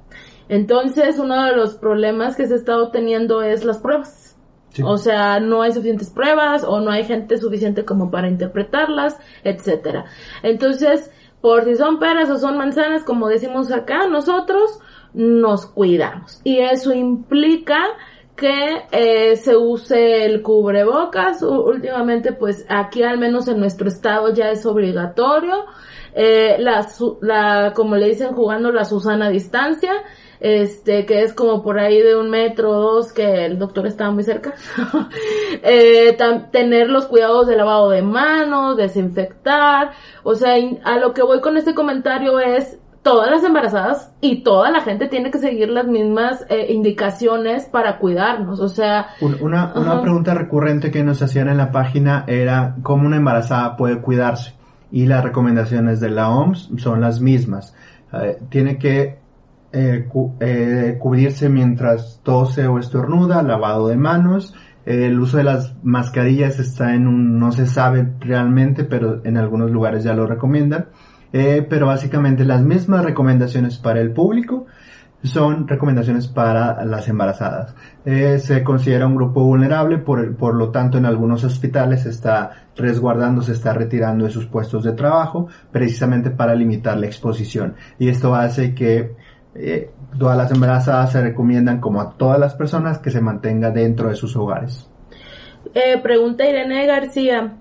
Entonces, 0.48 1.18
uno 1.18 1.44
de 1.44 1.54
los 1.54 1.74
problemas 1.76 2.36
que 2.36 2.46
se 2.46 2.54
ha 2.54 2.56
estado 2.56 2.90
teniendo 2.90 3.42
es 3.42 3.66
las 3.66 3.80
pruebas. 3.80 4.34
O 4.82 4.96
sea, 4.96 5.40
no 5.40 5.60
hay 5.60 5.72
suficientes 5.72 6.08
pruebas 6.08 6.64
o 6.64 6.80
no 6.80 6.90
hay 6.90 7.04
gente 7.04 7.36
suficiente 7.36 7.84
como 7.84 8.10
para 8.10 8.28
interpretarlas, 8.28 9.18
etcétera. 9.44 10.06
Entonces, 10.42 11.10
por 11.40 11.64
si 11.64 11.76
son 11.76 11.98
peras 11.98 12.30
o 12.30 12.38
son 12.38 12.56
manzanas, 12.56 13.04
como 13.04 13.28
decimos 13.28 13.70
acá, 13.72 14.06
nosotros 14.06 14.78
nos 15.14 15.66
cuidamos. 15.66 16.40
Y 16.44 16.58
eso 16.58 16.92
implica 16.92 17.78
que 18.36 18.84
eh, 18.92 19.36
se 19.36 19.56
use 19.56 20.24
el 20.24 20.42
cubrebocas. 20.42 21.42
últimamente, 21.42 22.32
pues 22.32 22.66
aquí 22.68 23.02
al 23.02 23.18
menos 23.18 23.48
en 23.48 23.58
nuestro 23.58 23.88
estado 23.88 24.32
ya 24.32 24.50
es 24.50 24.66
obligatorio. 24.66 25.64
Eh, 26.14 26.56
la, 26.58 26.86
la, 27.20 27.72
como 27.74 27.96
le 27.96 28.08
dicen 28.08 28.32
jugando 28.34 28.72
la 28.72 28.84
Susana 28.84 29.28
distancia 29.28 29.92
este, 30.40 31.06
que 31.06 31.22
es 31.22 31.32
como 31.32 31.62
por 31.62 31.78
ahí 31.78 32.00
de 32.00 32.16
un 32.16 32.30
metro 32.30 32.70
o 32.70 32.80
dos, 32.80 33.12
que 33.12 33.46
el 33.46 33.58
doctor 33.58 33.86
estaba 33.86 34.10
muy 34.10 34.24
cerca. 34.24 34.54
eh, 35.62 36.16
tener 36.50 36.88
los 36.88 37.06
cuidados 37.06 37.46
de 37.46 37.56
lavado 37.56 37.90
de 37.90 38.02
manos, 38.02 38.76
desinfectar, 38.76 39.92
o 40.22 40.34
sea, 40.34 40.54
a 40.84 40.98
lo 40.98 41.12
que 41.12 41.22
voy 41.22 41.40
con 41.40 41.56
este 41.56 41.74
comentario 41.74 42.38
es, 42.40 42.78
todas 43.02 43.30
las 43.30 43.44
embarazadas 43.44 44.12
y 44.20 44.42
toda 44.42 44.72
la 44.72 44.80
gente 44.80 45.06
tiene 45.06 45.30
que 45.30 45.38
seguir 45.38 45.70
las 45.70 45.86
mismas 45.86 46.44
eh, 46.48 46.72
indicaciones 46.72 47.66
para 47.66 47.98
cuidarnos, 47.98 48.58
o 48.58 48.68
sea... 48.68 49.10
Una, 49.20 49.72
una 49.76 50.02
pregunta 50.02 50.34
recurrente 50.34 50.90
que 50.90 51.04
nos 51.04 51.22
hacían 51.22 51.48
en 51.48 51.56
la 51.56 51.70
página 51.70 52.24
era 52.26 52.74
cómo 52.82 53.06
una 53.06 53.16
embarazada 53.16 53.76
puede 53.76 54.00
cuidarse 54.00 54.54
y 54.90 55.06
las 55.06 55.22
recomendaciones 55.22 56.00
de 56.00 56.10
la 56.10 56.30
OMS 56.30 56.70
son 56.78 57.00
las 57.00 57.20
mismas. 57.20 57.74
Eh, 58.12 58.38
tiene 58.48 58.78
que 58.78 59.18
eh, 59.78 60.08
eh, 60.40 60.96
cubrirse 60.98 61.50
mientras 61.50 62.22
tose 62.22 62.66
o 62.66 62.78
estornuda, 62.78 63.42
lavado 63.42 63.88
de 63.88 63.96
manos, 63.98 64.54
el 64.86 65.20
uso 65.20 65.36
de 65.36 65.44
las 65.44 65.74
mascarillas 65.82 66.58
está 66.58 66.94
en 66.94 67.06
un, 67.06 67.38
no 67.38 67.52
se 67.52 67.66
sabe 67.66 68.10
realmente, 68.18 68.84
pero 68.84 69.20
en 69.22 69.36
algunos 69.36 69.70
lugares 69.70 70.02
ya 70.02 70.14
lo 70.14 70.26
recomiendan. 70.26 70.86
Eh, 71.30 71.66
pero 71.68 71.88
básicamente 71.88 72.46
las 72.46 72.62
mismas 72.62 73.04
recomendaciones 73.04 73.76
para 73.76 74.00
el 74.00 74.12
público 74.12 74.64
son 75.22 75.68
recomendaciones 75.68 76.28
para 76.28 76.82
las 76.86 77.06
embarazadas. 77.08 77.74
se 78.04 78.62
considera 78.62 79.06
un 79.06 79.16
grupo 79.16 79.44
vulnerable, 79.44 79.98
por, 79.98 80.36
por 80.36 80.54
lo 80.54 80.70
tanto 80.70 80.96
en 80.96 81.04
algunos 81.04 81.44
hospitales 81.44 82.06
está 82.06 82.68
resguardando, 82.76 83.42
se 83.42 83.52
está 83.52 83.74
retirando 83.74 84.24
de 84.24 84.30
sus 84.30 84.46
puestos 84.46 84.84
de 84.84 84.92
trabajo, 84.92 85.48
precisamente 85.70 86.30
para 86.30 86.54
limitar 86.54 86.96
la 86.96 87.06
exposición. 87.06 87.74
Y 87.98 88.08
esto 88.08 88.34
hace 88.34 88.74
que 88.74 89.16
eh, 89.58 89.90
todas 90.18 90.36
las 90.36 90.50
embarazadas 90.52 91.12
se 91.12 91.22
recomiendan 91.22 91.80
como 91.80 92.00
a 92.00 92.16
todas 92.16 92.38
las 92.38 92.54
personas 92.54 92.98
que 92.98 93.10
se 93.10 93.20
mantenga 93.20 93.70
dentro 93.70 94.08
de 94.08 94.14
sus 94.14 94.36
hogares. 94.36 94.88
Eh, 95.74 95.98
pregunta 96.02 96.48
Irene 96.48 96.86
García. 96.86 97.56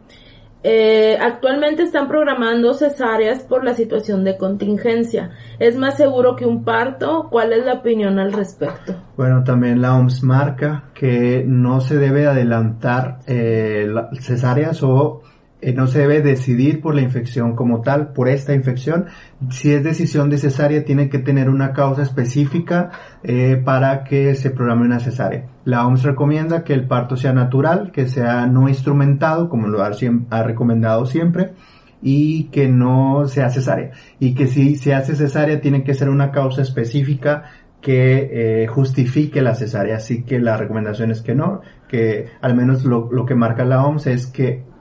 Eh, 0.67 1.15
actualmente 1.21 1.83
están 1.83 2.07
programando 2.07 2.73
cesáreas 2.73 3.43
por 3.43 3.63
la 3.63 3.75
situación 3.75 4.23
de 4.23 4.35
contingencia. 4.35 5.29
¿Es 5.59 5.77
más 5.77 5.95
seguro 5.95 6.35
que 6.35 6.47
un 6.47 6.63
parto? 6.63 7.27
¿Cuál 7.29 7.53
es 7.53 7.63
la 7.65 7.73
opinión 7.73 8.17
al 8.17 8.33
respecto? 8.33 8.95
Bueno, 9.15 9.43
también 9.43 9.79
la 9.79 9.95
OMS 9.95 10.23
marca 10.23 10.85
que 10.95 11.43
no 11.45 11.81
se 11.81 11.97
debe 11.97 12.25
adelantar 12.25 13.19
eh, 13.27 13.87
cesáreas 14.19 14.81
o 14.81 15.21
eh, 15.61 15.73
no 15.73 15.87
se 15.87 15.99
debe 15.99 16.21
decidir 16.21 16.81
por 16.81 16.95
la 16.95 17.01
infección 17.01 17.55
como 17.55 17.81
tal, 17.81 18.11
por 18.11 18.27
esta 18.27 18.53
infección. 18.53 19.05
Si 19.49 19.71
es 19.71 19.83
decisión 19.83 20.29
de 20.29 20.37
cesárea, 20.37 20.83
tiene 20.83 21.09
que 21.09 21.19
tener 21.19 21.49
una 21.49 21.71
causa 21.73 22.03
específica 22.03 22.91
eh, 23.23 23.61
para 23.63 24.03
que 24.03 24.35
se 24.35 24.51
programe 24.51 24.85
una 24.85 24.99
cesárea. 24.99 25.47
La 25.63 25.87
OMS 25.87 26.03
recomienda 26.03 26.63
que 26.63 26.73
el 26.73 26.87
parto 26.87 27.15
sea 27.15 27.33
natural, 27.33 27.91
que 27.91 28.07
sea 28.07 28.45
no 28.47 28.67
instrumentado, 28.67 29.49
como 29.49 29.67
lo 29.67 29.81
ha, 29.81 30.43
recomendado 30.43 31.05
siempre, 31.05 31.53
y 32.01 32.45
que 32.45 32.67
no 32.67 33.25
sea 33.27 33.49
cesárea. 33.49 33.91
Y 34.19 34.35
que 34.35 34.47
si 34.47 34.75
se 34.75 34.93
hace 34.93 35.15
cesárea, 35.15 35.61
tiene 35.61 35.83
que 35.83 35.93
ser 35.93 36.09
una 36.09 36.31
causa 36.31 36.61
específica 36.61 37.45
que 37.81 38.63
eh, 38.63 38.67
justifique 38.67 39.41
la 39.41 39.55
cesárea. 39.55 39.97
Así 39.97 40.23
que 40.23 40.39
la 40.39 40.57
recomendación 40.57 41.11
es 41.11 41.21
que 41.21 41.33
no, 41.33 41.61
que 41.87 42.27
al 42.41 42.55
menos 42.55 42.83
lo, 42.83 43.09
lo 43.11 43.25
que 43.25 43.35
marca 43.35 43.63
la 43.63 43.85
OMS 43.85 44.07
es 44.07 44.27
que 44.27 44.74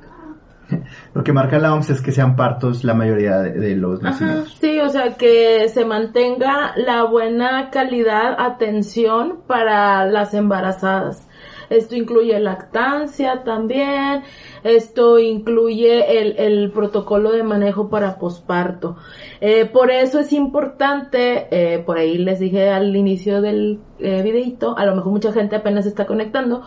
lo 1.15 1.23
que 1.25 1.33
marca 1.33 1.59
la 1.59 1.75
OMS 1.75 1.91
es 1.91 2.03
que 2.03 2.13
sean 2.13 2.37
partos 2.37 2.85
la 2.85 2.95
mayoría 2.95 3.39
de, 3.39 3.75
los 3.77 4.03
nacimientos. 4.03 4.57
sí, 4.61 4.81
o 4.81 4.89
sea, 4.89 5.17
que 5.17 5.69
se 5.69 5.85
mantenga 5.85 6.75
la 6.77 7.05
buena 7.05 7.71
calidad, 7.71 8.35
atención 8.39 9.41
para 9.47 10.07
las 10.07 10.35
embarazadas. 10.35 11.29
Esto 11.71 11.97
incluye 11.97 12.39
lactancia 12.41 13.43
también, 13.43 14.23
esto 14.63 15.19
incluye 15.19 16.21
el, 16.21 16.37
el 16.39 16.71
protocolo 16.71 17.33
de 17.33 17.43
manejo 17.43 17.89
para 17.89 18.19
posparto. 18.19 18.97
Eh, 19.41 19.67
por 19.67 19.91
eso 19.91 20.21
es 20.21 20.33
importante, 20.33 21.49
eh, 21.51 21.79
por 21.81 21.99
ahí 21.99 22.19
les 22.19 22.39
dije 22.39 22.71
al 22.71 22.95
inicio 22.95 23.41
del 23.41 23.81
eh, 23.99 24.23
videito, 24.23 24.77
a 24.77 24.87
lo 24.87 24.95
mejor 24.97 25.13
mucha 25.13 25.33
gente 25.33 25.57
apenas 25.57 25.87
está 25.87 26.07
conectando, 26.07 26.63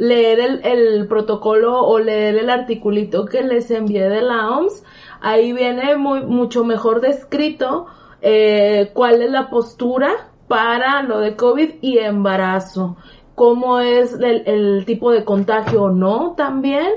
leer 0.00 0.40
el, 0.40 0.60
el 0.64 1.06
protocolo 1.08 1.78
o 1.82 1.98
leer 1.98 2.38
el 2.38 2.48
articulito 2.48 3.26
que 3.26 3.42
les 3.42 3.70
envié 3.70 4.08
de 4.08 4.22
la 4.22 4.48
OMS. 4.48 4.82
Ahí 5.20 5.52
viene 5.52 5.94
muy, 5.96 6.22
mucho 6.22 6.64
mejor 6.64 7.02
descrito 7.02 7.86
eh, 8.22 8.90
cuál 8.94 9.20
es 9.20 9.30
la 9.30 9.50
postura 9.50 10.30
para 10.48 11.02
lo 11.02 11.20
de 11.20 11.36
COVID 11.36 11.74
y 11.82 11.98
embarazo 11.98 12.96
cómo 13.34 13.80
es 13.80 14.18
el, 14.20 14.84
tipo 14.84 15.12
de 15.12 15.24
contagio 15.24 15.84
o 15.84 15.90
no 15.90 16.34
también 16.36 16.88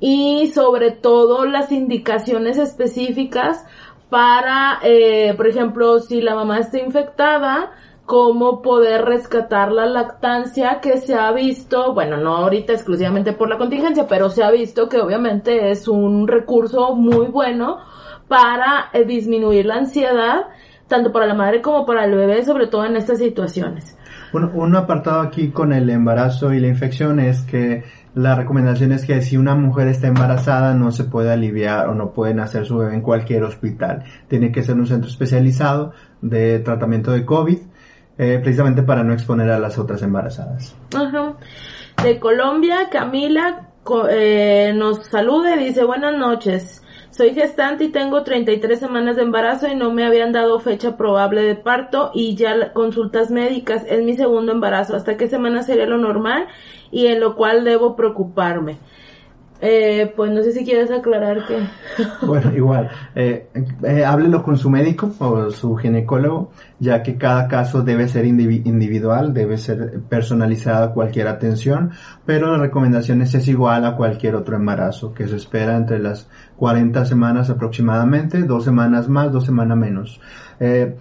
y 0.00 0.48
sobre 0.48 0.90
todo 0.90 1.44
las 1.44 1.70
indicaciones 1.70 2.58
específicas 2.58 3.64
para, 4.10 4.80
eh, 4.82 5.32
por 5.36 5.46
ejemplo, 5.46 6.00
si 6.00 6.20
la 6.20 6.34
mamá 6.34 6.58
está 6.58 6.80
infectada, 6.80 7.70
cómo 8.06 8.62
poder 8.62 9.04
rescatar 9.04 9.72
la 9.72 9.86
lactancia 9.86 10.80
que 10.80 10.98
se 10.98 11.14
ha 11.14 11.32
visto, 11.32 11.94
bueno, 11.94 12.16
no 12.16 12.36
ahorita 12.36 12.72
exclusivamente 12.72 13.32
por 13.32 13.48
la 13.48 13.58
contingencia, 13.58 14.06
pero 14.08 14.28
se 14.28 14.42
ha 14.42 14.50
visto 14.50 14.88
que 14.88 15.00
obviamente 15.00 15.70
es 15.70 15.88
un 15.88 16.26
recurso 16.26 16.94
muy 16.94 17.26
bueno 17.26 17.78
para 18.28 18.90
eh, 18.92 19.04
disminuir 19.04 19.66
la 19.66 19.76
ansiedad, 19.76 20.46
tanto 20.88 21.12
para 21.12 21.26
la 21.26 21.34
madre 21.34 21.62
como 21.62 21.86
para 21.86 22.04
el 22.04 22.14
bebé, 22.14 22.44
sobre 22.44 22.66
todo 22.66 22.84
en 22.84 22.96
estas 22.96 23.18
situaciones. 23.18 23.96
Bueno, 24.32 24.50
un 24.54 24.74
apartado 24.74 25.20
aquí 25.20 25.50
con 25.50 25.72
el 25.72 25.88
embarazo 25.90 26.52
y 26.54 26.60
la 26.60 26.68
infección 26.68 27.20
es 27.20 27.42
que 27.42 27.84
la 28.14 28.34
recomendación 28.34 28.92
es 28.92 29.04
que 29.04 29.20
si 29.22 29.36
una 29.36 29.54
mujer 29.54 29.88
está 29.88 30.06
embarazada 30.06 30.74
no 30.74 30.90
se 30.90 31.04
puede 31.04 31.32
aliviar 31.32 31.88
o 31.88 31.94
no 31.94 32.12
puede 32.12 32.34
nacer 32.34 32.66
su 32.66 32.78
bebé 32.78 32.94
en 32.94 33.02
cualquier 33.02 33.42
hospital. 33.42 34.04
Tiene 34.28 34.52
que 34.52 34.62
ser 34.62 34.76
un 34.76 34.86
centro 34.86 35.08
especializado 35.08 35.92
de 36.20 36.58
tratamiento 36.58 37.12
de 37.12 37.24
COVID, 37.24 37.58
eh, 38.18 38.38
precisamente 38.42 38.82
para 38.82 39.02
no 39.02 39.12
exponer 39.12 39.50
a 39.50 39.58
las 39.58 39.78
otras 39.78 40.02
embarazadas. 40.02 40.76
Ajá. 40.94 41.34
De 42.02 42.18
Colombia, 42.18 42.88
Camila 42.90 43.68
eh, 44.10 44.72
nos 44.74 45.06
saluda 45.06 45.56
y 45.56 45.64
dice 45.64 45.84
buenas 45.84 46.16
noches. 46.16 46.82
Soy 47.10 47.34
gestante 47.34 47.84
y 47.84 47.88
tengo 47.90 48.22
33 48.22 48.78
semanas 48.78 49.16
de 49.16 49.22
embarazo 49.22 49.68
y 49.68 49.74
no 49.74 49.92
me 49.92 50.06
habían 50.06 50.32
dado 50.32 50.60
fecha 50.60 50.96
probable 50.96 51.42
de 51.42 51.56
parto 51.56 52.10
y 52.14 52.36
ya 52.36 52.72
consultas 52.72 53.30
médicas. 53.30 53.84
Es 53.86 54.02
mi 54.02 54.14
segundo 54.14 54.52
embarazo. 54.52 54.96
¿Hasta 54.96 55.18
qué 55.18 55.28
semana 55.28 55.62
sería 55.62 55.86
lo 55.86 55.98
normal 55.98 56.46
y 56.90 57.06
en 57.06 57.20
lo 57.20 57.36
cual 57.36 57.64
debo 57.64 57.96
preocuparme? 57.96 58.78
Eh, 59.64 60.12
pues 60.16 60.32
no 60.32 60.42
sé 60.42 60.50
si 60.50 60.64
quieres 60.64 60.90
aclarar 60.90 61.46
que... 61.46 61.60
bueno, 62.26 62.52
igual, 62.52 62.90
eh, 63.14 63.46
eh, 63.84 64.04
háblelo 64.04 64.42
con 64.42 64.56
su 64.56 64.68
médico 64.68 65.12
o 65.20 65.50
su 65.50 65.76
ginecólogo, 65.76 66.50
ya 66.80 67.04
que 67.04 67.16
cada 67.16 67.46
caso 67.46 67.82
debe 67.82 68.08
ser 68.08 68.26
individual, 68.26 69.32
debe 69.32 69.58
ser 69.58 70.00
personalizada 70.08 70.92
cualquier 70.92 71.28
atención, 71.28 71.92
pero 72.26 72.50
la 72.50 72.58
recomendación 72.58 73.22
es, 73.22 73.46
igual 73.46 73.86
a 73.86 73.94
cualquier 73.94 74.34
otro 74.34 74.56
embarazo, 74.56 75.14
que 75.14 75.28
se 75.28 75.36
espera 75.36 75.76
entre 75.76 76.00
las 76.00 76.28
40 76.56 77.04
semanas 77.04 77.48
aproximadamente, 77.48 78.42
dos 78.42 78.64
semanas 78.64 79.08
más, 79.08 79.30
dos 79.30 79.46
semanas 79.46 79.78
menos. 79.78 80.20
Eh, 80.58 80.96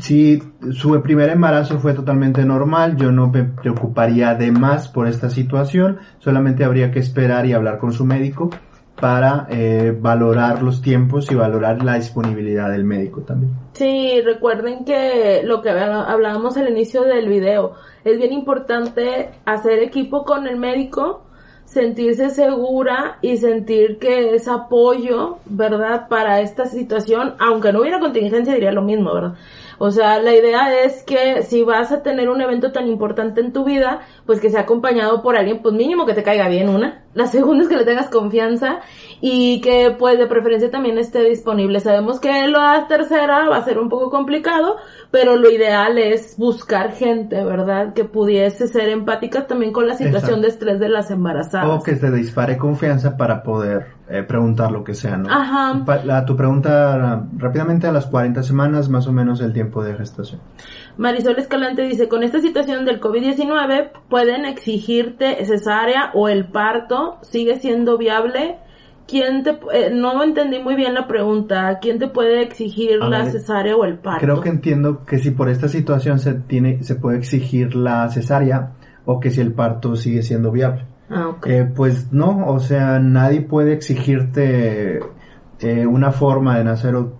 si 0.00 0.42
su 0.72 1.00
primer 1.02 1.30
embarazo 1.30 1.78
fue 1.78 1.94
totalmente 1.94 2.44
normal, 2.44 2.96
yo 2.96 3.12
no 3.12 3.28
me 3.28 3.44
preocuparía 3.44 4.34
de 4.34 4.50
más 4.50 4.88
por 4.88 5.06
esta 5.06 5.30
situación, 5.30 5.98
solamente 6.18 6.64
habría 6.64 6.90
que 6.90 6.98
esperar 6.98 7.46
y 7.46 7.52
hablar 7.52 7.78
con 7.78 7.92
su 7.92 8.04
médico 8.04 8.50
para 9.00 9.46
eh, 9.50 9.96
valorar 9.98 10.62
los 10.62 10.80
tiempos 10.80 11.30
y 11.30 11.34
valorar 11.34 11.82
la 11.82 11.94
disponibilidad 11.94 12.70
del 12.70 12.84
médico 12.84 13.22
también. 13.22 13.52
Sí, 13.72 14.20
recuerden 14.24 14.84
que 14.84 15.42
lo 15.44 15.62
que 15.62 15.70
hablábamos 15.70 16.56
al 16.56 16.68
inicio 16.68 17.02
del 17.02 17.28
video, 17.28 17.74
es 18.04 18.18
bien 18.18 18.32
importante 18.32 19.30
hacer 19.44 19.80
equipo 19.80 20.24
con 20.24 20.46
el 20.46 20.56
médico, 20.56 21.22
sentirse 21.64 22.30
segura 22.30 23.18
y 23.20 23.36
sentir 23.38 23.98
que 23.98 24.34
es 24.34 24.46
apoyo, 24.46 25.38
¿verdad? 25.46 26.08
Para 26.08 26.40
esta 26.40 26.66
situación, 26.66 27.34
aunque 27.38 27.72
no 27.72 27.80
hubiera 27.80 27.98
contingencia 27.98 28.54
diría 28.54 28.70
lo 28.70 28.82
mismo, 28.82 29.12
¿verdad? 29.12 29.34
O 29.78 29.90
sea, 29.90 30.20
la 30.20 30.34
idea 30.34 30.82
es 30.84 31.02
que 31.02 31.42
si 31.42 31.62
vas 31.62 31.92
a 31.92 32.02
tener 32.02 32.28
un 32.28 32.40
evento 32.40 32.72
tan 32.72 32.86
importante 32.88 33.40
en 33.40 33.52
tu 33.52 33.64
vida, 33.64 34.00
pues 34.26 34.40
que 34.40 34.50
sea 34.50 34.60
acompañado 34.60 35.22
por 35.22 35.36
alguien, 35.36 35.62
pues 35.62 35.74
mínimo 35.74 36.06
que 36.06 36.14
te 36.14 36.22
caiga 36.22 36.48
bien 36.48 36.68
una. 36.68 37.04
La 37.14 37.26
segunda 37.26 37.62
es 37.62 37.68
que 37.68 37.76
le 37.76 37.84
tengas 37.84 38.10
confianza 38.10 38.80
y 39.20 39.60
que 39.60 39.94
pues 39.96 40.18
de 40.18 40.26
preferencia 40.26 40.70
también 40.70 40.98
esté 40.98 41.22
disponible. 41.22 41.80
Sabemos 41.80 42.18
que 42.18 42.48
la 42.48 42.86
tercera 42.88 43.48
va 43.48 43.56
a 43.56 43.64
ser 43.64 43.78
un 43.78 43.88
poco 43.88 44.10
complicado, 44.10 44.76
pero 45.14 45.36
lo 45.36 45.48
ideal 45.48 45.96
es 45.96 46.36
buscar 46.36 46.90
gente, 46.90 47.44
¿verdad? 47.44 47.94
Que 47.94 48.04
pudiese 48.04 48.66
ser 48.66 48.88
empática 48.88 49.46
también 49.46 49.72
con 49.72 49.86
la 49.86 49.94
situación 49.94 50.42
de 50.42 50.48
estrés 50.48 50.80
de 50.80 50.88
las 50.88 51.08
embarazadas. 51.12 51.68
O 51.68 51.84
que 51.84 51.92
te 51.92 52.10
dispare 52.10 52.58
confianza 52.58 53.16
para 53.16 53.44
poder 53.44 53.86
eh, 54.08 54.24
preguntar 54.24 54.72
lo 54.72 54.82
que 54.82 54.92
sea, 54.94 55.16
¿no? 55.16 55.30
Ajá. 55.30 56.24
tu 56.26 56.36
pregunta 56.36 57.28
rápidamente 57.36 57.86
a 57.86 57.92
las 57.92 58.06
40 58.06 58.42
semanas, 58.42 58.88
más 58.88 59.06
o 59.06 59.12
menos 59.12 59.40
el 59.40 59.52
tiempo 59.52 59.84
de 59.84 59.94
gestación. 59.94 60.40
Marisol 60.96 61.38
Escalante 61.38 61.82
dice, 61.82 62.08
con 62.08 62.24
esta 62.24 62.40
situación 62.40 62.84
del 62.84 63.00
COVID-19, 63.00 63.92
¿pueden 64.08 64.44
exigirte 64.44 65.44
cesárea 65.44 66.10
o 66.14 66.28
el 66.28 66.48
parto? 66.48 67.18
¿Sigue 67.22 67.60
siendo 67.60 67.98
viable? 67.98 68.58
¿Quién 69.06 69.42
te, 69.42 69.50
eh, 69.50 69.90
no 69.92 70.22
entendí 70.22 70.60
muy 70.60 70.76
bien 70.76 70.94
la 70.94 71.06
pregunta, 71.06 71.78
¿quién 71.80 71.98
te 71.98 72.08
puede 72.08 72.42
exigir 72.42 72.98
la 73.00 73.26
cesárea 73.26 73.76
o 73.76 73.84
el 73.84 73.98
parto? 73.98 74.24
Creo 74.24 74.40
que 74.40 74.48
entiendo 74.48 75.04
que 75.04 75.18
si 75.18 75.30
por 75.30 75.50
esta 75.50 75.68
situación 75.68 76.18
se 76.18 76.34
tiene, 76.34 76.82
se 76.82 76.94
puede 76.94 77.18
exigir 77.18 77.74
la 77.74 78.08
cesárea 78.08 78.72
o 79.04 79.20
que 79.20 79.30
si 79.30 79.42
el 79.42 79.52
parto 79.52 79.94
sigue 79.96 80.22
siendo 80.22 80.50
viable. 80.50 80.86
Ah, 81.10 81.36
eh, 81.44 81.70
pues 81.74 82.12
no, 82.12 82.46
o 82.46 82.60
sea, 82.60 82.98
nadie 82.98 83.42
puede 83.42 83.74
exigirte 83.74 85.00
eh, 85.60 85.86
una 85.86 86.10
forma 86.10 86.56
de 86.56 86.64
nacer 86.64 86.94
o, 86.96 87.12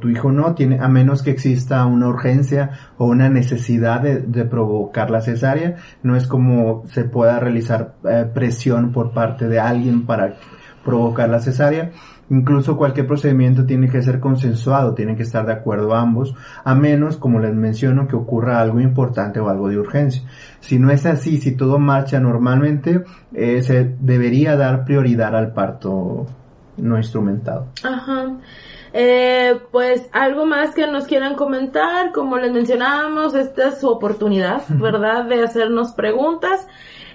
tu 0.00 0.08
hijo 0.08 0.32
no, 0.32 0.54
tiene, 0.54 0.78
a 0.80 0.88
menos 0.88 1.22
que 1.22 1.30
exista 1.30 1.84
una 1.84 2.08
urgencia 2.08 2.70
o 2.96 3.04
una 3.04 3.28
necesidad 3.28 4.00
de, 4.00 4.44
provocar 4.46 5.10
la 5.10 5.20
cesárea. 5.20 5.76
No 6.02 6.16
es 6.16 6.26
como 6.26 6.84
se 6.86 7.04
pueda 7.04 7.38
realizar 7.40 7.96
presión 8.32 8.92
por 8.92 9.10
parte 9.10 9.48
de 9.48 9.60
alguien 9.60 10.06
para 10.06 10.36
provocar 10.86 11.28
la 11.28 11.40
cesárea. 11.40 11.90
Incluso 12.30 12.76
cualquier 12.76 13.06
procedimiento 13.06 13.66
tiene 13.66 13.90
que 13.90 14.00
ser 14.00 14.20
consensuado, 14.20 14.94
tienen 14.94 15.16
que 15.16 15.22
estar 15.22 15.44
de 15.44 15.52
acuerdo 15.52 15.94
ambos, 15.94 16.34
a 16.64 16.74
menos, 16.74 17.18
como 17.18 17.38
les 17.38 17.54
menciono, 17.54 18.08
que 18.08 18.16
ocurra 18.16 18.60
algo 18.60 18.80
importante 18.80 19.38
o 19.38 19.50
algo 19.50 19.68
de 19.68 19.78
urgencia. 19.78 20.22
Si 20.60 20.78
no 20.78 20.90
es 20.90 21.04
así, 21.04 21.38
si 21.38 21.54
todo 21.54 21.78
marcha 21.78 22.18
normalmente, 22.18 23.04
eh, 23.34 23.62
se 23.62 23.96
debería 24.00 24.56
dar 24.56 24.84
prioridad 24.84 25.36
al 25.36 25.52
parto 25.52 26.26
no 26.78 26.96
instrumentado. 26.96 27.66
Eh, 28.98 29.60
pues 29.72 30.08
algo 30.12 30.46
más 30.46 30.74
que 30.74 30.86
nos 30.86 31.04
quieran 31.04 31.34
comentar, 31.34 32.12
como 32.12 32.38
les 32.38 32.50
mencionábamos, 32.50 33.34
esta 33.34 33.68
es 33.68 33.80
su 33.80 33.90
oportunidad, 33.90 34.62
¿verdad? 34.70 35.26
De 35.26 35.44
hacernos 35.44 35.92
preguntas. 35.92 36.66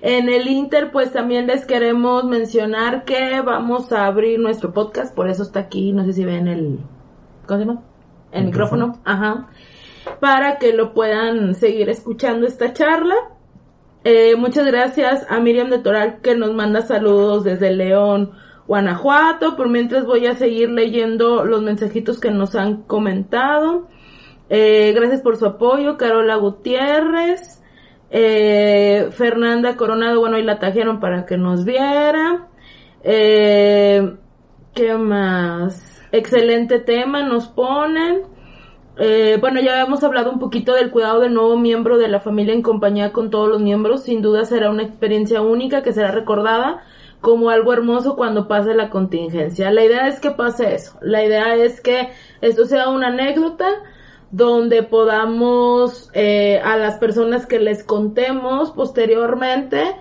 En 0.04 0.30
el 0.30 0.48
Inter, 0.48 0.92
pues 0.92 1.12
también 1.12 1.48
les 1.48 1.66
queremos 1.66 2.24
mencionar 2.24 3.04
que 3.04 3.42
vamos 3.42 3.92
a 3.92 4.06
abrir 4.06 4.40
nuestro 4.40 4.72
podcast, 4.74 5.16
por 5.16 5.28
eso 5.28 5.42
está 5.42 5.62
aquí, 5.62 5.92
no 5.92 6.06
sé 6.06 6.14
si 6.14 6.24
ven 6.24 6.48
el, 6.48 6.78
¿cómo 7.48 7.60
se 7.60 7.66
llama? 7.66 7.82
El 8.32 8.46
micrófono, 8.46 9.00
ajá, 9.04 9.48
para 10.20 10.60
que 10.60 10.74
lo 10.74 10.94
puedan 10.94 11.56
seguir 11.56 11.90
escuchando 11.90 12.46
esta 12.46 12.74
charla. 12.74 13.16
Eh, 14.04 14.36
muchas 14.36 14.68
gracias 14.68 15.26
a 15.32 15.40
Miriam 15.40 15.72
de 15.72 15.80
Toral 15.80 16.22
que 16.22 16.36
nos 16.36 16.54
manda 16.54 16.84
saludos 16.84 17.44
desde 17.44 17.72
León, 17.72 18.34
Guanajuato. 18.72 19.58
Por 19.58 19.68
mientras 19.68 20.06
voy 20.06 20.28
a 20.28 20.36
seguir 20.36 20.70
leyendo 20.70 21.44
los 21.44 21.62
mensajitos 21.62 22.22
que 22.22 22.32
nos 22.32 22.56
han 22.56 22.84
comentado. 22.84 23.90
Eh, 24.50 24.94
gracias 24.96 25.22
por 25.22 25.36
su 25.36 25.46
apoyo, 25.46 25.98
Carola 25.98 26.38
Gutiérrez. 26.38 27.62
Eh, 28.12 29.10
Fernanda 29.12 29.76
Coronado, 29.76 30.22
bueno, 30.22 30.38
y 30.38 30.44
la 30.44 30.58
trajeron 30.58 31.02
para 31.02 31.26
que 31.26 31.36
nos 31.36 31.66
viera. 31.66 32.48
Eh, 33.04 34.16
¿Qué 34.74 34.96
más? 34.96 36.02
Excelente 36.14 36.80
tema 36.80 37.24
nos 37.24 37.50
ponen. 37.50 38.22
Eh, 38.98 39.38
bueno, 39.42 39.60
ya 39.60 39.82
hemos 39.82 40.02
hablado 40.06 40.32
un 40.32 40.40
poquito 40.40 40.76
del 40.76 40.92
cuidado 40.92 41.20
del 41.20 41.34
nuevo 41.34 41.58
miembro 41.58 41.98
de 41.98 42.08
la 42.08 42.22
familia 42.22 42.54
en 42.54 42.62
compañía 42.62 43.12
con 43.12 43.32
todos 43.32 43.50
los 43.50 43.62
miembros. 43.62 44.04
Sin 44.04 44.22
duda 44.22 44.46
será 44.46 44.70
una 44.70 44.84
experiencia 44.84 45.42
única 45.42 45.84
que 45.84 45.92
será 45.92 46.12
recordada 46.12 46.86
como 47.22 47.50
algo 47.50 47.72
hermoso 47.72 48.16
cuando 48.16 48.48
pase 48.48 48.74
la 48.74 48.90
contingencia. 48.90 49.72
La 49.72 49.84
idea 49.84 50.08
es 50.08 50.20
que 50.20 50.32
pase 50.32 50.74
eso. 50.74 50.98
La 51.02 51.24
idea 51.24 51.56
es 51.56 51.80
que 51.80 52.10
esto 52.42 52.66
sea 52.66 52.90
una 52.90 53.08
anécdota 53.08 53.68
donde 54.32 54.84
podamos 54.84 56.10
eh, 56.14 56.60
a 56.64 56.78
las 56.78 56.98
personas 56.98 57.46
que 57.46 57.60
les 57.60 57.84
contemos 57.84 58.72
posteriormente 58.72 59.96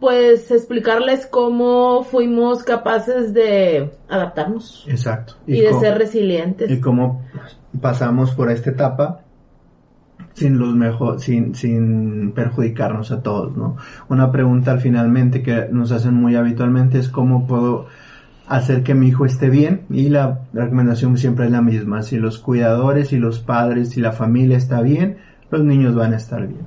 pues 0.00 0.50
explicarles 0.50 1.26
cómo 1.26 2.02
fuimos 2.02 2.64
capaces 2.64 3.32
de 3.32 3.92
adaptarnos. 4.08 4.84
Exacto. 4.88 5.34
Y, 5.46 5.60
de 5.60 5.72
ser 5.74 5.96
resilientes. 5.96 6.70
Y 6.70 6.80
cómo 6.80 7.22
pasamos 7.80 8.32
por 8.32 8.50
esta 8.50 8.70
etapa 8.70 9.20
sin 10.34 10.58
los 10.58 10.74
mejor, 10.74 11.20
sin, 11.20 11.54
sin 11.54 12.32
perjudicarnos 12.32 13.10
a 13.10 13.22
todos, 13.22 13.56
¿no? 13.56 13.76
Una 14.08 14.30
pregunta 14.30 14.72
al 14.72 14.80
finalmente 14.80 15.42
que 15.42 15.68
nos 15.70 15.92
hacen 15.92 16.14
muy 16.14 16.36
habitualmente 16.36 16.98
es 16.98 17.08
cómo 17.08 17.46
puedo 17.46 17.86
hacer 18.46 18.82
que 18.82 18.94
mi 18.94 19.08
hijo 19.08 19.24
esté 19.24 19.48
bien 19.48 19.86
y 19.90 20.08
la 20.08 20.40
recomendación 20.52 21.16
siempre 21.16 21.46
es 21.46 21.50
la 21.50 21.62
misma. 21.62 22.02
Si 22.02 22.16
los 22.16 22.38
cuidadores 22.38 23.12
y 23.12 23.18
los 23.18 23.40
padres 23.40 23.96
y 23.96 24.00
la 24.00 24.12
familia 24.12 24.56
está 24.56 24.80
bien, 24.82 25.18
los 25.50 25.62
niños 25.64 25.94
van 25.94 26.12
a 26.12 26.16
estar 26.16 26.46
bien. 26.46 26.66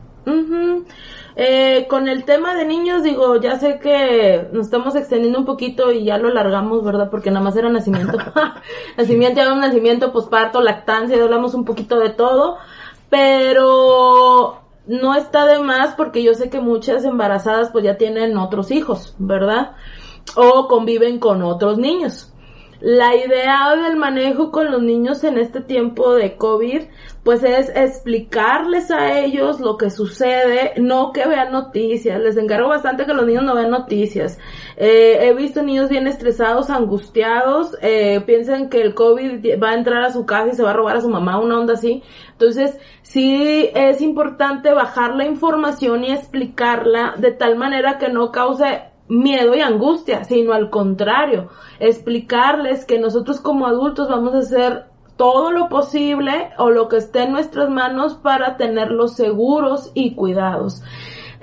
Eh, 1.37 1.85
con 1.89 2.07
el 2.07 2.23
tema 2.23 2.55
de 2.55 2.65
niños, 2.65 3.03
digo, 3.03 3.35
ya 3.41 3.59
sé 3.59 3.79
que 3.79 4.47
nos 4.53 4.67
estamos 4.67 4.95
extendiendo 4.95 5.37
un 5.37 5.45
poquito 5.45 5.91
y 5.91 6.05
ya 6.05 6.17
lo 6.17 6.29
largamos, 6.29 6.83
¿verdad? 6.83 7.09
Porque 7.11 7.29
nada 7.29 7.43
más 7.43 7.57
era 7.57 7.69
nacimiento. 7.69 8.17
nacimiento, 8.97 9.41
ya 9.41 9.51
un 9.51 9.59
nacimiento, 9.59 10.13
posparto, 10.13 10.61
lactancia, 10.61 11.21
hablamos 11.21 11.53
un 11.53 11.65
poquito 11.65 11.99
de 11.99 12.09
todo. 12.09 12.57
Pero 13.09 14.61
no 14.87 15.15
está 15.15 15.45
de 15.45 15.59
más 15.59 15.95
porque 15.95 16.23
yo 16.23 16.33
sé 16.33 16.49
que 16.49 16.59
muchas 16.59 17.05
embarazadas 17.05 17.71
pues 17.71 17.83
ya 17.83 17.97
tienen 17.97 18.37
otros 18.37 18.71
hijos, 18.71 19.15
¿verdad? 19.17 19.71
O 20.35 20.67
conviven 20.67 21.19
con 21.19 21.41
otros 21.41 21.77
niños. 21.77 22.31
La 22.85 23.15
idea 23.15 23.75
del 23.75 23.95
manejo 23.95 24.51
con 24.51 24.69
los 24.71 24.79
niños 24.79 25.23
en 25.23 25.39
este 25.39 25.59
tiempo 25.59 26.13
de 26.13 26.37
COVID, 26.37 26.83
pues 27.23 27.43
es 27.43 27.69
explicarles 27.75 28.91
a 28.91 29.21
ellos 29.21 29.59
lo 29.59 29.75
que 29.75 29.89
sucede, 29.89 30.73
no 30.77 31.11
que 31.11 31.27
vean 31.27 31.51
noticias. 31.51 32.21
Les 32.21 32.37
encargo 32.37 32.69
bastante 32.69 33.07
que 33.07 33.15
los 33.15 33.25
niños 33.25 33.43
no 33.43 33.55
vean 33.55 33.71
noticias. 33.71 34.37
Eh, 34.77 35.17
he 35.19 35.33
visto 35.33 35.63
niños 35.63 35.89
bien 35.89 36.05
estresados, 36.05 36.69
angustiados, 36.69 37.75
eh, 37.81 38.21
piensan 38.27 38.69
que 38.69 38.83
el 38.83 38.93
COVID 38.93 39.59
va 39.59 39.71
a 39.71 39.77
entrar 39.77 40.03
a 40.03 40.13
su 40.13 40.27
casa 40.27 40.49
y 40.49 40.55
se 40.55 40.61
va 40.61 40.69
a 40.69 40.73
robar 40.73 40.97
a 40.97 41.01
su 41.01 41.09
mamá, 41.09 41.39
una 41.39 41.57
onda 41.57 41.73
así. 41.73 42.03
Entonces, 42.33 42.77
sí 43.01 43.67
es 43.73 43.99
importante 43.99 44.71
bajar 44.75 45.15
la 45.15 45.25
información 45.25 46.03
y 46.03 46.11
explicarla 46.11 47.15
de 47.17 47.31
tal 47.31 47.55
manera 47.55 47.97
que 47.97 48.09
no 48.09 48.31
cause 48.31 48.93
miedo 49.07 49.55
y 49.55 49.61
angustia, 49.61 50.23
sino 50.23 50.53
al 50.53 50.69
contrario, 50.69 51.49
explicarles 51.79 52.85
que 52.85 52.99
nosotros 52.99 53.39
como 53.39 53.67
adultos 53.67 54.09
vamos 54.09 54.33
a 54.33 54.39
hacer 54.39 54.85
todo 55.17 55.51
lo 55.51 55.69
posible 55.69 56.49
o 56.57 56.69
lo 56.69 56.89
que 56.89 56.97
esté 56.97 57.23
en 57.23 57.31
nuestras 57.31 57.69
manos 57.69 58.15
para 58.15 58.57
tenerlos 58.57 59.15
seguros 59.15 59.91
y 59.93 60.13
cuidados. 60.15 60.81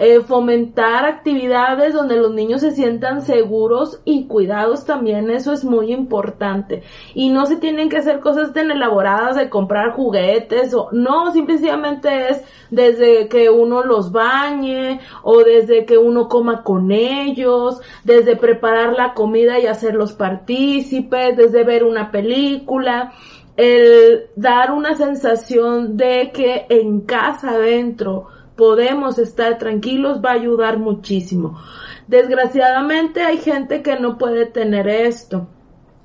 Eh, 0.04 0.20
fomentar 0.20 1.04
actividades 1.04 1.94
donde 1.94 2.16
los 2.16 2.34
niños 2.34 2.62
se 2.62 2.72
sientan 2.72 3.22
seguros 3.22 4.00
y 4.04 4.26
cuidados 4.26 4.84
también, 4.84 5.30
eso 5.30 5.52
es 5.52 5.64
muy 5.64 5.92
importante. 5.92 6.82
Y 7.14 7.30
no 7.30 7.46
se 7.46 7.54
tienen 7.54 7.88
que 7.88 7.98
hacer 7.98 8.18
cosas 8.18 8.52
tan 8.52 8.72
elaboradas 8.72 9.36
de 9.36 9.48
comprar 9.48 9.92
juguetes 9.92 10.74
o 10.74 10.88
no, 10.90 11.30
simplemente 11.30 12.30
es 12.30 12.42
desde 12.68 13.28
que 13.28 13.48
uno 13.48 13.84
los 13.84 14.10
bañe 14.10 14.98
o 15.22 15.44
desde 15.44 15.86
que 15.86 15.98
uno 15.98 16.26
coma 16.26 16.64
con 16.64 16.90
ellos, 16.90 17.80
desde 18.02 18.34
preparar 18.34 18.94
la 18.94 19.14
comida 19.14 19.60
y 19.60 19.68
hacerlos 19.68 20.14
partícipes, 20.14 21.36
desde 21.36 21.62
ver 21.62 21.84
una 21.84 22.10
película 22.10 23.12
el 23.56 24.30
dar 24.34 24.72
una 24.72 24.94
sensación 24.94 25.96
de 25.96 26.32
que 26.32 26.66
en 26.70 27.02
casa 27.02 27.50
adentro 27.50 28.26
podemos 28.56 29.18
estar 29.18 29.58
tranquilos 29.58 30.20
va 30.24 30.30
a 30.30 30.34
ayudar 30.34 30.78
muchísimo. 30.78 31.60
Desgraciadamente 32.06 33.22
hay 33.22 33.38
gente 33.38 33.82
que 33.82 33.98
no 33.98 34.18
puede 34.18 34.46
tener 34.46 34.88
esto. 34.88 35.48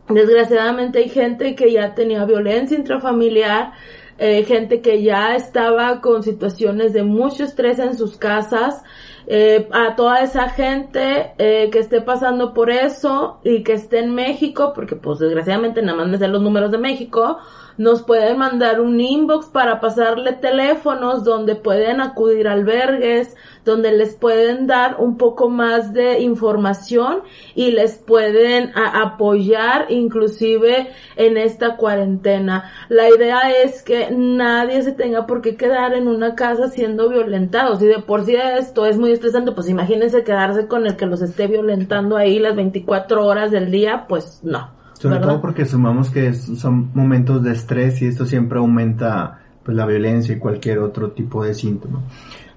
Desgraciadamente 0.10 1.00
hay 1.00 1.10
gente 1.10 1.56
que 1.56 1.72
ya 1.72 1.94
tenía 1.94 2.24
violencia 2.26 2.78
intrafamiliar, 2.78 3.74
eh, 4.18 4.44
gente 4.46 4.82
que 4.82 5.04
ya 5.04 5.36
estaba 5.36 6.00
con 6.02 6.24
situaciones 6.24 6.94
de 6.94 7.04
mucho 7.04 7.44
estrés 7.44 7.80
en 7.80 7.98
sus 7.98 8.18
casas. 8.18 8.84
Eh, 9.30 9.68
a 9.74 9.98
toda 9.98 10.22
esa 10.22 10.48
gente 10.48 11.34
eh, 11.38 11.70
que 11.70 11.80
esté 11.80 12.00
pasando 12.00 12.54
por 12.54 12.70
eso 12.70 13.42
y 13.44 13.62
que 13.62 13.74
esté 13.74 14.00
en 14.00 14.16
México, 14.16 14.72
porque 14.74 14.96
pues 14.96 15.20
desgraciadamente 15.20 15.82
nada 15.82 15.98
más 15.98 16.08
me 16.08 16.18
sé 16.18 16.30
los 16.30 16.42
números 16.42 16.72
de 16.72 16.78
México, 16.78 17.38
nos 17.78 18.02
pueden 18.04 18.40
mandar 18.40 18.82
un 18.82 19.00
inbox 19.00 19.48
para 19.48 19.80
pasarle 19.80 20.34
teléfonos 20.34 21.24
donde 21.24 21.56
pueden 21.56 22.02
acudir 22.02 22.48
albergues, 22.48 23.36
donde 23.66 23.92
les 23.92 24.16
pueden 24.16 24.66
dar 24.66 24.98
un 25.00 25.18
poco 25.18 25.50
más 25.50 25.94
de 25.94 26.20
información 26.22 27.22
y 27.54 27.72
les 27.72 27.98
pueden 27.98 28.72
apoyar 28.76 29.88
inclusive 29.90 30.90
en 31.16 31.38
esta 31.38 31.76
cuarentena. 31.76 32.72
La 32.90 33.10
idea 33.10 33.52
es 33.64 33.84
que 33.84 34.10
nadie 34.12 34.82
se 34.82 34.94
tenga 34.94 35.28
por 35.28 35.42
qué 35.42 35.56
quedar 35.56 35.94
en 35.94 36.08
una 36.08 36.36
casa 36.36 36.70
siendo 36.70 37.10
violentado. 37.10 37.76
Si 37.76 37.86
de 37.86 38.00
por 38.00 38.26
sí 38.26 38.36
esto 38.36 38.86
es 38.86 38.98
muy 38.98 39.12
estresante, 39.12 39.52
pues 39.52 39.70
imagínense 39.70 40.24
quedarse 40.24 40.68
con 40.68 40.88
el 40.88 40.96
que 40.96 41.06
los 41.06 41.22
esté 41.22 41.48
violentando 41.48 42.18
ahí 42.18 42.40
las 42.40 42.56
24 42.56 43.26
horas 43.26 43.52
del 43.52 43.70
día, 43.70 44.06
pues 44.08 44.40
no. 44.44 44.77
Sobre 45.00 45.20
todo 45.20 45.42
porque 45.42 45.66
sumamos 45.66 46.10
que 46.10 46.34
son 46.34 46.92
momentos 46.94 47.44
de 47.44 47.52
estrés 47.52 48.02
y 48.02 48.08
esto 48.08 48.26
siempre 48.26 48.58
aumenta 48.58 49.40
pues, 49.64 49.78
la 49.78 49.86
violencia 49.86 50.36
y 50.36 50.40
cualquier 50.40 50.80
otro 50.80 51.12
tipo 51.12 51.44
de 51.44 51.54
síntoma. 51.54 52.02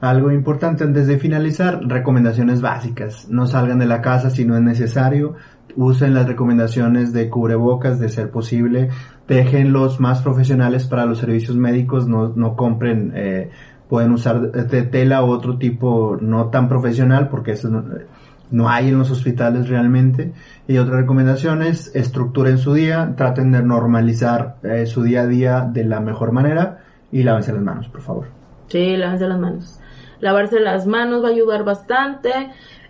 Algo 0.00 0.32
importante 0.32 0.84
antes 0.84 1.06
de 1.06 1.18
finalizar, 1.18 1.80
recomendaciones 1.86 2.62
básicas. 2.62 3.28
No 3.28 3.46
salgan 3.46 3.78
de 3.78 3.86
la 3.86 4.00
casa 4.00 4.30
si 4.30 4.46
no 4.46 4.56
es 4.56 4.62
necesario. 4.62 5.34
Usen 5.76 6.14
las 6.14 6.26
recomendaciones 6.26 7.12
de 7.12 7.28
cubrebocas 7.28 8.00
de 8.00 8.08
ser 8.08 8.30
posible. 8.30 8.88
Dejen 9.28 9.72
los 9.74 10.00
más 10.00 10.22
profesionales 10.22 10.86
para 10.86 11.04
los 11.04 11.18
servicios 11.18 11.56
médicos. 11.58 12.08
No, 12.08 12.28
no 12.34 12.56
compren, 12.56 13.12
eh, 13.14 13.50
pueden 13.90 14.12
usar 14.12 14.52
de 14.52 14.82
tela 14.84 15.22
o 15.22 15.28
otro 15.30 15.58
tipo 15.58 16.16
no 16.20 16.46
tan 16.46 16.68
profesional 16.68 17.28
porque 17.28 17.52
eso 17.52 17.68
no, 17.68 17.84
no 18.50 18.68
hay 18.68 18.88
en 18.88 18.98
los 18.98 19.10
hospitales 19.10 19.68
realmente. 19.68 20.32
Y 20.66 20.78
otra 20.78 20.96
recomendación 20.96 21.62
es 21.62 21.94
estructuren 21.94 22.58
su 22.58 22.74
día, 22.74 23.14
traten 23.16 23.52
de 23.52 23.62
normalizar 23.62 24.56
eh, 24.62 24.86
su 24.86 25.02
día 25.02 25.22
a 25.22 25.26
día 25.26 25.60
de 25.70 25.84
la 25.84 26.00
mejor 26.00 26.32
manera 26.32 26.84
y 27.12 27.22
lávense 27.22 27.52
las 27.52 27.62
manos, 27.62 27.88
por 27.88 28.02
favor. 28.02 28.26
Sí, 28.68 28.96
lávense 28.96 29.26
las 29.26 29.38
manos. 29.38 29.80
Lavarse 30.20 30.60
las 30.60 30.86
manos 30.86 31.24
va 31.24 31.28
a 31.28 31.32
ayudar 31.32 31.64
bastante. 31.64 32.30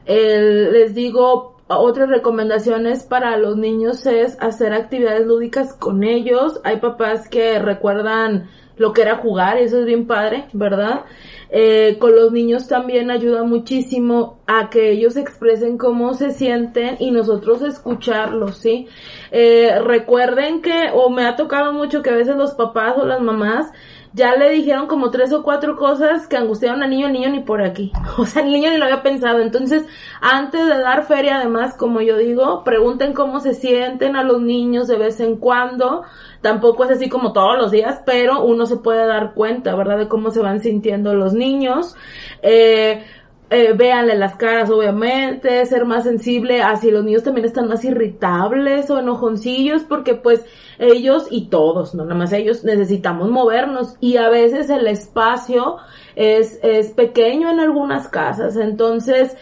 les 0.07 0.95
digo, 0.95 1.61
otras 1.69 2.09
recomendaciones 2.09 3.05
para 3.05 3.37
los 3.37 3.57
niños 3.57 4.05
es 4.07 4.37
hacer 4.41 4.73
actividades 4.73 5.27
lúdicas 5.27 5.73
con 5.75 6.03
ellos. 6.03 6.61
Hay 6.65 6.79
papás 6.79 7.29
que 7.29 7.61
recuerdan 7.61 8.49
lo 8.81 8.95
que 8.95 9.03
era 9.03 9.17
jugar, 9.17 9.59
eso 9.59 9.81
es 9.81 9.85
bien 9.85 10.07
padre, 10.07 10.47
¿verdad? 10.55 11.03
Eh, 11.51 11.99
con 11.99 12.17
los 12.17 12.33
niños 12.33 12.67
también 12.67 13.11
ayuda 13.11 13.45
muchísimo 13.45 14.39
a 14.47 14.71
que 14.71 14.91
ellos 14.93 15.19
expresen 15.19 15.77
cómo 15.77 16.15
se 16.15 16.31
sienten 16.31 16.97
y 16.99 17.11
nosotros 17.11 17.61
escucharlos, 17.61 18.57
¿sí? 18.57 18.89
Eh, 19.33 19.79
recuerden 19.85 20.63
que, 20.63 20.89
o 20.95 21.11
me 21.11 21.27
ha 21.27 21.37
tocado 21.37 21.75
mucho 21.75 22.01
que 22.01 22.09
a 22.09 22.17
veces 22.17 22.37
los 22.37 22.53
papás 22.53 22.95
o 22.97 23.05
las 23.05 23.21
mamás 23.21 23.71
ya 24.13 24.35
le 24.35 24.51
dijeron 24.51 24.89
como 24.89 25.11
tres 25.11 25.33
o 25.33 25.43
cuatro 25.43 25.77
cosas 25.77 26.27
que 26.27 26.37
angustiaron 26.37 26.83
al 26.83 26.91
niño, 26.91 27.07
el 27.07 27.13
niño 27.13 27.31
ni 27.31 27.41
por 27.41 27.63
aquí. 27.63 27.93
O 28.19 28.27
sea, 28.27 28.43
el 28.43 28.53
niño 28.53 28.71
ni 28.71 28.77
lo 28.77 28.85
había 28.85 29.03
pensado. 29.03 29.41
Entonces, 29.41 29.87
antes 30.21 30.67
de 30.67 30.79
dar 30.79 31.05
feria, 31.05 31.37
además, 31.37 31.75
como 31.75 32.01
yo 32.01 32.17
digo, 32.19 32.65
pregunten 32.65 33.13
cómo 33.13 33.41
se 33.41 33.55
sienten 33.55 34.17
a 34.17 34.25
los 34.25 34.43
niños 34.43 34.89
de 34.89 34.97
vez 34.97 35.21
en 35.21 35.37
cuando. 35.37 36.03
Tampoco 36.43 36.85
es 36.85 36.91
así 36.91 37.09
como 37.09 37.33
todos 37.33 37.57
los 37.57 37.71
días, 37.71 38.03
pero 38.05 38.43
uno 38.43 38.67
se 38.67 38.79
puede 38.79 39.07
dar 39.07 39.35
cuenta, 39.35 39.77
¿verdad? 39.77 39.99
De 39.99 40.09
cómo 40.09 40.31
se 40.31 40.41
van 40.41 40.61
sintiendo 40.61 41.15
los 41.15 41.33
niños. 41.35 41.95
Eh, 42.43 43.05
eh, 43.53 43.73
véanle 43.73 44.15
las 44.15 44.37
caras, 44.37 44.71
obviamente, 44.71 45.67
ser 45.67 45.85
más 45.85 46.05
sensible 46.05 46.63
a 46.63 46.77
si 46.77 46.93
los 46.93 47.05
niños 47.05 47.25
también 47.25 47.45
están 47.45 47.67
más 47.67 47.85
irritables 47.85 48.89
o 48.91 49.01
enojoncillos, 49.01 49.83
porque 49.83 50.15
pues 50.15 50.45
ellos 50.79 51.27
y 51.33 51.49
todos, 51.49 51.93
no 51.97 52.05
nada 52.05 52.15
más 52.15 52.33
ellos, 52.33 52.63
necesitamos 52.63 53.29
movernos 53.29 53.97
y 53.99 54.19
a 54.19 54.29
veces 54.29 54.71
el 54.71 54.87
espacio 54.87 55.79
es, 56.15 56.61
es 56.63 56.93
pequeño 56.93 57.51
en 57.51 57.59
algunas 57.59 58.07
casas, 58.07 58.57
entonces 58.57 59.37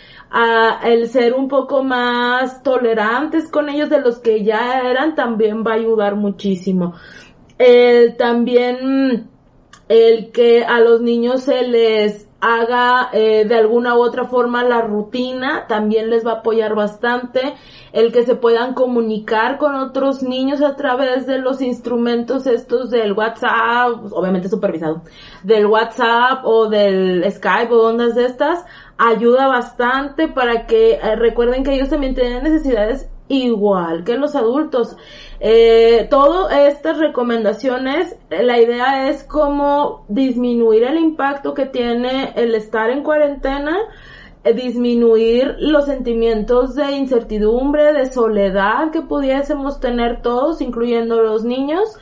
el 0.84 1.08
ser 1.08 1.34
un 1.34 1.48
poco 1.48 1.84
más 1.84 2.62
tolerantes 2.62 3.50
con 3.50 3.68
ellos 3.68 3.90
de 3.90 4.00
los 4.00 4.20
que 4.20 4.42
ya 4.42 4.80
eran 4.88 5.14
también 5.16 5.64
va 5.66 5.72
a 5.72 5.74
ayudar 5.74 6.16
muchísimo. 6.16 6.94
también 8.16 9.28
el 9.88 10.32
que 10.32 10.64
a 10.64 10.80
los 10.80 11.02
niños 11.02 11.42
se 11.42 11.62
les 11.62 12.27
haga 12.40 13.10
eh, 13.12 13.44
de 13.46 13.54
alguna 13.56 13.96
u 13.96 14.00
otra 14.00 14.26
forma 14.26 14.62
la 14.62 14.82
rutina 14.82 15.66
también 15.66 16.08
les 16.10 16.26
va 16.26 16.32
a 16.32 16.34
apoyar 16.36 16.74
bastante. 16.74 17.54
El 17.92 18.12
que 18.12 18.24
se 18.24 18.36
puedan 18.36 18.74
comunicar 18.74 19.58
con 19.58 19.74
otros 19.74 20.22
niños 20.22 20.62
a 20.62 20.76
través 20.76 21.26
de 21.26 21.38
los 21.38 21.62
instrumentos 21.62 22.46
estos 22.46 22.90
del 22.90 23.12
WhatsApp 23.12 24.12
obviamente 24.12 24.48
supervisado 24.48 25.02
del 25.42 25.66
WhatsApp 25.66 26.44
o 26.44 26.68
del 26.68 27.24
Skype 27.30 27.72
o 27.72 27.88
ondas 27.88 28.14
de 28.14 28.26
estas 28.26 28.64
ayuda 28.98 29.46
bastante 29.46 30.28
para 30.28 30.66
que 30.66 30.92
eh, 30.92 31.16
recuerden 31.16 31.64
que 31.64 31.74
ellos 31.74 31.88
también 31.88 32.14
tienen 32.14 32.42
necesidades 32.42 33.08
igual 33.28 34.04
que 34.04 34.16
los 34.16 34.34
adultos. 34.34 34.96
Eh, 35.40 36.06
todas 36.10 36.52
estas 36.68 36.98
recomendaciones, 36.98 38.16
la 38.30 38.58
idea 38.60 39.08
es 39.08 39.22
como 39.22 40.04
disminuir 40.08 40.84
el 40.84 40.98
impacto 40.98 41.54
que 41.54 41.66
tiene 41.66 42.32
el 42.34 42.54
estar 42.54 42.90
en 42.90 43.02
cuarentena, 43.02 43.76
eh, 44.44 44.52
disminuir 44.52 45.56
los 45.58 45.86
sentimientos 45.86 46.74
de 46.74 46.92
incertidumbre, 46.92 47.92
de 47.92 48.06
soledad 48.10 48.90
que 48.90 49.02
pudiésemos 49.02 49.80
tener 49.80 50.22
todos, 50.22 50.60
incluyendo 50.60 51.22
los 51.22 51.44
niños. 51.44 51.96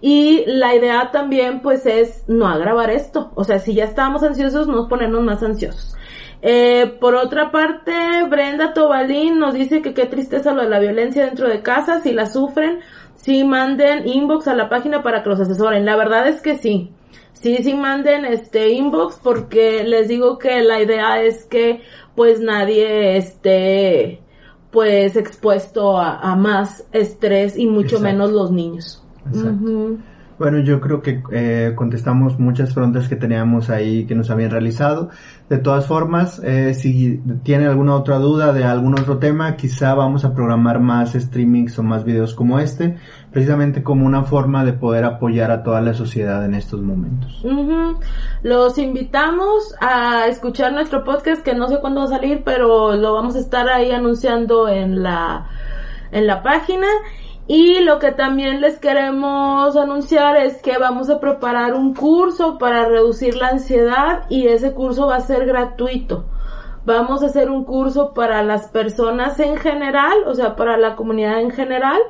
Y 0.00 0.44
la 0.46 0.74
idea 0.74 1.10
también 1.10 1.62
pues 1.62 1.86
es 1.86 2.24
no 2.28 2.46
agravar 2.46 2.90
esto. 2.90 3.32
O 3.34 3.44
sea, 3.44 3.58
si 3.58 3.74
ya 3.74 3.84
estábamos 3.84 4.22
ansiosos, 4.22 4.68
no 4.68 4.88
ponernos 4.88 5.24
más 5.24 5.42
ansiosos. 5.42 5.96
Eh, 6.48 6.96
por 7.00 7.16
otra 7.16 7.50
parte, 7.50 7.92
Brenda 8.30 8.72
Tobalín 8.72 9.40
nos 9.40 9.52
dice 9.52 9.82
que 9.82 9.94
qué 9.94 10.06
tristeza 10.06 10.52
lo 10.52 10.62
de 10.62 10.68
la 10.68 10.78
violencia 10.78 11.26
dentro 11.26 11.48
de 11.48 11.60
casa, 11.60 12.00
si 12.02 12.12
la 12.12 12.26
sufren, 12.26 12.78
si 13.16 13.42
manden 13.42 14.06
inbox 14.06 14.46
a 14.46 14.54
la 14.54 14.68
página 14.68 15.02
para 15.02 15.24
que 15.24 15.30
los 15.30 15.40
asesoren. 15.40 15.84
La 15.84 15.96
verdad 15.96 16.28
es 16.28 16.40
que 16.40 16.56
sí. 16.56 16.92
Sí, 17.32 17.56
sí 17.64 17.74
manden 17.74 18.24
este 18.24 18.70
inbox 18.70 19.18
porque 19.20 19.82
les 19.82 20.06
digo 20.06 20.38
que 20.38 20.62
la 20.62 20.80
idea 20.80 21.20
es 21.20 21.46
que 21.46 21.80
pues 22.14 22.38
nadie 22.38 23.16
esté 23.16 24.20
pues 24.70 25.16
expuesto 25.16 25.98
a, 25.98 26.36
más 26.36 26.86
estrés 26.92 27.58
y 27.58 27.66
mucho 27.66 27.98
menos 27.98 28.30
los 28.30 28.52
niños. 28.52 29.04
Bueno, 30.38 30.60
yo 30.60 30.80
creo 30.80 31.00
que 31.00 31.22
eh, 31.32 31.72
contestamos 31.74 32.38
muchas 32.38 32.74
preguntas 32.74 33.08
que 33.08 33.16
teníamos 33.16 33.70
ahí 33.70 34.04
que 34.04 34.14
nos 34.14 34.30
habían 34.30 34.50
realizado. 34.50 35.08
De 35.48 35.58
todas 35.58 35.86
formas, 35.86 36.40
eh, 36.42 36.74
si 36.74 37.22
tiene 37.44 37.66
alguna 37.66 37.94
otra 37.94 38.18
duda 38.18 38.52
de 38.52 38.64
algún 38.64 38.98
otro 38.98 39.18
tema, 39.18 39.56
quizá 39.56 39.94
vamos 39.94 40.24
a 40.24 40.34
programar 40.34 40.80
más 40.80 41.12
streamings 41.12 41.78
o 41.78 41.84
más 41.84 42.04
videos 42.04 42.34
como 42.34 42.58
este, 42.58 42.96
precisamente 43.30 43.84
como 43.84 44.06
una 44.06 44.24
forma 44.24 44.64
de 44.64 44.72
poder 44.72 45.04
apoyar 45.04 45.52
a 45.52 45.62
toda 45.62 45.80
la 45.80 45.94
sociedad 45.94 46.44
en 46.44 46.54
estos 46.54 46.82
momentos. 46.82 47.44
Los 48.42 48.76
invitamos 48.76 49.72
a 49.80 50.26
escuchar 50.26 50.72
nuestro 50.72 51.04
podcast 51.04 51.42
que 51.42 51.54
no 51.54 51.68
sé 51.68 51.78
cuándo 51.78 52.00
va 52.00 52.06
a 52.06 52.10
salir, 52.10 52.42
pero 52.44 52.96
lo 52.96 53.12
vamos 53.12 53.36
a 53.36 53.38
estar 53.38 53.68
ahí 53.68 53.92
anunciando 53.92 54.68
en 54.68 55.04
la 55.04 55.46
en 56.12 56.26
la 56.26 56.42
página 56.42 56.86
y 57.48 57.80
lo 57.80 57.98
que 58.00 58.10
también 58.10 58.60
les 58.60 58.78
queremos 58.78 59.76
anunciar 59.76 60.36
es 60.36 60.60
que 60.62 60.78
vamos 60.78 61.08
a 61.10 61.20
preparar 61.20 61.74
un 61.74 61.94
curso 61.94 62.58
para 62.58 62.86
reducir 62.86 63.36
la 63.36 63.48
ansiedad 63.48 64.24
y 64.28 64.48
ese 64.48 64.72
curso 64.72 65.06
va 65.06 65.16
a 65.16 65.20
ser 65.20 65.46
gratuito. 65.46 66.24
Vamos 66.84 67.22
a 67.22 67.26
hacer 67.26 67.50
un 67.50 67.64
curso 67.64 68.14
para 68.14 68.42
las 68.42 68.68
personas 68.68 69.38
en 69.38 69.56
general, 69.56 70.24
o 70.26 70.34
sea, 70.34 70.56
para 70.56 70.76
la 70.76 70.96
comunidad 70.96 71.40
en 71.40 71.50
general, 71.52 72.00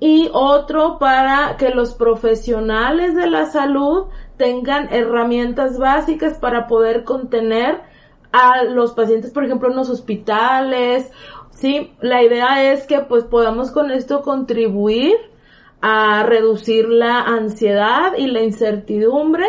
y 0.00 0.30
otro 0.32 0.98
para 0.98 1.56
que 1.58 1.70
los 1.70 1.94
profesionales 1.94 3.14
de 3.14 3.28
la 3.28 3.46
salud 3.46 4.06
tengan 4.36 4.92
herramientas 4.92 5.78
básicas 5.78 6.38
para 6.38 6.66
poder 6.66 7.04
contener 7.04 7.80
a 8.32 8.64
los 8.64 8.92
pacientes, 8.92 9.30
por 9.30 9.44
ejemplo, 9.44 9.70
en 9.70 9.76
los 9.76 9.88
hospitales 9.90 11.10
Sí, 11.54 11.92
la 12.00 12.22
idea 12.22 12.72
es 12.72 12.86
que 12.86 13.00
pues 13.00 13.24
podamos 13.24 13.70
con 13.70 13.90
esto 13.90 14.22
contribuir 14.22 15.14
a 15.80 16.22
reducir 16.24 16.88
la 16.88 17.20
ansiedad 17.20 18.14
y 18.16 18.26
la 18.26 18.42
incertidumbre 18.42 19.46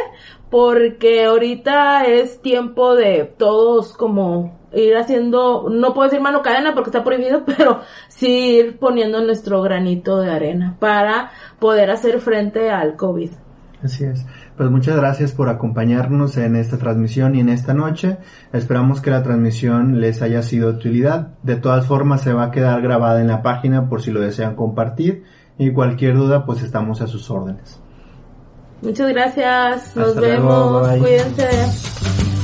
porque 0.50 1.26
ahorita 1.26 2.06
es 2.06 2.42
tiempo 2.42 2.96
de 2.96 3.24
todos 3.38 3.94
como 3.94 4.58
ir 4.74 4.96
haciendo, 4.98 5.70
no 5.70 5.94
puedo 5.94 6.10
decir 6.10 6.22
mano 6.22 6.42
cadena 6.42 6.74
porque 6.74 6.90
está 6.90 7.04
prohibido, 7.04 7.44
pero 7.58 7.82
sí 8.08 8.58
ir 8.58 8.78
poniendo 8.78 9.22
nuestro 9.22 9.62
granito 9.62 10.20
de 10.20 10.32
arena 10.32 10.76
para 10.80 11.32
poder 11.60 11.90
hacer 11.90 12.20
frente 12.20 12.70
al 12.70 12.96
COVID. 12.96 13.32
Así 13.84 14.06
es. 14.06 14.26
Pues 14.58 14.70
muchas 14.70 14.96
gracias 14.96 15.34
por 15.34 15.50
acompañarnos 15.50 16.38
en 16.38 16.56
esta 16.56 16.78
transmisión 16.78 17.36
y 17.36 17.42
en 17.42 17.50
esta 17.50 17.74
noche. 17.74 18.18
Esperamos 18.54 19.02
que 19.02 19.12
la 19.12 19.22
transmisión 19.22 20.00
les 20.00 20.22
haya 20.22 20.42
sido 20.44 20.72
de 20.72 20.78
utilidad. 20.78 21.34
De 21.44 21.58
todas 21.58 21.86
formas 21.86 22.22
se 22.22 22.32
va 22.32 22.46
a 22.46 22.52
quedar 22.52 22.82
grabada 22.82 23.20
en 23.20 23.28
la 23.28 23.42
página 23.42 23.90
por 23.90 24.02
si 24.02 24.12
lo 24.12 24.22
desean 24.22 24.56
compartir 24.56 25.24
y 25.58 25.72
cualquier 25.72 26.16
duda 26.16 26.46
pues 26.46 26.62
estamos 26.64 27.02
a 27.02 27.08
sus 27.08 27.30
órdenes. 27.30 27.82
Muchas 28.82 29.10
gracias. 29.10 29.96
Nos 29.96 30.16
vemos. 30.16 30.88
Cuídense. 31.00 32.35